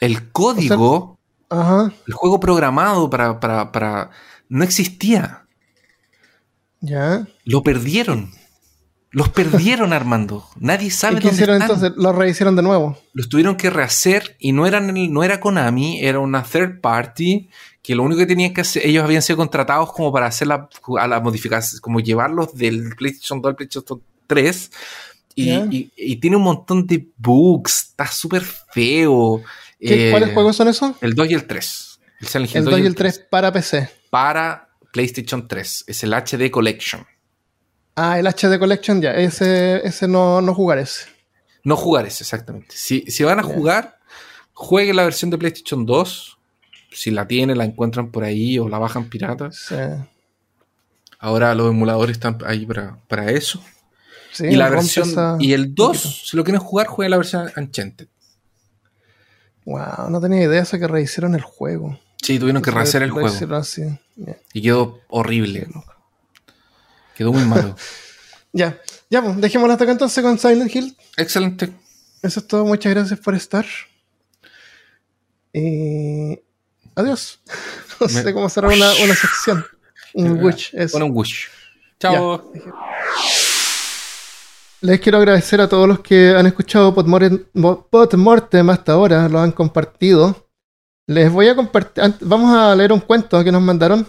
El 0.00 0.30
código, 0.30 1.18
el 1.50 2.14
juego 2.14 2.40
programado 2.40 3.10
para, 3.10 3.40
para, 3.40 3.72
para. 3.72 4.10
no 4.48 4.64
existía. 4.64 5.46
ya. 6.80 7.26
Lo 7.44 7.62
perdieron. 7.62 8.38
Los 9.18 9.28
perdieron, 9.30 9.92
Armando. 9.92 10.46
Nadie 10.60 10.90
sabe 10.90 11.14
¿Y 11.14 11.18
qué 11.18 11.22
dónde 11.28 11.34
hicieron 11.34 11.56
están. 11.62 11.76
entonces? 11.76 12.02
Lo 12.02 12.12
rehicieron 12.12 12.54
de 12.56 12.62
nuevo. 12.62 12.96
los 13.12 13.28
tuvieron 13.28 13.56
que 13.56 13.68
rehacer 13.70 14.36
y 14.38 14.52
no, 14.52 14.66
eran 14.66 14.96
el- 14.96 15.12
no 15.12 15.24
era 15.24 15.40
Konami, 15.40 16.00
era 16.04 16.18
una 16.20 16.42
third 16.42 16.80
party 16.80 17.48
que 17.82 17.94
lo 17.94 18.02
único 18.02 18.18
que 18.20 18.26
tenían 18.26 18.52
que 18.54 18.60
hacer, 18.60 18.86
ellos 18.86 19.02
habían 19.02 19.22
sido 19.22 19.36
contratados 19.38 19.92
como 19.92 20.12
para 20.12 20.26
hacer 20.26 20.46
la, 20.48 20.68
a 21.00 21.08
la 21.08 21.20
modificación, 21.20 21.80
como 21.80 22.00
llevarlos 22.00 22.54
del 22.54 22.94
PlayStation 22.96 23.40
2 23.40 23.50
al 23.50 23.56
PlayStation 23.56 24.02
3 24.26 24.70
y, 25.34 25.50
y- 25.52 25.92
y 25.96 26.16
tiene 26.16 26.36
un 26.36 26.42
montón 26.42 26.86
de 26.86 27.08
bugs, 27.16 27.88
está 27.90 28.06
súper 28.06 28.42
feo. 28.42 29.40
¿Qué- 29.80 30.08
Eh, 30.08 30.10
¿Cuáles 30.10 30.34
juegos 30.34 30.56
son 30.56 30.68
esos? 30.68 30.92
El 31.00 31.14
2 31.14 31.30
y 31.30 31.34
el 31.34 31.46
3. 31.46 31.98
El 32.34 32.48
El 32.52 32.64
2 32.64 32.80
y 32.80 32.86
el 32.86 32.94
3 32.94 33.18
para 33.30 33.52
PC. 33.52 33.88
para 34.10 34.68
PlayStation 34.92 35.46
3. 35.48 35.84
Es 35.86 36.02
el 36.02 36.12
HD 36.14 36.50
Collection. 36.50 37.06
Ah, 38.01 38.18
el 38.18 38.26
HD 38.26 38.59
Collection, 38.59 39.03
ya. 39.03 39.12
Ese, 39.14 39.80
ese 39.86 40.07
no, 40.07 40.40
no 40.40 40.55
jugar 40.55 40.78
ese. 40.78 41.07
No 41.64 41.76
jugar 41.76 42.07
ese, 42.07 42.22
exactamente. 42.22 42.74
Si, 42.76 43.01
si 43.09 43.24
van 43.24 43.40
a 43.40 43.42
jugar, 43.42 43.99
jueguen 44.53 44.96
la 44.96 45.05
versión 45.05 45.30
de 45.30 45.38
PlayStation 45.38 45.84
2. 45.84 46.38
Si 46.92 47.11
la 47.11 47.26
tienen, 47.26 47.59
la 47.59 47.64
encuentran 47.64 48.11
por 48.11 48.24
ahí 48.24 48.59
o 48.59 48.68
la 48.68 48.78
bajan 48.78 49.09
pirata. 49.09 49.51
Sí. 49.53 49.74
Ahora 51.18 51.55
los 51.55 51.70
emuladores 51.70 52.16
están 52.16 52.38
ahí 52.46 52.64
para, 52.64 52.96
para 53.09 53.30
eso. 53.32 53.61
Sí, 54.32 54.46
y 54.46 54.57
la 54.57 54.68
versión. 54.70 55.09
esa- 55.09 55.36
Y 55.40 55.53
el 55.53 55.74
2, 55.74 55.88
poquito. 55.99 56.09
si 56.24 56.36
lo 56.36 56.44
quieren 56.44 56.61
jugar, 56.61 56.86
jueguen 56.86 57.11
la 57.11 57.16
versión 57.16 57.51
Enchanted. 57.57 58.07
Wow, 59.64 60.09
no 60.11 60.20
tenía 60.20 60.42
idea 60.44 60.62
eso 60.62 60.78
que 60.78 60.86
rehicieron 60.86 61.34
el 61.34 61.42
juego. 61.42 61.99
Sí, 62.22 62.38
tuvieron 62.38 62.62
que 62.62 62.70
rehacer 62.70 63.03
el 63.03 63.11
juego. 63.11 63.57
así. 63.57 63.82
Y 64.53 64.62
quedó 64.62 65.01
horrible. 65.09 65.66
Quedó 67.18 67.32
muy 67.32 67.44
malo. 67.44 67.76
Ya, 68.50 68.80
ya, 69.10 69.20
pues, 69.22 69.38
dejémoslo 69.42 69.72
hasta 69.74 69.84
acá 69.84 69.92
entonces 69.92 70.24
con 70.24 70.38
Silent 70.38 70.74
Hill. 70.74 70.96
Excelente. 71.18 71.70
Eso 72.22 72.40
es 72.40 72.46
todo. 72.46 72.64
Muchas 72.64 72.94
gracias 72.94 73.20
por 73.20 73.34
estar. 73.34 73.66
Y 75.52 76.40
adiós. 76.94 77.40
No 78.00 78.06
Me- 78.06 78.22
sé 78.22 78.32
cómo 78.32 78.48
cerrar 78.48 78.72
una, 78.72 78.90
una 79.04 79.14
sección. 79.14 79.66
Un 80.14 80.42
wish. 80.42 80.72
Pon 80.92 81.02
un 81.02 81.10
wish. 81.12 81.48
Chao. 82.00 82.50
Les 84.80 85.00
quiero 85.00 85.18
agradecer 85.18 85.60
a 85.60 85.68
todos 85.68 85.86
los 85.88 86.00
que 86.00 86.30
han 86.30 86.46
escuchado 86.46 86.94
Podmortem 86.94 88.70
hasta 88.70 88.92
ahora, 88.92 89.28
lo 89.28 89.40
han 89.40 89.52
compartido. 89.52 90.48
Les 91.06 91.30
voy 91.30 91.48
a 91.48 91.56
compartir, 91.56 92.14
vamos 92.20 92.56
a 92.56 92.74
leer 92.74 92.92
un 92.92 93.00
cuento 93.00 93.42
que 93.42 93.50
nos 93.52 93.60
mandaron, 93.62 94.06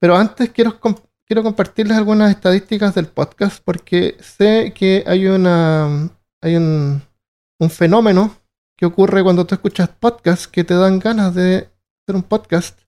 pero 0.00 0.16
antes 0.16 0.50
quiero, 0.50 0.78
quiero 1.30 1.44
compartirles 1.44 1.96
algunas 1.96 2.28
estadísticas 2.32 2.92
del 2.96 3.06
podcast 3.06 3.62
porque 3.64 4.16
sé 4.18 4.72
que 4.74 5.04
hay 5.06 5.28
una 5.28 6.10
hay 6.42 6.56
un, 6.56 7.02
un 7.60 7.70
fenómeno 7.70 8.34
que 8.76 8.86
ocurre 8.86 9.22
cuando 9.22 9.46
tú 9.46 9.54
escuchas 9.54 9.88
podcasts 9.90 10.48
que 10.48 10.64
te 10.64 10.74
dan 10.74 10.98
ganas 10.98 11.32
de 11.36 11.68
hacer 12.02 12.16
un 12.16 12.24
podcast. 12.24 12.80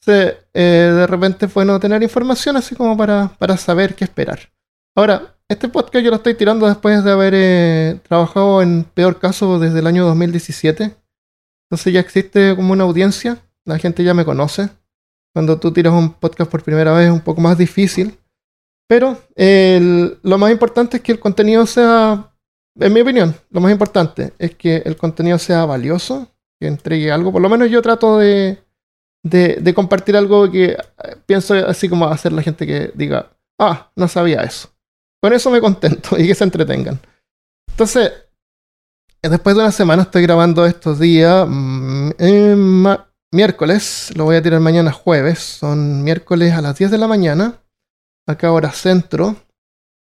Entonces, 0.00 0.38
eh, 0.54 0.90
de 0.96 1.06
repente 1.06 1.44
es 1.44 1.52
bueno 1.52 1.78
tener 1.78 2.02
información 2.02 2.56
así 2.56 2.74
como 2.74 2.96
para, 2.96 3.28
para 3.36 3.58
saber 3.58 3.94
qué 3.94 4.04
esperar. 4.04 4.38
Ahora, 4.96 5.36
este 5.46 5.68
podcast 5.68 6.02
yo 6.02 6.10
lo 6.10 6.16
estoy 6.16 6.36
tirando 6.36 6.66
después 6.66 7.04
de 7.04 7.10
haber 7.10 7.34
eh, 7.36 8.00
trabajado 8.08 8.62
en 8.62 8.84
peor 8.84 9.18
caso 9.18 9.58
desde 9.58 9.80
el 9.80 9.86
año 9.86 10.06
2017. 10.06 10.96
Entonces 11.66 11.92
ya 11.92 12.00
existe 12.00 12.56
como 12.56 12.72
una 12.72 12.84
audiencia, 12.84 13.36
la 13.66 13.78
gente 13.78 14.02
ya 14.02 14.14
me 14.14 14.24
conoce. 14.24 14.70
Cuando 15.32 15.58
tú 15.58 15.72
tiras 15.72 15.92
un 15.92 16.12
podcast 16.12 16.50
por 16.50 16.62
primera 16.62 16.92
vez 16.92 17.06
es 17.06 17.12
un 17.12 17.20
poco 17.20 17.40
más 17.40 17.56
difícil. 17.56 18.18
Pero 18.88 19.16
lo 19.36 20.38
más 20.38 20.50
importante 20.50 20.96
es 20.96 21.02
que 21.04 21.12
el 21.12 21.20
contenido 21.20 21.64
sea, 21.64 22.32
en 22.74 22.92
mi 22.92 23.00
opinión, 23.00 23.36
lo 23.50 23.60
más 23.60 23.70
importante 23.70 24.32
es 24.36 24.56
que 24.56 24.78
el 24.78 24.96
contenido 24.96 25.38
sea 25.38 25.64
valioso, 25.64 26.26
que 26.60 26.66
entregue 26.66 27.12
algo. 27.12 27.30
Por 27.30 27.40
lo 27.40 27.48
menos 27.48 27.70
yo 27.70 27.80
trato 27.82 28.18
de, 28.18 28.58
compartir 29.76 30.16
algo 30.16 30.50
que 30.50 30.72
eh, 30.72 30.76
pienso 31.24 31.54
así 31.54 31.88
como 31.88 32.06
hacer 32.06 32.32
la 32.32 32.42
gente 32.42 32.66
que 32.66 32.90
diga, 32.96 33.30
ah, 33.60 33.92
no 33.94 34.08
sabía 34.08 34.42
eso. 34.42 34.68
Con 35.22 35.32
eso 35.34 35.52
me 35.52 35.60
contento 35.60 36.18
y 36.18 36.26
que 36.26 36.34
se 36.34 36.42
entretengan. 36.42 36.98
Entonces, 37.70 38.12
después 39.22 39.54
de 39.54 39.62
una 39.62 39.70
semana 39.70 40.02
estoy 40.02 40.22
grabando 40.22 40.66
estos 40.66 40.98
días, 40.98 41.46
mm, 41.48 42.10
eh, 42.18 42.98
miércoles, 43.32 44.10
lo 44.16 44.24
voy 44.24 44.36
a 44.36 44.42
tirar 44.42 44.60
mañana 44.60 44.92
jueves, 44.92 45.38
son 45.38 46.02
miércoles 46.02 46.52
a 46.52 46.60
las 46.60 46.76
10 46.78 46.90
de 46.90 46.98
la 46.98 47.08
mañana, 47.08 47.60
acá 48.26 48.52
hora 48.52 48.72
centro. 48.72 49.36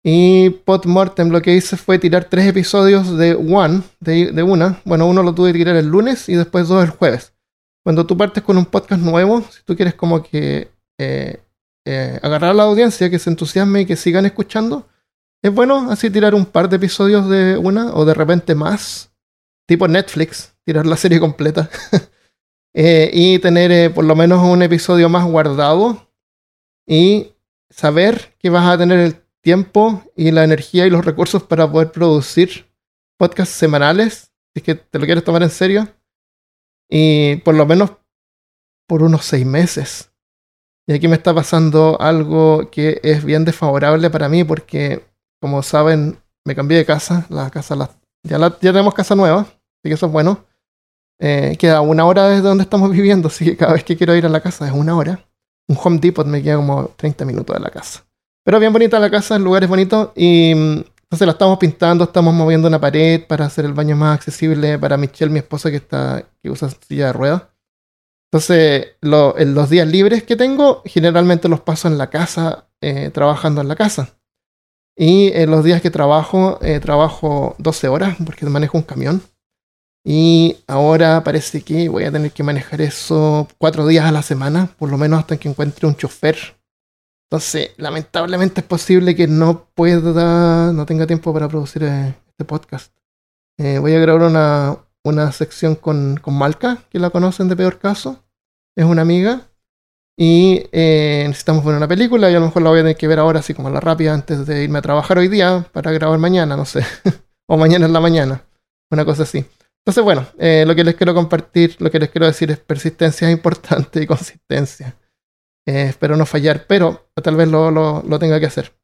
Y 0.05 0.51
Podmortem 0.51 1.31
lo 1.31 1.43
que 1.43 1.55
hice 1.55 1.77
fue 1.77 1.99
tirar 1.99 2.25
tres 2.27 2.47
episodios 2.47 3.19
de 3.19 3.35
One, 3.35 3.83
de, 4.01 4.43
una. 4.43 4.81
Bueno, 4.85 5.07
uno 5.07 5.23
lo 5.23 5.35
tuve 5.35 5.53
que 5.53 5.59
tirar 5.59 5.77
el 5.77 5.89
lunes 5.89 6.29
y 6.29 6.35
después 6.35 6.69
dos 6.69 6.85
el 6.85 6.91
jueves. 6.91 7.35
Cuando 7.85 8.07
tú 8.07 8.17
partes 8.17 8.43
con 8.43 8.57
un 8.57 8.67
podcast 8.67 9.03
nuevo, 9.03 9.43
si 9.43 9.63
tú 9.65 9.75
quieres 9.75 9.95
como 9.95 10.23
que 10.23 10.71
eh, 10.99 11.43
eh, 11.85 12.21
agarrar 12.23 12.53
a 12.53 12.55
la 12.55 12.63
audiencia, 12.63 13.11
que 13.11 13.19
se 13.19 13.31
entusiasme 13.31 13.83
y 13.83 13.87
que 13.87 13.97
sigan 13.97 14.25
escuchando, 14.25 14.89
es 15.43 15.53
bueno 15.53 15.91
así 15.91 16.11
tirar 16.11 16.35
un 16.35 16.47
par 16.47 16.69
de 16.69 16.77
episodios 16.77 17.29
de 17.29 17.57
una 17.57 17.93
o 17.95 18.05
de 18.05 18.15
repente 18.15 18.55
más, 18.55 19.11
tipo 19.67 19.89
Netflix, 19.89 20.55
tirar 20.65 20.87
la 20.87 20.97
serie 20.97 21.21
completa 21.21 21.69
Eh, 22.75 23.11
y 23.13 23.39
tener 23.39 23.73
eh, 23.73 23.91
por 23.91 24.05
lo 24.05 24.15
menos 24.15 24.43
un 24.45 24.63
episodio 24.63 25.09
más 25.09 25.25
guardado 25.25 26.09
y 26.87 27.33
saber 27.71 28.35
que 28.39 28.51
vas 28.51 28.67
a 28.69 28.79
tener 28.79 28.99
el 29.01 29.17
tiempo 29.43 30.03
y 30.17 30.31
la 30.31 30.45
energía 30.45 30.87
y 30.87 30.91
los 30.91 31.05
recursos 31.05 31.43
para 31.43 31.71
poder 31.71 31.91
producir 31.93 32.67
podcasts 33.19 33.55
semanales, 33.55 34.33
si 34.55 34.61
es 34.61 34.63
que 34.63 34.75
te 34.75 34.99
lo 34.99 35.07
quieres 35.07 35.25
tomar 35.25 35.43
en 35.43 35.51
serio, 35.51 35.89
y 36.91 37.37
por 37.37 37.55
lo 37.55 37.67
menos 37.67 37.93
por 38.87 39.03
unos 39.03 39.25
seis 39.25 39.45
meses. 39.47 40.13
Y 40.87 40.95
aquí 40.95 41.09
me 41.09 41.17
está 41.17 41.35
pasando 41.35 42.01
algo 42.01 42.71
que 42.71 43.01
es 43.03 43.25
bien 43.25 43.45
desfavorable 43.45 44.09
para 44.09 44.29
mí 44.29 44.45
porque, 44.45 45.05
como 45.41 45.63
saben, 45.63 46.19
me 46.47 46.55
cambié 46.55 46.79
de 46.79 46.87
casa. 46.87 47.27
La 47.29 47.51
casa 47.51 47.77
la, 47.77 47.91
ya, 48.23 48.39
la- 48.39 48.51
ya 48.61 48.73
tenemos 48.73 48.95
casa 48.95 49.15
nueva, 49.15 49.41
así 49.41 49.85
que 49.85 49.93
eso 49.93 50.07
es 50.07 50.13
bueno. 50.13 50.47
Eh, 51.21 51.57
queda 51.59 51.81
una 51.81 52.05
hora 52.07 52.29
desde 52.29 52.43
donde 52.43 52.63
estamos 52.65 52.91
viviendo, 52.93 53.29
así 53.29 53.45
que 53.45 53.57
cada 53.57 53.73
vez 53.75 53.85
que 53.85 53.97
quiero 53.97 54.15
ir 54.15 54.27
a 54.27 54.29
la 54.29 54.41
casa 54.41 54.67
es 54.67 54.73
una 54.73 54.97
hora. 54.97 55.25
Un 55.69 55.79
Home 55.83 55.99
Depot 55.99 56.27
me 56.27 56.43
queda 56.43 56.57
como 56.57 56.89
30 56.97 57.25
minutos 57.25 57.55
de 57.55 57.61
la 57.61 57.71
casa. 57.71 58.05
Pero 58.45 58.59
bien 58.61 58.73
bonita 58.73 58.99
la 58.99 59.11
casa, 59.11 59.37
el 59.37 59.45
lugar 59.45 59.63
es 59.65 59.69
bonito 59.69 60.13
y 60.17 60.55
mm, 60.55 60.85
entonces 61.03 61.27
la 61.27 61.33
estamos 61.33 61.59
pintando, 61.59 62.05
estamos 62.05 62.33
moviendo 62.35 62.69
una 62.69 62.81
pared 62.81 63.23
para 63.27 63.45
hacer 63.47 63.65
el 63.67 63.75
baño 63.75 63.97
más 63.97 64.15
accesible 64.15 64.79
para 64.79 64.97
Michelle, 64.97 65.31
mi 65.31 65.39
esposa 65.41 65.71
que 65.71 65.77
está 65.77 66.25
que 66.43 66.51
usa 66.51 66.69
silla 66.71 67.07
de 67.09 67.13
ruedas. 67.13 67.43
Entonces, 68.31 68.89
lo- 69.01 69.39
en 69.39 69.55
los 69.55 69.71
días 69.71 69.87
libres 69.89 70.23
que 70.23 70.37
tengo, 70.37 70.83
generalmente 70.85 71.49
los 71.49 71.61
paso 71.61 71.89
en 71.89 71.97
la 71.99 72.11
casa, 72.11 72.67
eh, 72.81 73.11
trabajando 73.13 73.61
en 73.61 73.69
la 73.69 73.77
casa. 73.77 74.17
Y 74.97 75.33
en 75.33 75.51
los 75.51 75.65
días 75.65 75.81
que 75.81 75.91
trabajo, 75.91 76.59
eh, 76.61 76.81
trabajo 76.81 77.55
12 77.59 77.89
horas 77.89 78.17
porque 78.25 78.45
manejo 78.47 78.77
un 78.79 78.85
camión. 78.85 79.23
Y 80.11 80.57
ahora 80.67 81.23
parece 81.23 81.61
que 81.61 81.91
voy 81.91 82.05
a 82.05 82.11
tener 82.11 82.33
que 82.33 82.43
manejar 82.43 82.81
eso 82.81 83.47
cuatro 83.59 83.87
días 83.87 84.07
a 84.07 84.11
la 84.11 84.23
semana, 84.23 84.71
por 84.79 84.89
lo 84.89 84.97
menos 84.97 85.19
hasta 85.19 85.37
que 85.37 85.51
encuentre 85.51 85.87
un 85.87 85.97
chofer. 85.97 86.57
Entonces, 87.31 87.73
lamentablemente 87.77 88.63
es 88.63 88.67
posible 88.67 89.15
que 89.15 89.27
no 89.27 89.67
pueda, 89.75 90.73
no 90.73 90.87
tenga 90.87 91.07
tiempo 91.07 91.31
para 91.35 91.47
producir 91.47 91.83
eh, 91.83 92.15
este 92.27 92.47
podcast. 92.47 92.91
Eh, 93.59 93.79
voy 93.81 93.93
a 93.93 93.99
grabar 93.99 94.23
una, 94.23 94.79
una 95.05 95.31
sección 95.31 95.75
con, 95.75 96.17
con 96.17 96.39
Malca, 96.39 96.79
que 96.89 96.99
la 96.99 97.11
conocen 97.11 97.51
de 97.51 97.57
peor 97.57 97.79
caso. 97.79 98.25
Es 98.75 98.87
una 98.87 99.03
amiga. 99.03 99.43
Y 100.17 100.63
eh, 100.73 101.25
necesitamos 101.27 101.67
ver 101.67 101.77
una 101.77 101.87
película 101.87 102.31
y 102.31 102.35
a 102.35 102.41
lo 102.41 102.47
mejor 102.47 102.63
la 102.63 102.71
voy 102.71 102.79
a 102.79 102.83
tener 102.83 102.97
que 102.97 103.09
ver 103.09 103.19
ahora 103.19 103.41
así 103.41 103.53
como 103.53 103.69
a 103.69 103.73
la 103.73 103.81
rápida 103.81 104.15
antes 104.15 104.47
de 104.47 104.65
irme 104.65 104.79
a 104.79 104.83
trabajar 104.83 105.19
hoy 105.19 105.29
día 105.29 105.67
para 105.71 105.93
grabar 105.93 106.19
mañana, 106.19 106.57
no 106.57 106.65
sé. 106.65 106.83
o 107.47 107.59
mañana 107.59 107.85
en 107.85 107.93
la 107.93 108.01
mañana, 108.01 108.43
una 108.91 109.05
cosa 109.05 109.25
así. 109.25 109.45
Entonces, 109.85 110.05
bueno, 110.05 110.27
eh, 110.39 110.65
lo 110.67 110.75
que 110.75 110.85
les 110.85 110.95
quiero 110.95 111.15
compartir, 111.15 111.77
lo 111.79 111.91
que 111.91 111.99
les 111.99 112.11
quiero 112.11 112.27
decir 112.27 112.51
es 112.51 112.59
persistencia 112.59 113.29
es 113.29 113.35
importante 113.35 114.03
y 114.03 114.07
consistencia. 114.07 114.97
Eh, 115.67 115.87
espero 115.89 116.17
no 116.17 116.27
fallar, 116.27 116.67
pero 116.67 117.11
tal 117.23 117.37
vez 117.37 117.49
lo, 117.49 117.71
lo, 117.71 118.19
tenga 118.19 118.39
que 118.41 118.47
hacer. 118.47 118.75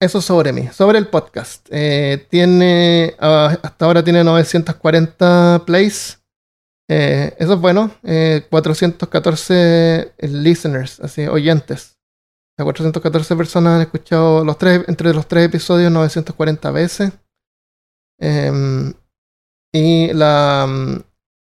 Eso 0.00 0.20
sobre 0.20 0.52
mí. 0.52 0.68
Sobre 0.68 0.98
el 0.98 1.08
podcast. 1.08 1.66
Eh, 1.70 2.26
tiene, 2.28 3.14
uh, 3.20 3.56
hasta 3.62 3.84
ahora 3.84 4.02
tiene 4.02 4.24
940 4.24 5.62
plays. 5.64 6.18
Eso 6.88 7.54
es 7.54 7.60
bueno. 7.60 7.90
414 8.50 10.12
listeners, 10.18 11.00
así, 11.00 11.26
oyentes. 11.26 11.96
414 12.58 13.36
personas 13.36 13.74
han 13.74 13.82
escuchado 13.82 14.44
los 14.44 14.58
tres, 14.58 14.84
entre 14.88 15.12
los 15.14 15.26
tres 15.26 15.46
episodios 15.46 15.90
940 15.90 16.70
veces. 16.70 17.12
Em, 18.18 18.92
y 19.72 20.12
la, 20.12 20.66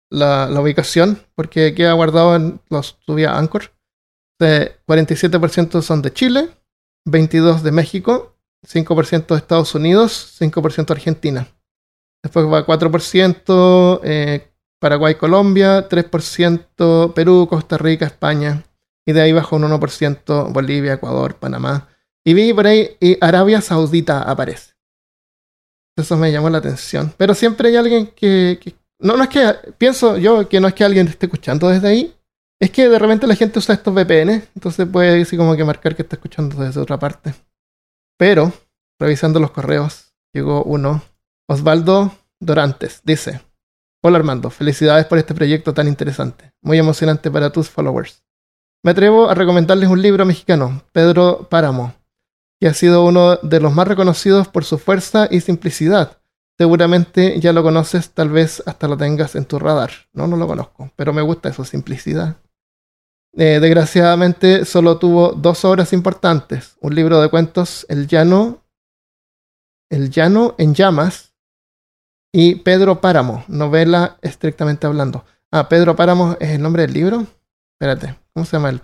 la, 0.09 0.49
la, 0.49 0.61
ubicación, 0.61 1.21
porque 1.35 1.73
queda 1.75 1.93
guardado 1.93 2.35
en 2.35 2.59
los 2.69 2.97
subí 3.05 3.23
a 3.23 3.37
Anchor. 3.37 3.71
47% 4.39 5.81
son 5.81 6.01
de 6.01 6.11
Chile, 6.11 6.49
22% 7.07 7.61
de 7.61 7.71
México, 7.71 8.35
5% 8.67 9.27
de 9.27 9.37
Estados 9.37 9.75
Unidos, 9.75 10.37
5% 10.39 10.91
Argentina. 10.91 11.47
Después 12.23 12.45
va 12.47 12.65
4% 12.65 13.99
eh, 14.03 14.51
Paraguay, 14.79 15.15
Colombia, 15.15 15.87
3% 15.87 17.13
Perú, 17.13 17.47
Costa 17.49 17.77
Rica, 17.77 18.05
España. 18.05 18.63
Y 19.05 19.13
de 19.13 19.21
ahí 19.21 19.31
baja 19.31 19.55
un 19.55 19.63
1% 19.63 20.51
Bolivia, 20.51 20.93
Ecuador, 20.93 21.35
Panamá. 21.35 21.87
Y 22.23 22.33
vi 22.33 22.51
por 22.53 22.65
ahí 22.65 22.97
y 22.99 23.17
Arabia 23.21 23.61
Saudita 23.61 24.23
aparece. 24.23 24.74
Eso 25.97 26.17
me 26.17 26.31
llamó 26.31 26.49
la 26.49 26.57
atención. 26.57 27.13
Pero 27.17 27.33
siempre 27.33 27.69
hay 27.69 27.77
alguien 27.77 28.07
que, 28.07 28.75
No, 28.99 29.15
no 29.17 29.23
es 29.23 29.29
que. 29.29 29.53
Pienso 29.77 30.17
yo 30.17 30.47
que 30.49 30.59
no 30.59 30.67
es 30.67 30.73
que 30.73 30.83
alguien 30.83 31.07
esté 31.07 31.25
escuchando 31.27 31.69
desde 31.69 31.87
ahí. 31.87 32.15
Es 32.59 32.71
que 32.71 32.87
de 32.87 32.99
repente 32.99 33.27
la 33.27 33.35
gente 33.35 33.59
usa 33.59 33.75
estos 33.75 33.93
VPN. 33.93 34.43
Entonces 34.55 34.87
puede 34.87 35.21
así 35.21 35.37
como 35.37 35.55
que 35.55 35.63
marcar 35.63 35.95
que 35.95 36.01
está 36.01 36.15
escuchando 36.15 36.61
desde 36.63 36.79
otra 36.79 36.99
parte. 36.99 37.33
Pero, 38.17 38.53
revisando 38.99 39.39
los 39.39 39.51
correos, 39.51 40.13
llegó 40.33 40.63
uno. 40.63 41.01
Osvaldo 41.47 42.13
Dorantes 42.39 43.01
dice: 43.03 43.41
Hola 44.03 44.17
Armando, 44.17 44.49
felicidades 44.49 45.05
por 45.05 45.17
este 45.17 45.33
proyecto 45.33 45.73
tan 45.73 45.87
interesante. 45.87 46.51
Muy 46.61 46.77
emocionante 46.77 47.31
para 47.31 47.51
tus 47.51 47.69
followers. 47.69 48.23
Me 48.83 48.91
atrevo 48.91 49.29
a 49.29 49.33
recomendarles 49.33 49.89
un 49.89 49.99
libro 50.01 50.25
mexicano, 50.25 50.83
Pedro 50.91 51.47
Páramo, 51.49 51.95
que 52.59 52.67
ha 52.67 52.73
sido 52.73 53.05
uno 53.05 53.37
de 53.37 53.59
los 53.59 53.73
más 53.73 53.87
reconocidos 53.87 54.47
por 54.47 54.65
su 54.65 54.77
fuerza 54.77 55.27
y 55.29 55.41
simplicidad. 55.41 56.17
Seguramente 56.57 57.39
ya 57.39 57.51
lo 57.51 57.63
conoces, 57.63 58.11
tal 58.11 58.29
vez 58.29 58.63
hasta 58.65 58.87
lo 58.87 58.95
tengas 58.95 59.35
en 59.35 59.45
tu 59.45 59.59
radar. 59.59 59.91
No, 60.13 60.27
no 60.27 60.37
lo 60.37 60.47
conozco, 60.47 60.91
pero 60.95 61.11
me 61.11 61.21
gusta 61.21 61.49
eso, 61.49 61.65
simplicidad. 61.65 62.37
Eh, 63.37 63.59
desgraciadamente 63.59 64.63
solo 64.63 64.97
tuvo 64.97 65.33
dos 65.33 65.65
obras 65.65 65.91
importantes, 65.91 66.77
un 66.79 66.95
libro 66.95 67.21
de 67.21 67.29
cuentos, 67.29 67.85
El 67.89 68.07
Llano, 68.07 68.63
El 69.89 70.09
Llano 70.09 70.55
en 70.57 70.73
Llamas, 70.73 71.35
y 72.37 72.55
Pedro 72.55 72.99
Páramo, 72.99 73.45
novela 73.47 74.17
estrictamente 74.21 74.85
hablando. 74.85 75.23
Ah, 75.51 75.69
Pedro 75.69 75.95
Páramo 75.95 76.35
es 76.41 76.49
el 76.49 76.61
nombre 76.61 76.81
del 76.81 76.91
libro. 76.91 77.25
Espérate, 77.79 78.19
¿cómo 78.33 78.45
se 78.45 78.57
llama 78.57 78.71
el, 78.71 78.81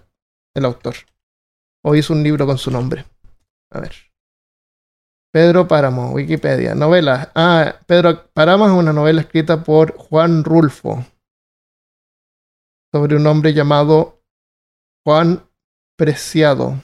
el 0.55 0.63
autor? 0.63 0.95
O 1.83 1.93
hizo 1.93 2.13
un 2.13 2.23
libro 2.23 2.45
con 2.45 2.57
su 2.57 2.71
nombre. 2.71 3.03
A 3.71 3.79
ver. 3.79 3.93
Pedro 5.31 5.67
Páramo, 5.67 6.11
Wikipedia. 6.11 6.75
Novela. 6.75 7.31
Ah, 7.33 7.79
Pedro 7.87 8.27
Páramo 8.33 8.65
es 8.65 8.71
una 8.71 8.91
novela 8.91 9.21
escrita 9.21 9.63
por 9.63 9.95
Juan 9.97 10.43
Rulfo. 10.43 11.05
Sobre 12.93 13.15
un 13.15 13.25
hombre 13.25 13.53
llamado 13.53 14.21
Juan 15.05 15.49
Preciado. 15.97 16.81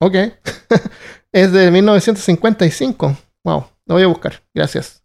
Ok. 0.00 0.14
es 1.32 1.52
de 1.52 1.70
1955. 1.70 3.16
Wow. 3.44 3.66
Lo 3.86 3.94
voy 3.94 4.02
a 4.02 4.08
buscar. 4.08 4.42
Gracias. 4.52 5.04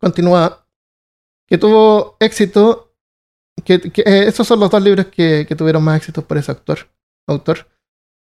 Continúa. 0.00 0.68
Que 1.48 1.58
tuvo 1.58 2.16
éxito. 2.20 2.94
Que, 3.64 3.74
eh, 3.74 4.24
estos 4.28 4.46
son 4.46 4.60
los 4.60 4.70
dos 4.70 4.82
libros 4.82 5.06
que, 5.06 5.46
que 5.48 5.56
tuvieron 5.56 5.82
más 5.82 5.96
éxito 5.96 6.24
por 6.26 6.38
ese 6.38 6.52
autor. 6.52 6.90
autor 7.26 7.73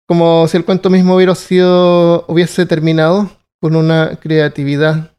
como 0.07 0.47
si 0.47 0.57
el 0.57 0.65
cuento 0.65 0.89
mismo 0.89 1.15
hubiera 1.15 1.35
sido, 1.35 2.25
hubiese 2.27 2.65
terminado 2.65 3.29
con 3.61 3.75
una 3.75 4.17
creatividad, 4.19 5.15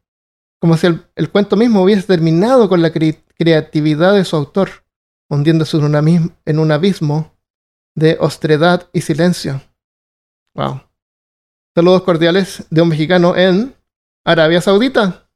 como 0.60 0.76
si 0.76 0.86
el, 0.86 1.06
el 1.16 1.30
cuento 1.30 1.56
mismo 1.56 1.82
hubiese 1.82 2.06
terminado 2.06 2.68
con 2.68 2.82
la 2.82 2.92
cre 2.92 3.22
creatividad 3.36 4.14
de 4.14 4.24
su 4.24 4.36
autor, 4.36 4.84
hundiéndose 5.28 5.76
en 5.76 6.58
un 6.58 6.70
abismo 6.70 7.32
de 7.96 8.16
ostredad 8.20 8.88
y 8.92 9.00
silencio. 9.00 9.60
Wow. 10.54 10.82
Saludos 11.74 12.02
cordiales 12.02 12.64
de 12.70 12.82
un 12.82 12.88
mexicano 12.88 13.36
en 13.36 13.74
Arabia 14.24 14.60
Saudita. 14.60 15.28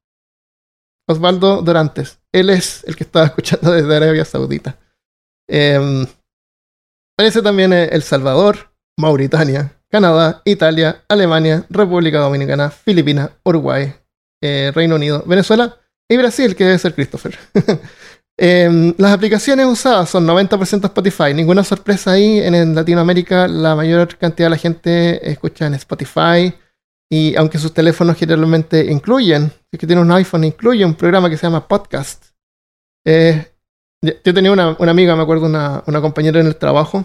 Osvaldo 1.09 1.63
Dorantes. 1.63 2.21
Él 2.33 2.51
es 2.51 2.85
el 2.85 2.97
que 2.97 3.05
estaba 3.05 3.27
escuchando 3.27 3.73
desde 3.73 3.97
Arabia 3.97 4.25
Saudita. 4.25 4.79
Eh, 5.49 6.07
parece 7.17 7.43
también 7.43 7.73
El 7.73 8.03
Salvador, 8.03 8.73
Mauritania, 8.99 9.73
Canadá, 9.89 10.43
Italia, 10.45 11.05
Alemania, 11.09 11.65
República 11.71 12.19
Dominicana, 12.19 12.71
Filipinas, 12.71 13.31
Uruguay, 13.45 13.95
eh, 14.43 14.73
Reino 14.75 14.97
Unido, 14.97 15.23
Venezuela 15.27 15.77
y 16.09 16.17
Brasil, 16.17 16.55
que 16.57 16.65
debe 16.65 16.79
ser 16.79 16.95
Christopher. 16.95 17.39
eh, 18.39 18.95
las 18.99 19.13
aplicaciones 19.13 19.67
usadas 19.67 20.09
son 20.11 20.27
90% 20.27 20.85
Spotify. 20.85 21.35
Ninguna 21.35 21.65
sorpresa 21.65 22.13
ahí. 22.13 22.39
En 22.41 22.75
Latinoamérica 22.75 23.49
la 23.49 23.75
mayor 23.75 24.17
cantidad 24.17 24.47
de 24.47 24.51
la 24.51 24.59
gente 24.59 25.31
escucha 25.31 25.67
en 25.67 25.75
Spotify. 25.75 26.55
Y 27.11 27.37
aunque 27.37 27.59
sus 27.59 27.73
teléfonos 27.73 28.17
generalmente 28.17 28.85
incluyen, 28.91 29.49
si 29.49 29.69
es 29.73 29.79
que 29.79 29.87
tiene 29.87 30.03
un 30.03 30.11
iPhone, 30.11 30.45
incluye 30.45 30.85
un 30.85 30.95
programa 30.95 31.31
que 31.31 31.37
se 31.37 31.47
llama 31.47 31.67
Podcast. 31.69 32.27
Eh, 33.05 33.53
yo 34.03 34.35
tenía 34.35 34.51
una, 34.51 34.77
una, 34.79 34.91
amiga, 34.91 35.15
me 35.15 35.23
acuerdo, 35.23 35.47
una, 35.47 35.83
una 35.87 36.01
compañera 36.01 36.41
en 36.41 36.47
el 36.47 36.57
trabajo, 36.57 37.05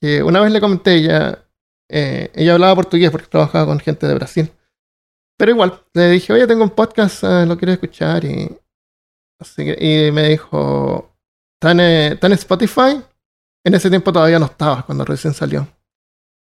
que 0.00 0.22
una 0.22 0.40
vez 0.40 0.52
le 0.52 0.60
comenté, 0.60 0.96
ella, 0.96 1.44
eh, 1.88 2.30
ella 2.34 2.54
hablaba 2.54 2.74
portugués 2.74 3.10
porque 3.10 3.28
trabajaba 3.28 3.66
con 3.66 3.80
gente 3.80 4.06
de 4.06 4.14
Brasil. 4.14 4.52
Pero 5.38 5.52
igual, 5.52 5.82
le 5.92 6.10
dije, 6.10 6.32
oye, 6.32 6.46
tengo 6.46 6.64
un 6.64 6.70
podcast, 6.70 7.24
eh, 7.24 7.46
lo 7.46 7.56
quiero 7.56 7.72
escuchar. 7.72 8.24
Y, 8.24 8.56
así 9.38 9.64
que, 9.64 9.76
y 9.78 10.10
me 10.12 10.28
dijo, 10.28 11.14
¿está 11.54 11.72
en, 11.72 11.80
¿está 11.80 12.26
en 12.26 12.32
Spotify? 12.34 13.02
En 13.64 13.74
ese 13.74 13.90
tiempo 13.90 14.12
todavía 14.12 14.38
no 14.38 14.46
estaba, 14.46 14.84
cuando 14.84 15.04
recién 15.04 15.34
salió. 15.34 15.68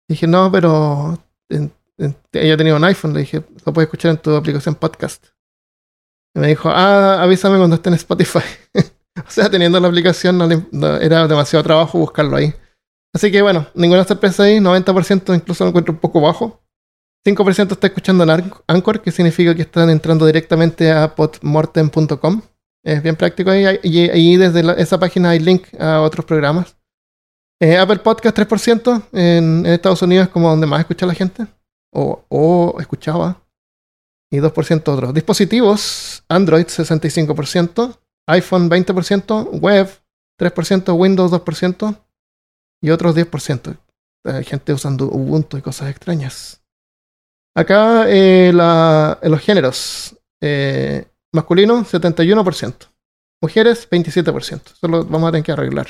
Dije, 0.08 0.28
no, 0.28 0.52
pero 0.52 1.18
ella 2.32 2.58
tenía 2.58 2.76
un 2.76 2.84
iPhone, 2.84 3.14
le 3.14 3.22
dije, 3.22 3.44
lo 3.66 3.74
puedes 3.74 3.88
escuchar 3.88 4.12
en 4.12 4.18
tu 4.18 4.36
aplicación 4.36 4.76
podcast. 4.76 5.26
Y 6.36 6.40
me 6.40 6.48
dijo, 6.48 6.70
ah, 6.70 7.22
avísame 7.22 7.58
cuando 7.58 7.78
esté 7.78 7.90
en 7.90 7.96
Spotify. 7.96 8.44
o 9.28 9.30
sea, 9.30 9.50
teniendo 9.50 9.80
la 9.80 9.88
aplicación 9.88 10.38
no, 10.38 10.48
no, 10.72 10.98
era 10.98 11.28
demasiado 11.28 11.64
trabajo 11.64 11.98
buscarlo 11.98 12.36
ahí. 12.38 12.54
Así 13.16 13.32
que 13.32 13.42
bueno, 13.42 13.66
ninguna 13.76 14.04
sorpresa 14.04 14.44
ahí, 14.44 14.58
90% 14.58 15.34
incluso 15.34 15.64
lo 15.64 15.70
encuentro 15.70 15.94
un 15.94 16.00
poco 16.00 16.20
bajo. 16.20 16.62
5% 17.26 17.72
está 17.72 17.88
escuchando 17.88 18.26
en 18.26 18.52
Anchor, 18.68 19.02
que 19.02 19.10
significa 19.10 19.56
que 19.56 19.62
están 19.62 19.90
entrando 19.90 20.26
directamente 20.26 20.92
a 20.92 21.16
podmortem.com. 21.16 22.42
Es 22.84 23.02
bien 23.02 23.16
práctico 23.16 23.52
ahí, 23.52 23.80
y 23.84 24.10
ahí 24.10 24.36
desde 24.36 24.82
esa 24.82 25.00
página 25.00 25.30
hay 25.30 25.40
link 25.40 25.64
a 25.80 26.02
otros 26.02 26.26
programas. 26.26 26.76
Eh, 27.62 27.78
Apple 27.78 28.00
Podcast 28.00 28.38
3%, 28.38 29.04
en, 29.14 29.66
en, 29.66 29.74
Estados 29.74 30.02
Unidos 30.02 30.28
es 30.28 30.34
como 30.34 30.50
donde 30.50 30.68
más 30.68 30.82
escucha 30.82 31.06
la 31.06 31.14
gente, 31.14 31.48
o, 31.94 32.26
o 32.28 32.76
escuchaba, 32.82 33.42
y 34.30 34.40
2% 34.40 34.88
otros. 34.90 35.14
Dispositivos, 35.14 36.22
Android 36.28 36.66
65%, 36.66 37.98
iPhone 38.28 38.70
20%, 38.70 39.52
web 39.62 39.90
3%, 40.38 41.00
Windows 41.00 41.32
2%, 41.32 42.05
y 42.86 42.92
otros 42.92 43.16
10%. 43.16 43.78
Hay 44.26 44.44
gente 44.44 44.74
usando 44.74 45.06
Ubuntu 45.06 45.58
y 45.58 45.62
cosas 45.62 45.90
extrañas. 45.90 46.64
Acá 47.56 48.06
eh, 48.08 48.50
en 48.50 49.32
los 49.32 49.42
géneros. 49.42 50.16
Eh, 50.40 51.08
masculino, 51.34 51.84
71%. 51.84 52.76
Mujeres, 53.42 53.90
27%. 53.90 54.62
Eso 54.74 54.88
lo 54.88 55.04
vamos 55.04 55.30
a 55.30 55.32
tener 55.32 55.44
que 55.44 55.52
arreglar. 55.52 55.88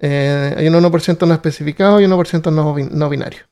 Eh, 0.00 0.54
hay 0.56 0.68
un 0.68 0.74
1% 0.74 1.26
no 1.26 1.34
especificado 1.34 2.00
y 2.00 2.04
un 2.04 2.12
1% 2.12 2.92
no, 2.92 3.08
binario. 3.08 3.42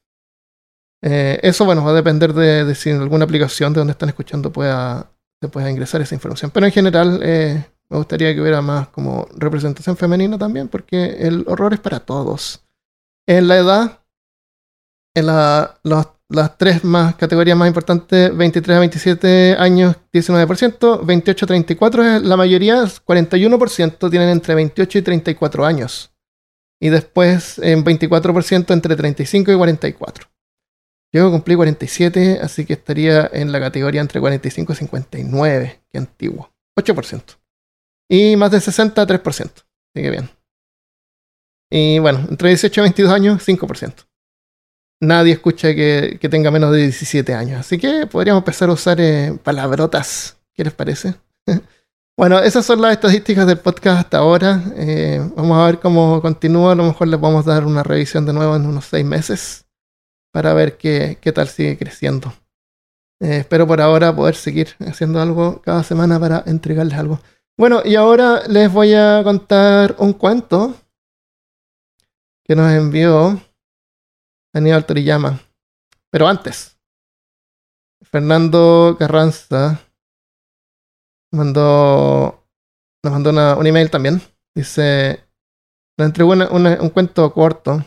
Eso, 1.03 1.65
bueno, 1.65 1.83
va 1.83 1.91
a 1.91 1.95
depender 1.95 2.35
de, 2.35 2.65
de, 2.65 2.75
si 2.77 2.91
en 2.91 3.01
alguna 3.01 3.25
aplicación 3.25 3.73
de 3.73 3.81
donde 3.81 3.93
están 3.93 4.11
escuchando 4.11 4.53
pueda, 4.53 5.11
se 5.43 5.49
pueda 5.49 5.71
ingresar 5.71 6.03
esa 6.03 6.15
información. 6.15 6.53
Pero 6.53 6.67
en 6.67 6.73
general, 6.73 7.21
me 7.91 7.99
gustaría 7.99 8.33
que 8.33 8.41
hubiera 8.41 8.63
más 8.63 8.89
como 8.89 9.27
representación 9.37 9.97
femenina 9.97 10.39
también, 10.39 10.69
porque 10.69 11.17
el 11.27 11.45
horror 11.49 11.75
es 11.75 11.81
para 11.81 12.01
todos. 12.01 12.65
En 13.27 13.49
la 13.49 13.57
edad, 13.57 14.01
en 15.15 15.27
la, 15.27 15.81
los, 15.83 16.07
las 16.29 16.57
tres 16.57 16.85
más 16.85 17.17
categorías 17.17 17.59
más 17.59 17.67
importantes, 17.67 18.35
23 18.37 18.77
a 18.77 18.81
27 18.81 19.57
años, 19.59 19.97
19%, 20.13 21.05
28 21.05 21.45
a 21.45 21.49
34 21.49 22.05
es 22.05 22.23
la 22.23 22.37
mayoría, 22.37 22.85
41% 22.85 24.11
tienen 24.11 24.29
entre 24.29 24.55
28 24.55 24.99
y 24.99 25.03
34 25.03 25.67
años. 25.67 26.13
Y 26.81 26.89
después 26.89 27.59
en 27.59 27.85
24% 27.85 28.73
entre 28.73 28.97
35 28.97 29.53
y 29.53 29.57
44. 29.57 30.29
Yo 31.13 31.29
cumplí 31.33 31.57
47, 31.57 32.39
así 32.41 32.65
que 32.65 32.75
estaría 32.75 33.29
en 33.33 33.51
la 33.51 33.59
categoría 33.59 34.01
entre 34.01 34.21
45 34.21 34.73
y 34.73 34.77
59, 34.77 35.81
que 35.91 35.99
antiguo. 35.99 36.53
8%. 36.79 37.40
Y 38.11 38.37
más 38.37 38.51
de 38.51 38.61
60 38.61 39.01
a 39.01 39.07
3%. 39.07 39.23
Así 39.25 39.63
que 39.95 40.11
bien. 40.11 40.29
Y 41.71 42.01
bueno, 42.01 42.27
entre 42.29 42.49
18 42.49 42.81
y 42.81 42.83
22 42.83 43.13
años, 43.13 43.47
5% 43.47 44.11
nadie 45.01 45.33
escucha 45.33 45.75
que, 45.75 46.19
tenga 46.31 46.51
menos 46.51 46.73
de 46.73 46.83
17 46.83 47.35
años. 47.35 47.61
Así 47.61 47.79
que 47.79 48.07
podríamos 48.07 48.43
empezar 48.43 48.69
a 48.69 48.73
usar 48.73 49.01
eh, 49.01 49.37
palabrotas. 49.43 50.37
¿Qué 50.55 50.65
les 50.65 50.73
parece? 50.73 51.15
bueno, 52.17 52.39
esas 52.39 52.65
son 52.67 52.81
las 52.83 52.93
estadísticas 52.93 53.47
del 53.47 53.59
podcast 53.59 54.01
hasta 54.01 54.19
ahora. 54.19 54.63
Eh, 54.77 55.21
vamos 55.35 55.59
a 55.59 55.67
ver 55.67 55.81
cómo 55.81 56.21
continúa. 56.21 56.73
A 56.73 56.77
lo 56.77 56.85
mejor 56.85 57.09
les 57.09 57.21
vamos 57.21 57.47
a 57.47 57.55
dar 57.55 57.65
una 57.65 57.83
revisión 57.83 58.27
de 58.27 58.33
nuevo 58.33 58.55
en 58.57 58.67
unos 58.67 58.85
seis 58.85 59.05
meses 59.05 59.65
para 60.33 60.55
ver 60.55 60.77
qué, 60.77 61.19
qué 61.21 61.33
tal 61.33 61.49
sigue 61.49 61.77
creciendo. 61.79 62.33
Eh, 63.21 63.39
espero 63.39 63.67
por 63.67 63.81
ahora 63.81 64.15
poder 64.15 64.35
seguir 64.35 64.69
haciendo 64.81 65.21
algo 65.21 65.61
cada 65.63 65.83
semana 65.83 66.21
para 66.21 66.45
entregarles 66.47 66.99
algo. 66.99 67.21
Bueno, 67.61 67.83
y 67.85 67.95
ahora 67.95 68.49
les 68.49 68.73
voy 68.73 68.95
a 68.95 69.21
contar 69.23 69.95
un 69.99 70.15
cuento 70.15 70.75
que 72.43 72.57
nos 72.57 72.73
envió 72.73 73.39
Aníbal 74.55 74.87
Toriyama. 74.87 75.39
Pero 76.11 76.27
antes, 76.27 76.81
Fernando 78.01 78.97
Carranza 78.99 79.79
mandó, 81.31 82.49
nos 83.05 83.13
mandó 83.13 83.59
un 83.59 83.67
email 83.67 83.91
también. 83.91 84.23
Dice, 84.55 85.23
nos 85.99 86.07
entregó 86.07 86.33
un 86.33 86.91
cuento 86.95 87.31
corto. 87.31 87.85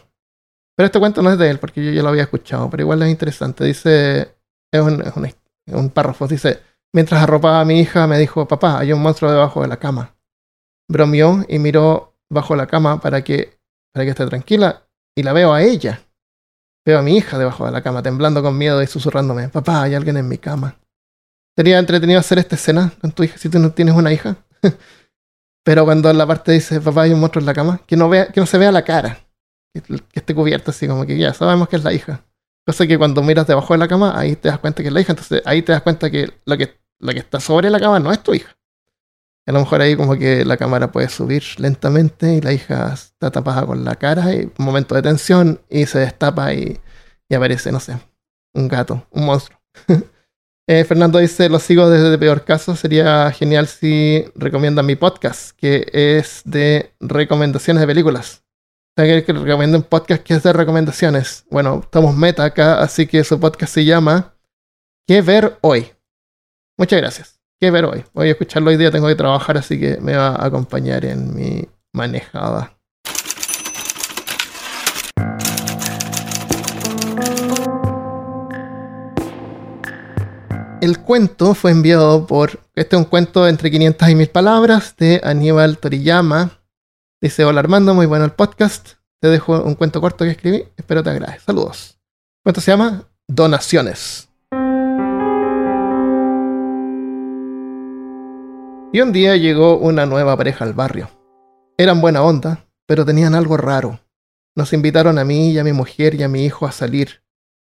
Pero 0.78 0.86
este 0.86 0.99
cuento 0.99 1.24
no 1.24 1.32
es 1.32 1.39
de 1.39 1.49
él, 1.49 1.57
porque 1.57 1.84
yo 1.84 1.91
ya 1.91 2.03
lo 2.03 2.09
había 2.09 2.21
escuchado, 2.21 2.69
pero 2.69 2.84
igual 2.84 3.01
es 3.01 3.09
interesante. 3.09 3.63
Dice, 3.63 4.36
es 4.71 4.82
un, 4.82 5.01
es 5.01 5.15
un, 5.15 5.28
un 5.76 5.89
párrafo, 5.89 6.28
dice, 6.28 6.61
mientras 6.94 7.22
arropaba 7.22 7.62
a 7.62 7.66
mi 7.66 7.80
hija 7.80 8.08
me 8.08 8.18
dijo, 8.18 8.48
papá, 8.48 8.80
hay 8.80 8.94
un 8.94 9.02
monstruo 9.02 9.32
debajo 9.32 9.62
de 9.62 9.68
la 9.68 9.78
cama. 9.78 10.16
Bromeó 10.89 11.46
y 11.48 11.60
miró 11.60 12.16
bajo 12.30 12.56
la 12.56 12.68
cama 12.68 13.02
para 13.02 13.24
que, 13.24 13.60
para 13.94 14.06
que 14.06 14.12
esté 14.12 14.26
tranquila 14.26 14.88
y 15.16 15.24
la 15.24 15.34
veo 15.34 15.54
a 15.54 15.62
ella 15.62 16.04
Veo 16.86 17.00
a 17.00 17.02
mi 17.02 17.16
hija 17.16 17.38
debajo 17.38 17.66
de 17.66 17.72
la 17.72 17.82
cama, 17.82 18.04
temblando 18.04 18.44
con 18.44 18.58
miedo 18.58 18.82
y 18.82 18.88
susurrándome, 18.88 19.48
papá, 19.48 19.84
hay 19.84 19.96
alguien 19.96 20.18
en 20.18 20.28
mi 20.28 20.38
cama. 20.38 20.80
Sería 21.56 21.80
entretenido 21.80 22.20
hacer 22.20 22.39
esta 22.39 22.56
escena 22.56 22.91
con 23.00 23.12
tu 23.12 23.24
hija 23.24 23.38
si 23.38 23.48
tú 23.48 23.60
no 23.60 23.72
tienes 23.72 23.96
una 23.96 24.12
hija. 24.12 24.38
Pero 25.64 25.86
cuando 25.86 26.12
la 26.12 26.28
parte 26.28 26.52
dice, 26.52 26.82
papá, 26.82 27.04
hay 27.04 27.14
un 27.14 27.22
monstruo 27.22 27.41
en 27.41 27.46
la 27.46 27.54
cama, 27.54 27.82
que 27.88 27.96
no, 27.96 28.10
vea, 28.10 28.28
que 28.28 28.41
no 28.41 28.46
se 28.46 28.58
vea 28.58 28.72
la 28.72 28.84
cara, 28.84 29.26
que, 29.74 29.82
esté 30.14 30.36
cubierta 30.36 30.72
así 30.72 30.88
como 30.88 31.06
que 31.06 31.18
ya 31.18 31.34
sabemos 31.34 31.70
que 31.70 31.78
es 31.78 31.84
la 31.86 31.94
hija. 31.94 32.26
Cosa 32.68 32.86
que 32.86 32.98
cuando 32.98 33.24
miras 33.24 33.48
debajo 33.48 33.74
de 33.74 33.78
la 33.78 33.88
cama, 33.88 34.18
ahí 34.18 34.36
te 34.36 34.50
das 34.50 34.60
cuenta 34.60 34.82
que 34.82 34.89
es 34.89 34.94
la 34.94 35.00
hija. 35.00 35.14
Entonces 35.14 35.41
ahí 35.46 35.62
te 35.62 35.72
das 35.72 35.84
cuenta 35.84 36.12
que 36.12 36.34
lo 36.46 36.58
que, 36.58 36.82
lo 37.04 37.12
que 37.12 37.20
está 37.20 37.39
sobre 37.39 37.70
la 37.70 37.80
cama 37.80 37.99
no 37.99 38.12
es 38.12 38.24
tu 38.24 38.34
hija. 38.34 38.58
A 39.45 39.51
lo 39.51 39.60
mejor 39.60 39.82
ahí 39.82 39.95
como 39.97 40.18
que 40.18 40.45
la 40.45 40.56
cámara 40.56 40.91
puede 40.91 41.10
subir 41.10 41.43
lentamente 41.58 42.36
y 42.36 42.41
la 42.41 42.54
hija 42.54 42.93
está 42.93 43.30
tapada 43.30 43.66
con 43.66 43.84
la 43.84 43.95
cara 43.95 44.34
y 44.34 44.45
un 44.45 44.66
momento 44.66 44.95
de 44.95 45.01
tensión 45.01 45.60
y 45.70 45.86
se 45.86 45.99
destapa 45.99 46.54
y, 46.54 46.80
aparece, 47.36 47.72
no 47.72 47.80
sé, 47.80 47.97
un 48.54 48.68
gato, 48.68 49.06
un 49.12 49.26
monstruo. 49.26 49.60
Eh, 50.66 50.86
Fernando 50.86 51.20
dice, 51.20 51.49
lo 51.49 51.60
sigo 51.60 51.89
desde 51.89 52.18
peor 52.18 52.45
caso, 52.45 52.78
sería 52.78 53.30
genial 53.32 53.68
si 53.68 54.24
recomiendan 54.34 54.86
mi 54.86 54.95
podcast, 54.95 55.51
que 55.58 55.86
es 55.91 56.41
de 56.45 56.93
recomendaciones 57.01 57.82
de 57.82 57.88
películas. 57.88 58.45
que 58.95 59.26
recomiendo 59.28 59.78
un 59.78 59.84
podcast 59.84 60.24
que 60.24 60.36
es 60.36 60.43
de 60.43 60.54
recomendaciones. 60.54 61.43
Bueno, 61.51 61.82
estamos 61.84 62.16
meta 62.16 62.45
acá, 62.45 62.80
así 62.80 63.08
que 63.08 63.26
su 63.26 63.41
podcast 63.41 63.74
se 63.74 63.84
llama 63.84 64.36
¿Qué 65.06 65.22
ver 65.22 65.58
hoy? 65.60 65.91
Muchas 66.78 66.99
gracias 66.99 67.39
qué 67.59 67.71
ver 67.71 67.86
hoy. 67.86 68.03
Voy 68.13 68.28
a 68.28 68.32
escucharlo 68.32 68.71
hoy 68.71 68.78
día, 68.78 68.91
tengo 68.91 69.07
que 69.07 69.15
trabajar, 69.15 69.57
así 69.57 69.80
que 69.80 69.97
me 70.01 70.17
va 70.17 70.30
a 70.30 70.47
acompañar 70.47 71.05
en 71.05 71.34
mi 71.34 71.65
manejada. 71.93 72.78
El 80.82 80.99
cuento 80.99 81.53
fue 81.53 81.71
enviado 81.71 82.28
por. 82.28 82.59
Este 82.76 82.97
es 82.97 82.99
un 82.99 83.05
cuento 83.05 83.47
entre 83.47 83.71
500 83.71 84.09
y 84.09 84.15
1000 84.15 84.30
palabras 84.30 84.97
de 84.97 85.21
Aníbal 85.24 85.78
Toriyama. 85.78 86.59
Dice: 87.21 87.45
Hola 87.45 87.61
Armando, 87.61 87.93
muy 87.93 88.07
bueno 88.07 88.26
el 88.26 88.32
podcast. 88.32 88.95
Te 89.21 89.30
dejo 89.30 89.63
un 89.63 89.76
cuento 89.76 90.01
corto 90.01 90.26
que 90.26 90.32
escribí. 90.32 90.65
Espero 90.76 91.01
te 91.01 91.11
agrade. 91.11 91.39
Saludos. 91.39 91.97
El 92.39 92.43
cuento 92.43 92.59
se 92.59 92.71
llama 92.71 93.07
Donaciones. 93.30 94.32
Y 98.94 99.02
un 99.02 99.12
día 99.12 99.36
llegó 99.36 99.80
una 99.80 100.06
nueva 100.06 100.38
pareja 100.38 100.64
al 100.64 100.74
barrio. 100.74 101.10
Eran 101.80 102.00
buena 102.00 102.22
onda, 102.22 102.68
pero 102.86 103.04
tenían 103.04 103.34
algo 103.34 103.58
raro. 103.58 104.00
Nos 104.56 104.72
invitaron 104.72 105.18
a 105.18 105.26
mí 105.26 105.50
y 105.50 105.58
a 105.58 105.64
mi 105.64 105.74
mujer 105.74 106.14
y 106.14 106.22
a 106.22 106.28
mi 106.28 106.46
hijo 106.46 106.68
a 106.68 106.72
salir, 106.72 107.24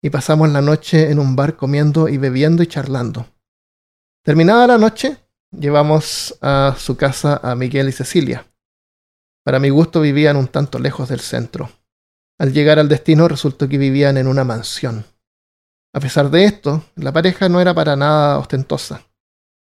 y 0.03 0.11
pasamos 0.11 0.51
la 0.51 0.61
noche 0.61 1.13
en 1.13 1.21
un 1.21 1.37
bar 1.37 1.57
comiendo 1.57 2.09
y 2.09 2.19
bebiendo 2.19 2.65
y 2.65 2.67
charlando. 2.67 3.29
Terminada 4.25 4.67
la 4.67 4.79
noche, 4.79 5.17
llevamos 5.53 6.37
a 6.43 6.75
su 6.77 6.97
casa 6.97 7.39
a 7.41 7.55
Miguel 7.55 7.89
y 7.89 7.93
Cecilia. 7.93 8.45
Para 9.45 9.61
mi 9.61 9.71
gusto 9.71 10.01
vivían 10.01 10.37
un 10.37 10.49
tanto 10.49 10.81
lejos 10.81 11.09
del 11.09 11.21
centro. 11.21 11.71
Al 12.37 12.53
llegar 12.53 12.81
al 12.81 12.89
destino 12.89 13.29
resultó 13.29 13.69
que 13.69 13.79
vivían 13.79 14.17
en 14.17 14.27
una 14.27 14.43
mansión. 14.43 15.05
A 15.95 16.01
pesar 16.01 16.31
de 16.31 16.47
esto, 16.47 16.83
la 16.97 17.13
pareja 17.13 17.49
no 17.49 17.61
era 17.61 17.73
para 17.75 17.95
nada 17.95 18.39
ostentosa. 18.39 19.07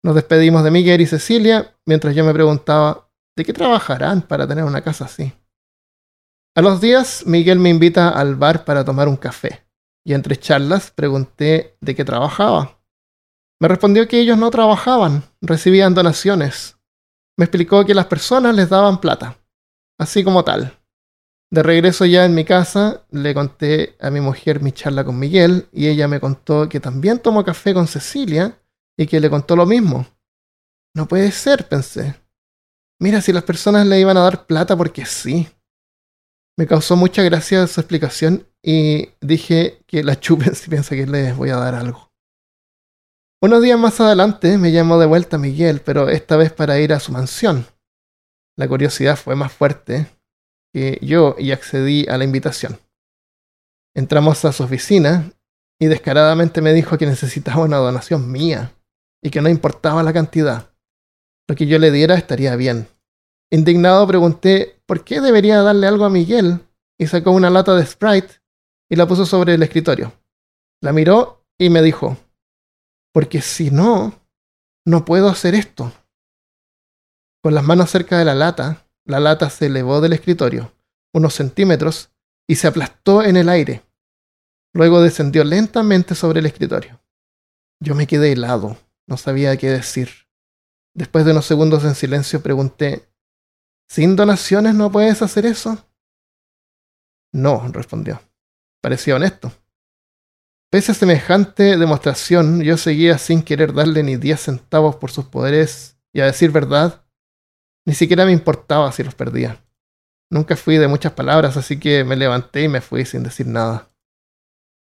Nos 0.04 0.16
despedimos 0.16 0.64
de 0.64 0.72
Miguel 0.72 1.00
y 1.00 1.06
Cecilia 1.06 1.76
mientras 1.86 2.14
yo 2.14 2.24
me 2.24 2.32
preguntaba 2.32 3.08
de 3.36 3.44
qué 3.44 3.52
trabajarán 3.52 4.22
para 4.22 4.48
tener 4.48 4.64
una 4.64 4.82
casa 4.82 5.04
así. 5.04 5.32
A 6.56 6.60
los 6.60 6.80
días, 6.80 7.24
Miguel 7.24 7.60
me 7.60 7.70
invita 7.70 8.08
al 8.08 8.34
bar 8.34 8.64
para 8.64 8.84
tomar 8.84 9.08
un 9.08 9.16
café, 9.16 9.64
y 10.04 10.12
entre 10.12 10.36
charlas 10.36 10.90
pregunté 10.90 11.76
de 11.80 11.94
qué 11.94 12.04
trabajaba. 12.04 12.82
Me 13.60 13.68
respondió 13.68 14.08
que 14.08 14.18
ellos 14.18 14.36
no 14.36 14.50
trabajaban, 14.50 15.22
recibían 15.40 15.94
donaciones. 15.94 16.76
Me 17.38 17.44
explicó 17.44 17.86
que 17.86 17.94
las 17.94 18.06
personas 18.06 18.56
les 18.56 18.68
daban 18.68 19.00
plata, 19.00 19.38
así 19.98 20.24
como 20.24 20.44
tal. 20.44 20.78
De 21.50 21.62
regreso 21.62 22.04
ya 22.06 22.24
en 22.24 22.34
mi 22.34 22.44
casa, 22.44 23.04
le 23.10 23.34
conté 23.34 23.96
a 24.00 24.10
mi 24.10 24.20
mujer 24.20 24.60
mi 24.62 24.72
charla 24.72 25.04
con 25.04 25.18
Miguel 25.18 25.68
y 25.72 25.86
ella 25.86 26.08
me 26.08 26.18
contó 26.18 26.68
que 26.68 26.80
también 26.80 27.20
tomó 27.20 27.44
café 27.44 27.72
con 27.72 27.86
Cecilia 27.86 28.58
y 28.98 29.06
que 29.06 29.20
le 29.20 29.30
contó 29.30 29.56
lo 29.56 29.66
mismo. 29.66 30.06
No 30.94 31.08
puede 31.08 31.30
ser, 31.32 31.68
pensé. 31.68 32.14
Mira, 33.00 33.20
si 33.20 33.32
las 33.32 33.42
personas 33.42 33.86
le 33.86 33.98
iban 33.98 34.16
a 34.16 34.22
dar 34.22 34.46
plata 34.46 34.76
porque 34.76 35.06
sí. 35.06 35.48
Me 36.58 36.66
causó 36.66 36.96
mucha 36.96 37.22
gracia 37.22 37.66
su 37.66 37.80
explicación 37.80 38.46
y 38.62 39.08
dije 39.20 39.82
que 39.86 40.04
la 40.04 40.20
chupen 40.20 40.54
si 40.54 40.68
piensa 40.68 40.94
que 40.94 41.06
les 41.06 41.36
voy 41.36 41.50
a 41.50 41.56
dar 41.56 41.74
algo. 41.74 42.12
Unos 43.42 43.60
días 43.60 43.78
más 43.78 44.00
adelante 44.00 44.56
me 44.56 44.70
llamó 44.70 45.00
de 45.00 45.06
vuelta 45.06 45.36
Miguel, 45.36 45.80
pero 45.80 46.08
esta 46.08 46.36
vez 46.36 46.52
para 46.52 46.78
ir 46.78 46.92
a 46.92 47.00
su 47.00 47.10
mansión. 47.10 47.66
La 48.56 48.68
curiosidad 48.68 49.16
fue 49.16 49.34
más 49.34 49.52
fuerte 49.52 50.06
que 50.72 50.98
yo 51.02 51.34
y 51.38 51.50
accedí 51.50 52.06
a 52.08 52.18
la 52.18 52.24
invitación. 52.24 52.78
Entramos 53.96 54.44
a 54.44 54.52
su 54.52 54.62
oficina 54.62 55.32
y 55.80 55.86
descaradamente 55.86 56.60
me 56.60 56.72
dijo 56.72 56.96
que 56.98 57.06
necesitaba 57.06 57.64
una 57.64 57.78
donación 57.78 58.30
mía 58.30 58.72
y 59.22 59.30
que 59.30 59.40
no 59.40 59.48
importaba 59.48 60.02
la 60.02 60.12
cantidad. 60.12 60.70
Lo 61.48 61.54
que 61.54 61.66
yo 61.66 61.78
le 61.78 61.90
diera 61.90 62.14
estaría 62.14 62.56
bien. 62.56 62.88
Indignado 63.50 64.06
pregunté 64.06 64.82
por 64.86 65.04
qué 65.04 65.20
debería 65.20 65.62
darle 65.62 65.86
algo 65.86 66.04
a 66.04 66.10
Miguel 66.10 66.60
y 66.98 67.06
sacó 67.06 67.30
una 67.30 67.50
lata 67.50 67.74
de 67.74 67.86
Sprite 67.86 68.40
y 68.90 68.96
la 68.96 69.06
puso 69.06 69.26
sobre 69.26 69.54
el 69.54 69.62
escritorio. 69.62 70.12
La 70.80 70.92
miró 70.92 71.44
y 71.58 71.70
me 71.70 71.82
dijo, 71.82 72.16
porque 73.12 73.40
si 73.40 73.70
no, 73.70 74.20
no 74.86 75.04
puedo 75.04 75.28
hacer 75.28 75.54
esto. 75.54 75.92
Con 77.42 77.54
las 77.54 77.64
manos 77.64 77.90
cerca 77.90 78.18
de 78.18 78.24
la 78.24 78.34
lata, 78.34 78.86
la 79.04 79.20
lata 79.20 79.50
se 79.50 79.66
elevó 79.66 80.00
del 80.00 80.12
escritorio 80.12 80.72
unos 81.12 81.34
centímetros 81.34 82.10
y 82.48 82.56
se 82.56 82.66
aplastó 82.66 83.22
en 83.22 83.36
el 83.36 83.48
aire. 83.48 83.82
Luego 84.74 85.02
descendió 85.02 85.44
lentamente 85.44 86.14
sobre 86.14 86.40
el 86.40 86.46
escritorio. 86.46 87.00
Yo 87.80 87.94
me 87.94 88.06
quedé 88.06 88.32
helado. 88.32 88.78
No 89.12 89.18
sabía 89.18 89.54
qué 89.58 89.68
decir. 89.68 90.08
Después 90.94 91.26
de 91.26 91.32
unos 91.32 91.44
segundos 91.44 91.84
en 91.84 91.94
silencio 91.94 92.42
pregunté, 92.42 93.12
¿Sin 93.90 94.16
donaciones 94.16 94.74
no 94.74 94.90
puedes 94.90 95.20
hacer 95.20 95.44
eso? 95.44 95.86
No, 97.30 97.68
respondió. 97.72 98.22
Parecía 98.80 99.16
honesto. 99.16 99.52
Pese 100.70 100.92
a 100.92 100.94
semejante 100.94 101.76
demostración, 101.76 102.62
yo 102.62 102.78
seguía 102.78 103.18
sin 103.18 103.42
querer 103.42 103.74
darle 103.74 104.02
ni 104.02 104.16
10 104.16 104.40
centavos 104.40 104.96
por 104.96 105.10
sus 105.10 105.26
poderes 105.26 105.98
y 106.14 106.22
a 106.22 106.24
decir 106.24 106.50
verdad, 106.50 107.04
ni 107.84 107.92
siquiera 107.92 108.24
me 108.24 108.32
importaba 108.32 108.90
si 108.92 109.04
los 109.04 109.14
perdía. 109.14 109.62
Nunca 110.30 110.56
fui 110.56 110.78
de 110.78 110.88
muchas 110.88 111.12
palabras, 111.12 111.58
así 111.58 111.78
que 111.78 112.02
me 112.02 112.16
levanté 112.16 112.62
y 112.62 112.68
me 112.68 112.80
fui 112.80 113.04
sin 113.04 113.24
decir 113.24 113.46
nada. 113.46 113.92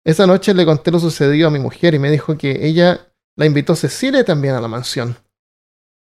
Esa 0.06 0.28
noche 0.28 0.54
le 0.54 0.66
conté 0.66 0.92
lo 0.92 1.00
sucedido 1.00 1.48
a 1.48 1.52
mi 1.52 1.60
mujer 1.60 1.94
y 1.94 2.00
me 2.00 2.12
dijo 2.12 2.38
que 2.38 2.68
ella 2.68 3.07
la 3.38 3.46
invitó 3.46 3.76
Cecilia 3.76 4.26
también 4.26 4.56
a 4.56 4.62
la 4.62 4.68
mansión. 4.68 5.16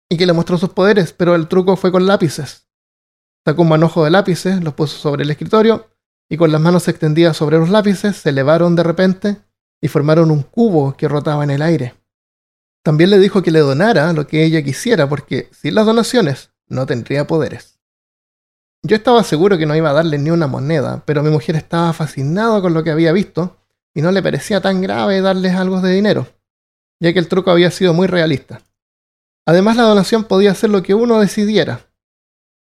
Y 0.09 0.15
que 0.15 0.25
le 0.25 0.33
mostró 0.33 0.57
sus 0.57 0.69
poderes, 0.69 1.11
pero 1.11 1.35
el 1.35 1.47
truco 1.47 1.75
fue 1.75 1.91
con 1.91 2.05
lápices. 2.05 2.67
Sacó 3.43 3.63
un 3.63 3.69
manojo 3.69 4.03
de 4.03 4.11
lápices, 4.11 4.63
los 4.63 4.75
puso 4.75 4.97
sobre 4.97 5.23
el 5.23 5.31
escritorio 5.31 5.89
y 6.29 6.37
con 6.37 6.51
las 6.51 6.61
manos 6.61 6.87
extendidas 6.87 7.35
sobre 7.35 7.57
los 7.57 7.69
lápices 7.69 8.15
se 8.15 8.29
elevaron 8.29 8.75
de 8.75 8.83
repente 8.83 9.37
y 9.81 9.87
formaron 9.87 10.31
un 10.31 10.43
cubo 10.43 10.95
que 10.95 11.07
rotaba 11.07 11.43
en 11.43 11.51
el 11.51 11.61
aire. 11.61 11.95
También 12.83 13.09
le 13.09 13.19
dijo 13.19 13.41
que 13.41 13.51
le 13.51 13.59
donara 13.59 14.13
lo 14.13 14.27
que 14.27 14.43
ella 14.43 14.63
quisiera 14.63 15.09
porque 15.09 15.49
sin 15.51 15.75
las 15.75 15.87
donaciones 15.87 16.51
no 16.67 16.85
tendría 16.85 17.25
poderes. 17.25 17.79
Yo 18.83 18.95
estaba 18.95 19.23
seguro 19.23 19.57
que 19.57 19.65
no 19.65 19.75
iba 19.75 19.89
a 19.89 19.93
darle 19.93 20.19
ni 20.19 20.29
una 20.29 20.45
moneda, 20.45 21.03
pero 21.05 21.23
mi 21.23 21.31
mujer 21.31 21.55
estaba 21.55 21.91
fascinada 21.93 22.61
con 22.61 22.75
lo 22.75 22.83
que 22.83 22.91
había 22.91 23.11
visto 23.11 23.57
y 23.95 24.03
no 24.03 24.11
le 24.11 24.21
parecía 24.21 24.61
tan 24.61 24.81
grave 24.81 25.21
darles 25.21 25.55
algo 25.55 25.81
de 25.81 25.91
dinero, 25.91 26.27
ya 27.01 27.13
que 27.13 27.19
el 27.19 27.27
truco 27.27 27.51
había 27.51 27.71
sido 27.71 27.93
muy 27.93 28.07
realista. 28.07 28.61
Además, 29.47 29.77
la 29.77 29.83
donación 29.83 30.23
podía 30.23 30.55
ser 30.55 30.69
lo 30.69 30.83
que 30.83 30.93
uno 30.93 31.19
decidiera. 31.19 31.87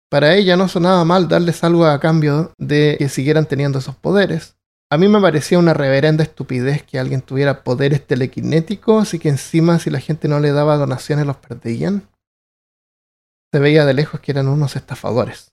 Para 0.09 0.35
ella 0.35 0.55
no 0.55 0.67
sonaba 0.67 1.03
mal 1.05 1.27
darles 1.27 1.63
algo 1.63 1.85
a 1.85 1.99
cambio 1.99 2.53
de 2.57 2.95
que 2.99 3.09
siguieran 3.09 3.45
teniendo 3.45 3.79
esos 3.79 3.95
poderes, 3.95 4.55
a 4.93 4.97
mí 4.97 5.07
me 5.07 5.19
parecía 5.19 5.57
una 5.57 5.73
reverenda 5.73 6.23
estupidez 6.23 6.83
que 6.83 6.99
alguien 6.99 7.23
tuviera 7.23 7.63
poderes 7.63 8.05
telequinéticos 8.05 9.15
y 9.15 9.19
que 9.19 9.29
encima 9.29 9.79
si 9.79 9.89
la 9.89 9.99
gente 9.99 10.27
no 10.27 10.39
le 10.39 10.51
daba 10.51 10.77
donaciones 10.77 11.25
los 11.25 11.37
perdían. 11.37 12.07
Se 13.51 13.59
veía 13.59 13.85
de 13.85 13.95
lejos 13.95 14.19
que 14.19 14.31
eran 14.31 14.47
unos 14.47 14.75
estafadores. 14.75 15.51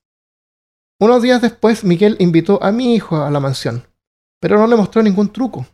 Unos 1.00 1.22
días 1.22 1.40
después, 1.40 1.84
Miguel 1.84 2.16
invitó 2.18 2.62
a 2.62 2.70
mi 2.70 2.94
hijo 2.94 3.16
a 3.16 3.30
la 3.30 3.40
mansión, 3.40 3.86
pero 4.40 4.58
no 4.58 4.66
le 4.66 4.76
mostró 4.76 5.02
ningún 5.02 5.32
truco. 5.32 5.66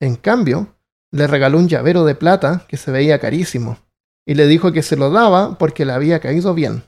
En 0.00 0.16
cambio, 0.16 0.75
le 1.12 1.26
regaló 1.26 1.58
un 1.58 1.68
llavero 1.68 2.04
de 2.04 2.14
plata 2.14 2.64
que 2.68 2.76
se 2.76 2.90
veía 2.90 3.18
carísimo, 3.18 3.78
y 4.26 4.34
le 4.34 4.46
dijo 4.46 4.72
que 4.72 4.82
se 4.82 4.96
lo 4.96 5.10
daba 5.10 5.58
porque 5.58 5.84
le 5.84 5.92
había 5.92 6.20
caído 6.20 6.54
bien. 6.54 6.82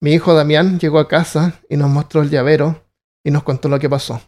Mi 0.00 0.12
hijo 0.12 0.34
Damián 0.34 0.78
llegó 0.78 0.98
a 0.98 1.08
casa 1.08 1.60
y 1.68 1.76
nos 1.76 1.90
mostró 1.90 2.22
el 2.22 2.30
llavero 2.30 2.86
y 3.24 3.30
nos 3.30 3.42
contó 3.42 3.68
lo 3.68 3.78
que 3.78 3.90
pasó. 3.90 4.20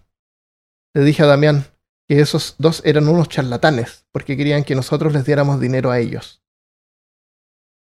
Le 0.95 1.03
dije 1.03 1.23
a 1.23 1.27
Damián 1.27 1.67
que 2.07 2.21
esos 2.21 2.57
dos 2.59 2.83
eran 2.85 3.09
unos 3.09 3.29
charlatanes, 3.29 4.05
porque 4.13 4.37
querían 4.37 4.65
que 4.65 4.75
nosotros 4.75 5.13
les 5.13 5.25
diéramos 5.25 5.61
dinero 5.61 5.91
a 5.91 5.99
ellos. 5.99 6.43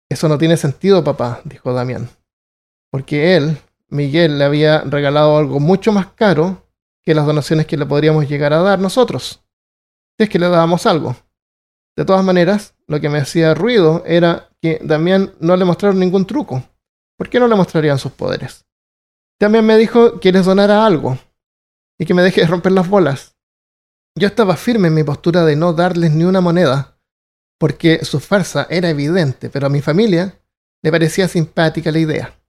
Eso 0.10 0.30
no 0.30 0.38
tiene 0.38 0.58
sentido, 0.58 1.04
papá, 1.04 1.42
dijo 1.44 1.74
Damián, 1.74 2.10
porque 2.90 3.36
él, 3.36 3.58
Miguel, 3.90 4.38
le 4.40 4.46
había 4.46 4.82
regalado 4.82 5.38
algo 5.38 5.60
mucho 5.60 5.92
más 5.92 6.08
caro 6.14 6.66
que 7.04 7.14
las 7.14 7.26
donaciones 7.26 7.68
que 7.68 7.78
le 7.78 7.86
podríamos 7.86 8.28
llegar 8.28 8.54
a 8.54 8.62
dar 8.62 8.80
nosotros, 8.80 9.44
si 10.18 10.24
es 10.24 10.30
que 10.30 10.40
le 10.40 10.50
dábamos 10.50 10.86
algo. 10.86 11.16
De 11.96 12.06
todas 12.06 12.24
maneras, 12.24 12.76
lo 12.88 13.00
que 13.00 13.10
me 13.10 13.20
hacía 13.20 13.54
ruido 13.54 14.04
era 14.06 14.50
que 14.62 14.80
Damián 14.84 15.34
no 15.40 15.56
le 15.56 15.66
mostraron 15.66 16.00
ningún 16.00 16.26
truco. 16.26 16.64
¿Por 17.18 17.30
qué 17.30 17.40
no 17.40 17.48
le 17.48 17.56
mostrarían 17.56 18.00
sus 18.00 18.12
poderes? 18.12 18.66
También 19.40 19.66
me 19.66 19.78
dijo 19.78 20.20
que 20.20 20.32
les 20.32 20.46
donara 20.46 20.86
algo, 20.86 21.18
y 22.00 22.06
que 22.06 22.14
me 22.14 22.22
deje 22.22 22.42
de 22.42 22.48
romper 22.48 22.72
las 22.72 22.88
bolas. 22.88 23.36
Yo 24.16 24.28
estaba 24.28 24.56
firme 24.56 24.88
en 24.88 24.96
mi 24.96 25.04
postura 25.04 25.46
de 25.46 25.56
no 25.56 25.74
darles 25.74 26.12
ni 26.12 26.24
una 26.24 26.42
moneda, 26.42 27.00
porque 27.60 28.04
su 28.06 28.20
farsa 28.20 28.68
era 28.70 28.90
evidente, 28.90 29.50
pero 29.50 29.68
a 29.68 29.70
mi 29.70 29.82
familia 29.82 30.40
le 30.84 30.92
parecía 30.92 31.28
simpática 31.28 31.92
la 31.92 32.00
idea. 32.00 32.40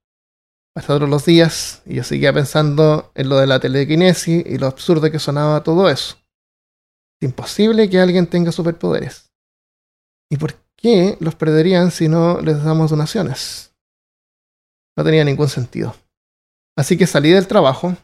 Pasaron 0.74 1.10
los 1.10 1.24
días 1.24 1.82
y 1.86 1.94
yo 1.94 2.04
seguía 2.04 2.32
pensando 2.32 3.10
en 3.14 3.28
lo 3.28 3.36
de 3.38 3.46
la 3.46 3.58
telequinesis 3.58 4.44
y 4.46 4.58
lo 4.58 4.66
absurdo 4.66 5.10
que 5.10 5.18
sonaba 5.18 5.62
todo 5.62 5.88
eso. 5.88 6.16
Es 7.20 7.28
imposible 7.28 7.90
que 7.90 8.00
alguien 8.00 8.26
tenga 8.26 8.52
superpoderes. 8.52 9.32
¿Y 10.30 10.36
por 10.36 10.54
qué 10.76 11.16
los 11.20 11.34
perderían 11.34 11.90
si 11.90 12.08
no 12.08 12.40
les 12.40 12.62
damos 12.62 12.90
donaciones? 12.90 13.74
No 14.96 15.04
tenía 15.04 15.24
ningún 15.24 15.48
sentido. 15.48 15.94
Así 16.76 16.96
que 16.96 17.06
salí 17.06 17.30
del 17.30 17.48
trabajo 17.48 17.96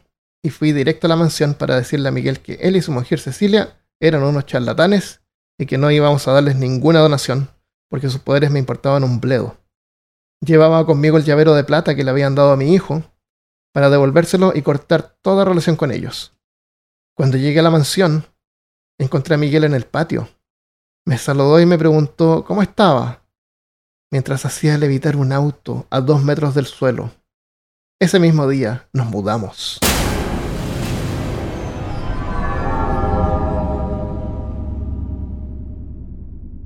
y 0.43 0.49
fui 0.49 0.73
directo 0.73 1.07
a 1.07 1.09
la 1.09 1.15
mansión 1.15 1.53
para 1.53 1.77
decirle 1.77 2.09
a 2.09 2.11
Miguel 2.11 2.41
que 2.41 2.55
él 2.55 2.75
y 2.75 2.81
su 2.81 2.91
mujer 2.91 3.19
Cecilia 3.19 3.77
eran 4.01 4.23
unos 4.23 4.45
charlatanes 4.45 5.21
y 5.57 5.65
que 5.65 5.77
no 5.77 5.91
íbamos 5.91 6.27
a 6.27 6.33
darles 6.33 6.57
ninguna 6.57 6.99
donación 6.99 7.49
porque 7.89 8.09
sus 8.09 8.19
poderes 8.19 8.51
me 8.51 8.59
importaban 8.59 9.03
un 9.03 9.21
bledo. 9.21 9.57
Llevaba 10.41 10.85
conmigo 10.85 11.17
el 11.17 11.23
llavero 11.23 11.53
de 11.53 11.63
plata 11.63 11.95
que 11.95 12.03
le 12.03 12.11
habían 12.11 12.35
dado 12.35 12.51
a 12.51 12.57
mi 12.57 12.73
hijo 12.73 13.03
para 13.73 13.89
devolvérselo 13.89 14.51
y 14.53 14.61
cortar 14.61 15.17
toda 15.21 15.45
relación 15.45 15.75
con 15.75 15.91
ellos. 15.91 16.33
Cuando 17.15 17.37
llegué 17.37 17.59
a 17.59 17.63
la 17.63 17.71
mansión, 17.71 18.25
encontré 18.97 19.35
a 19.35 19.37
Miguel 19.37 19.63
en 19.63 19.73
el 19.73 19.85
patio. 19.85 20.29
Me 21.05 21.17
saludó 21.17 21.59
y 21.59 21.65
me 21.65 21.77
preguntó 21.77 22.43
cómo 22.45 22.61
estaba, 22.61 23.23
mientras 24.11 24.45
hacía 24.45 24.77
levitar 24.77 25.15
un 25.15 25.31
auto 25.31 25.85
a 25.89 26.01
dos 26.01 26.23
metros 26.23 26.55
del 26.55 26.65
suelo. 26.65 27.11
Ese 27.99 28.19
mismo 28.19 28.47
día 28.47 28.89
nos 28.93 29.07
mudamos. 29.07 29.79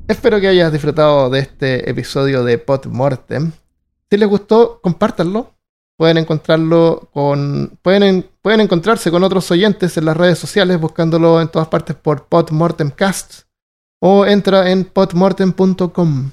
Espero 0.08 0.40
que 0.40 0.48
hayas 0.48 0.72
disfrutado 0.72 1.30
de 1.30 1.40
este 1.40 1.90
episodio 1.90 2.44
de 2.44 2.58
Pod 2.58 2.88
Mortem. 2.88 3.52
Si 4.10 4.18
les 4.18 4.28
gustó, 4.28 4.82
compártanlo. 4.82 5.59
Pueden 6.00 6.18
encontrarlo 6.18 7.10
con. 7.12 7.78
Pueden, 7.82 8.26
pueden 8.42 8.62
encontrarse 8.62 9.12
con 9.12 9.22
otros 9.22 9.52
oyentes 9.52 9.98
en 9.98 10.06
las 10.06 10.16
redes 10.16 10.40
sociales 10.40 10.80
buscándolo 10.80 11.42
en 11.42 11.50
todas 11.50 11.68
partes 11.68 11.98
por 11.98 12.28
Podmortemcast. 12.28 13.42
O 14.02 14.26
entra 14.26 14.72
en 14.72 14.86
podmortem.com. 14.86 16.32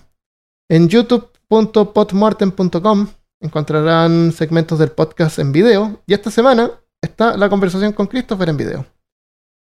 En 0.71 0.89
youtube.podmortem.com 0.89 3.09
encontrarán 3.41 4.31
segmentos 4.31 4.79
del 4.79 4.93
podcast 4.93 5.41
en 5.41 5.51
video. 5.51 6.01
Y 6.07 6.15
esta 6.15 6.31
semana 6.31 6.71
está 7.03 7.37
la 7.37 7.49
conversación 7.49 7.93
con 7.93 8.07
Christopher 8.07 8.51
en 8.51 8.57
video. 8.57 8.87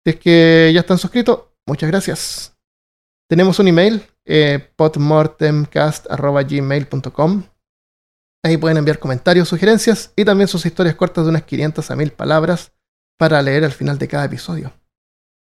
Si 0.06 0.10
es 0.10 0.16
que 0.20 0.70
ya 0.72 0.78
están 0.78 0.98
suscritos, 0.98 1.40
muchas 1.66 1.90
gracias. 1.90 2.56
Tenemos 3.28 3.58
un 3.58 3.66
email, 3.66 4.06
eh, 4.24 4.64
podmortemcast.gmail.com. 4.76 7.57
Ahí 8.48 8.56
pueden 8.56 8.78
enviar 8.78 8.98
comentarios, 8.98 9.46
sugerencias 9.46 10.10
y 10.16 10.24
también 10.24 10.48
sus 10.48 10.64
historias 10.64 10.96
cortas 10.96 11.24
de 11.24 11.28
unas 11.28 11.42
500 11.42 11.90
a 11.90 11.96
1000 11.96 12.12
palabras 12.12 12.72
para 13.18 13.42
leer 13.42 13.62
al 13.62 13.72
final 13.72 13.98
de 13.98 14.08
cada 14.08 14.24
episodio. 14.24 14.72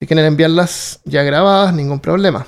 Si 0.02 0.08
quieren 0.08 0.26
enviarlas 0.26 1.00
ya 1.06 1.22
grabadas, 1.22 1.72
ningún 1.72 2.00
problema. 2.00 2.48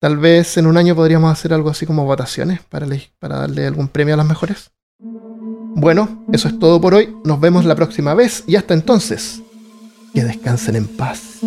Tal 0.00 0.16
vez 0.16 0.56
en 0.58 0.68
un 0.68 0.76
año 0.76 0.94
podríamos 0.94 1.32
hacer 1.32 1.52
algo 1.52 1.70
así 1.70 1.86
como 1.86 2.04
votaciones 2.04 2.60
para, 2.60 2.86
para 3.18 3.38
darle 3.38 3.66
algún 3.66 3.88
premio 3.88 4.14
a 4.14 4.18
las 4.18 4.26
mejores. 4.26 4.70
Bueno, 5.00 6.24
eso 6.32 6.46
es 6.46 6.56
todo 6.60 6.80
por 6.80 6.94
hoy. 6.94 7.16
Nos 7.24 7.40
vemos 7.40 7.64
la 7.64 7.74
próxima 7.74 8.14
vez 8.14 8.44
y 8.46 8.54
hasta 8.54 8.74
entonces, 8.74 9.42
que 10.14 10.22
descansen 10.22 10.76
en 10.76 10.86
paz. 10.86 11.40